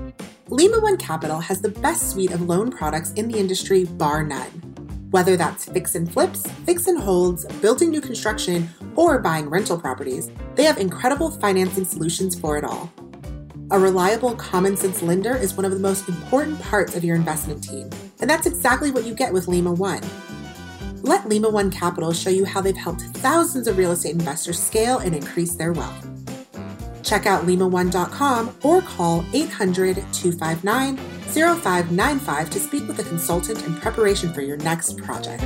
Lima 0.49 0.80
One 0.80 0.97
Capital 0.97 1.39
has 1.39 1.61
the 1.61 1.70
best 1.70 2.11
suite 2.11 2.32
of 2.32 2.41
loan 2.41 2.72
products 2.72 3.13
in 3.13 3.28
the 3.28 3.38
industry, 3.38 3.86
bar 3.86 4.24
none. 4.24 4.66
Whether 5.12 5.38
that's 5.38 5.64
fix 5.64 5.95
and 5.95 6.12
flips, 6.12 6.45
fix 6.66 6.88
and 6.88 6.99
holds, 6.99 7.45
building 7.62 7.91
new 7.91 8.01
construction, 8.01 8.70
or 8.95 9.20
buying 9.20 9.49
rental 9.49 9.80
properties, 9.80 10.30
they 10.55 10.64
have 10.64 10.78
incredible 10.78 11.32
financing 11.32 11.86
solutions 11.86 12.38
for 12.38 12.58
it 12.58 12.66
all. 12.66 12.91
A 13.72 13.80
reliable, 13.80 14.36
common 14.36 14.76
sense 14.76 15.01
lender 15.01 15.36
is 15.36 15.53
one 15.53 15.66
of 15.66 15.72
the 15.72 15.80
most 15.80 16.10
important 16.10 16.62
parts 16.62 16.93
of 16.95 17.05
your 17.05 17.16
investment 17.16 17.64
team, 17.64 17.89
and 18.20 18.30
that's 18.30 18.45
exactly 18.45 18.91
what 18.91 19.05
you 19.05 19.14
get 19.14 19.32
with 19.32 19.47
Lima 19.47 19.72
One. 19.72 20.01
Let 21.03 21.30
Lima 21.30 21.49
One 21.49 21.72
Capital 21.72 22.12
show 22.12 22.30
you 22.30 22.43
how 22.43 22.60
they've 22.60 22.76
helped 22.76 23.01
thousands 23.01 23.68
of 23.68 23.78
real 23.78 23.91
estate 23.91 24.12
investors 24.12 24.62
scale 24.62 24.97
and 24.97 25.16
increase 25.16 25.55
their 25.55 25.72
wealth. 25.72 26.05
Check 27.01 27.26
out 27.26 27.45
limaone.com 27.45 28.58
or 28.64 28.82
call 28.82 29.24
800 29.32 29.95
259 30.12 31.16
0595 31.28 32.49
to 32.49 32.59
speak 32.59 32.88
with 32.88 32.99
a 32.99 33.03
consultant 33.03 33.65
in 33.65 33.75
preparation 33.75 34.34
for 34.34 34.41
your 34.41 34.57
next 34.57 34.97
project. 34.97 35.43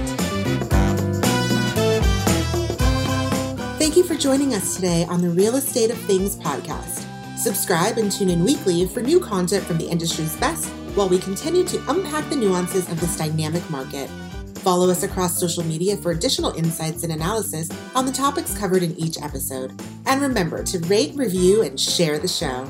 Thank 3.77 3.97
you 3.97 4.03
for 4.03 4.15
joining 4.15 4.53
us 4.53 4.75
today 4.75 5.05
on 5.05 5.21
the 5.21 5.29
Real 5.29 5.55
Estate 5.55 5.89
of 5.89 5.97
Things 5.99 6.35
podcast. 6.35 7.05
Subscribe 7.37 7.97
and 7.97 8.11
tune 8.11 8.29
in 8.29 8.45
weekly 8.45 8.85
for 8.85 9.01
new 9.01 9.19
content 9.19 9.63
from 9.65 9.77
the 9.77 9.89
industry's 9.89 10.35
best 10.37 10.69
while 10.95 11.09
we 11.09 11.17
continue 11.17 11.63
to 11.63 11.83
unpack 11.89 12.29
the 12.29 12.35
nuances 12.35 12.87
of 12.91 12.99
this 12.99 13.17
dynamic 13.17 13.67
market. 13.69 14.09
Follow 14.59 14.91
us 14.91 15.01
across 15.01 15.39
social 15.39 15.63
media 15.63 15.97
for 15.97 16.11
additional 16.11 16.51
insights 16.51 17.03
and 17.03 17.11
analysis 17.11 17.67
on 17.95 18.05
the 18.05 18.11
topics 18.11 18.55
covered 18.55 18.83
in 18.83 18.95
each 18.99 19.19
episode. 19.19 19.73
And 20.05 20.21
remember 20.21 20.63
to 20.63 20.79
rate, 20.81 21.15
review, 21.15 21.63
and 21.63 21.79
share 21.79 22.19
the 22.19 22.27
show. 22.27 22.67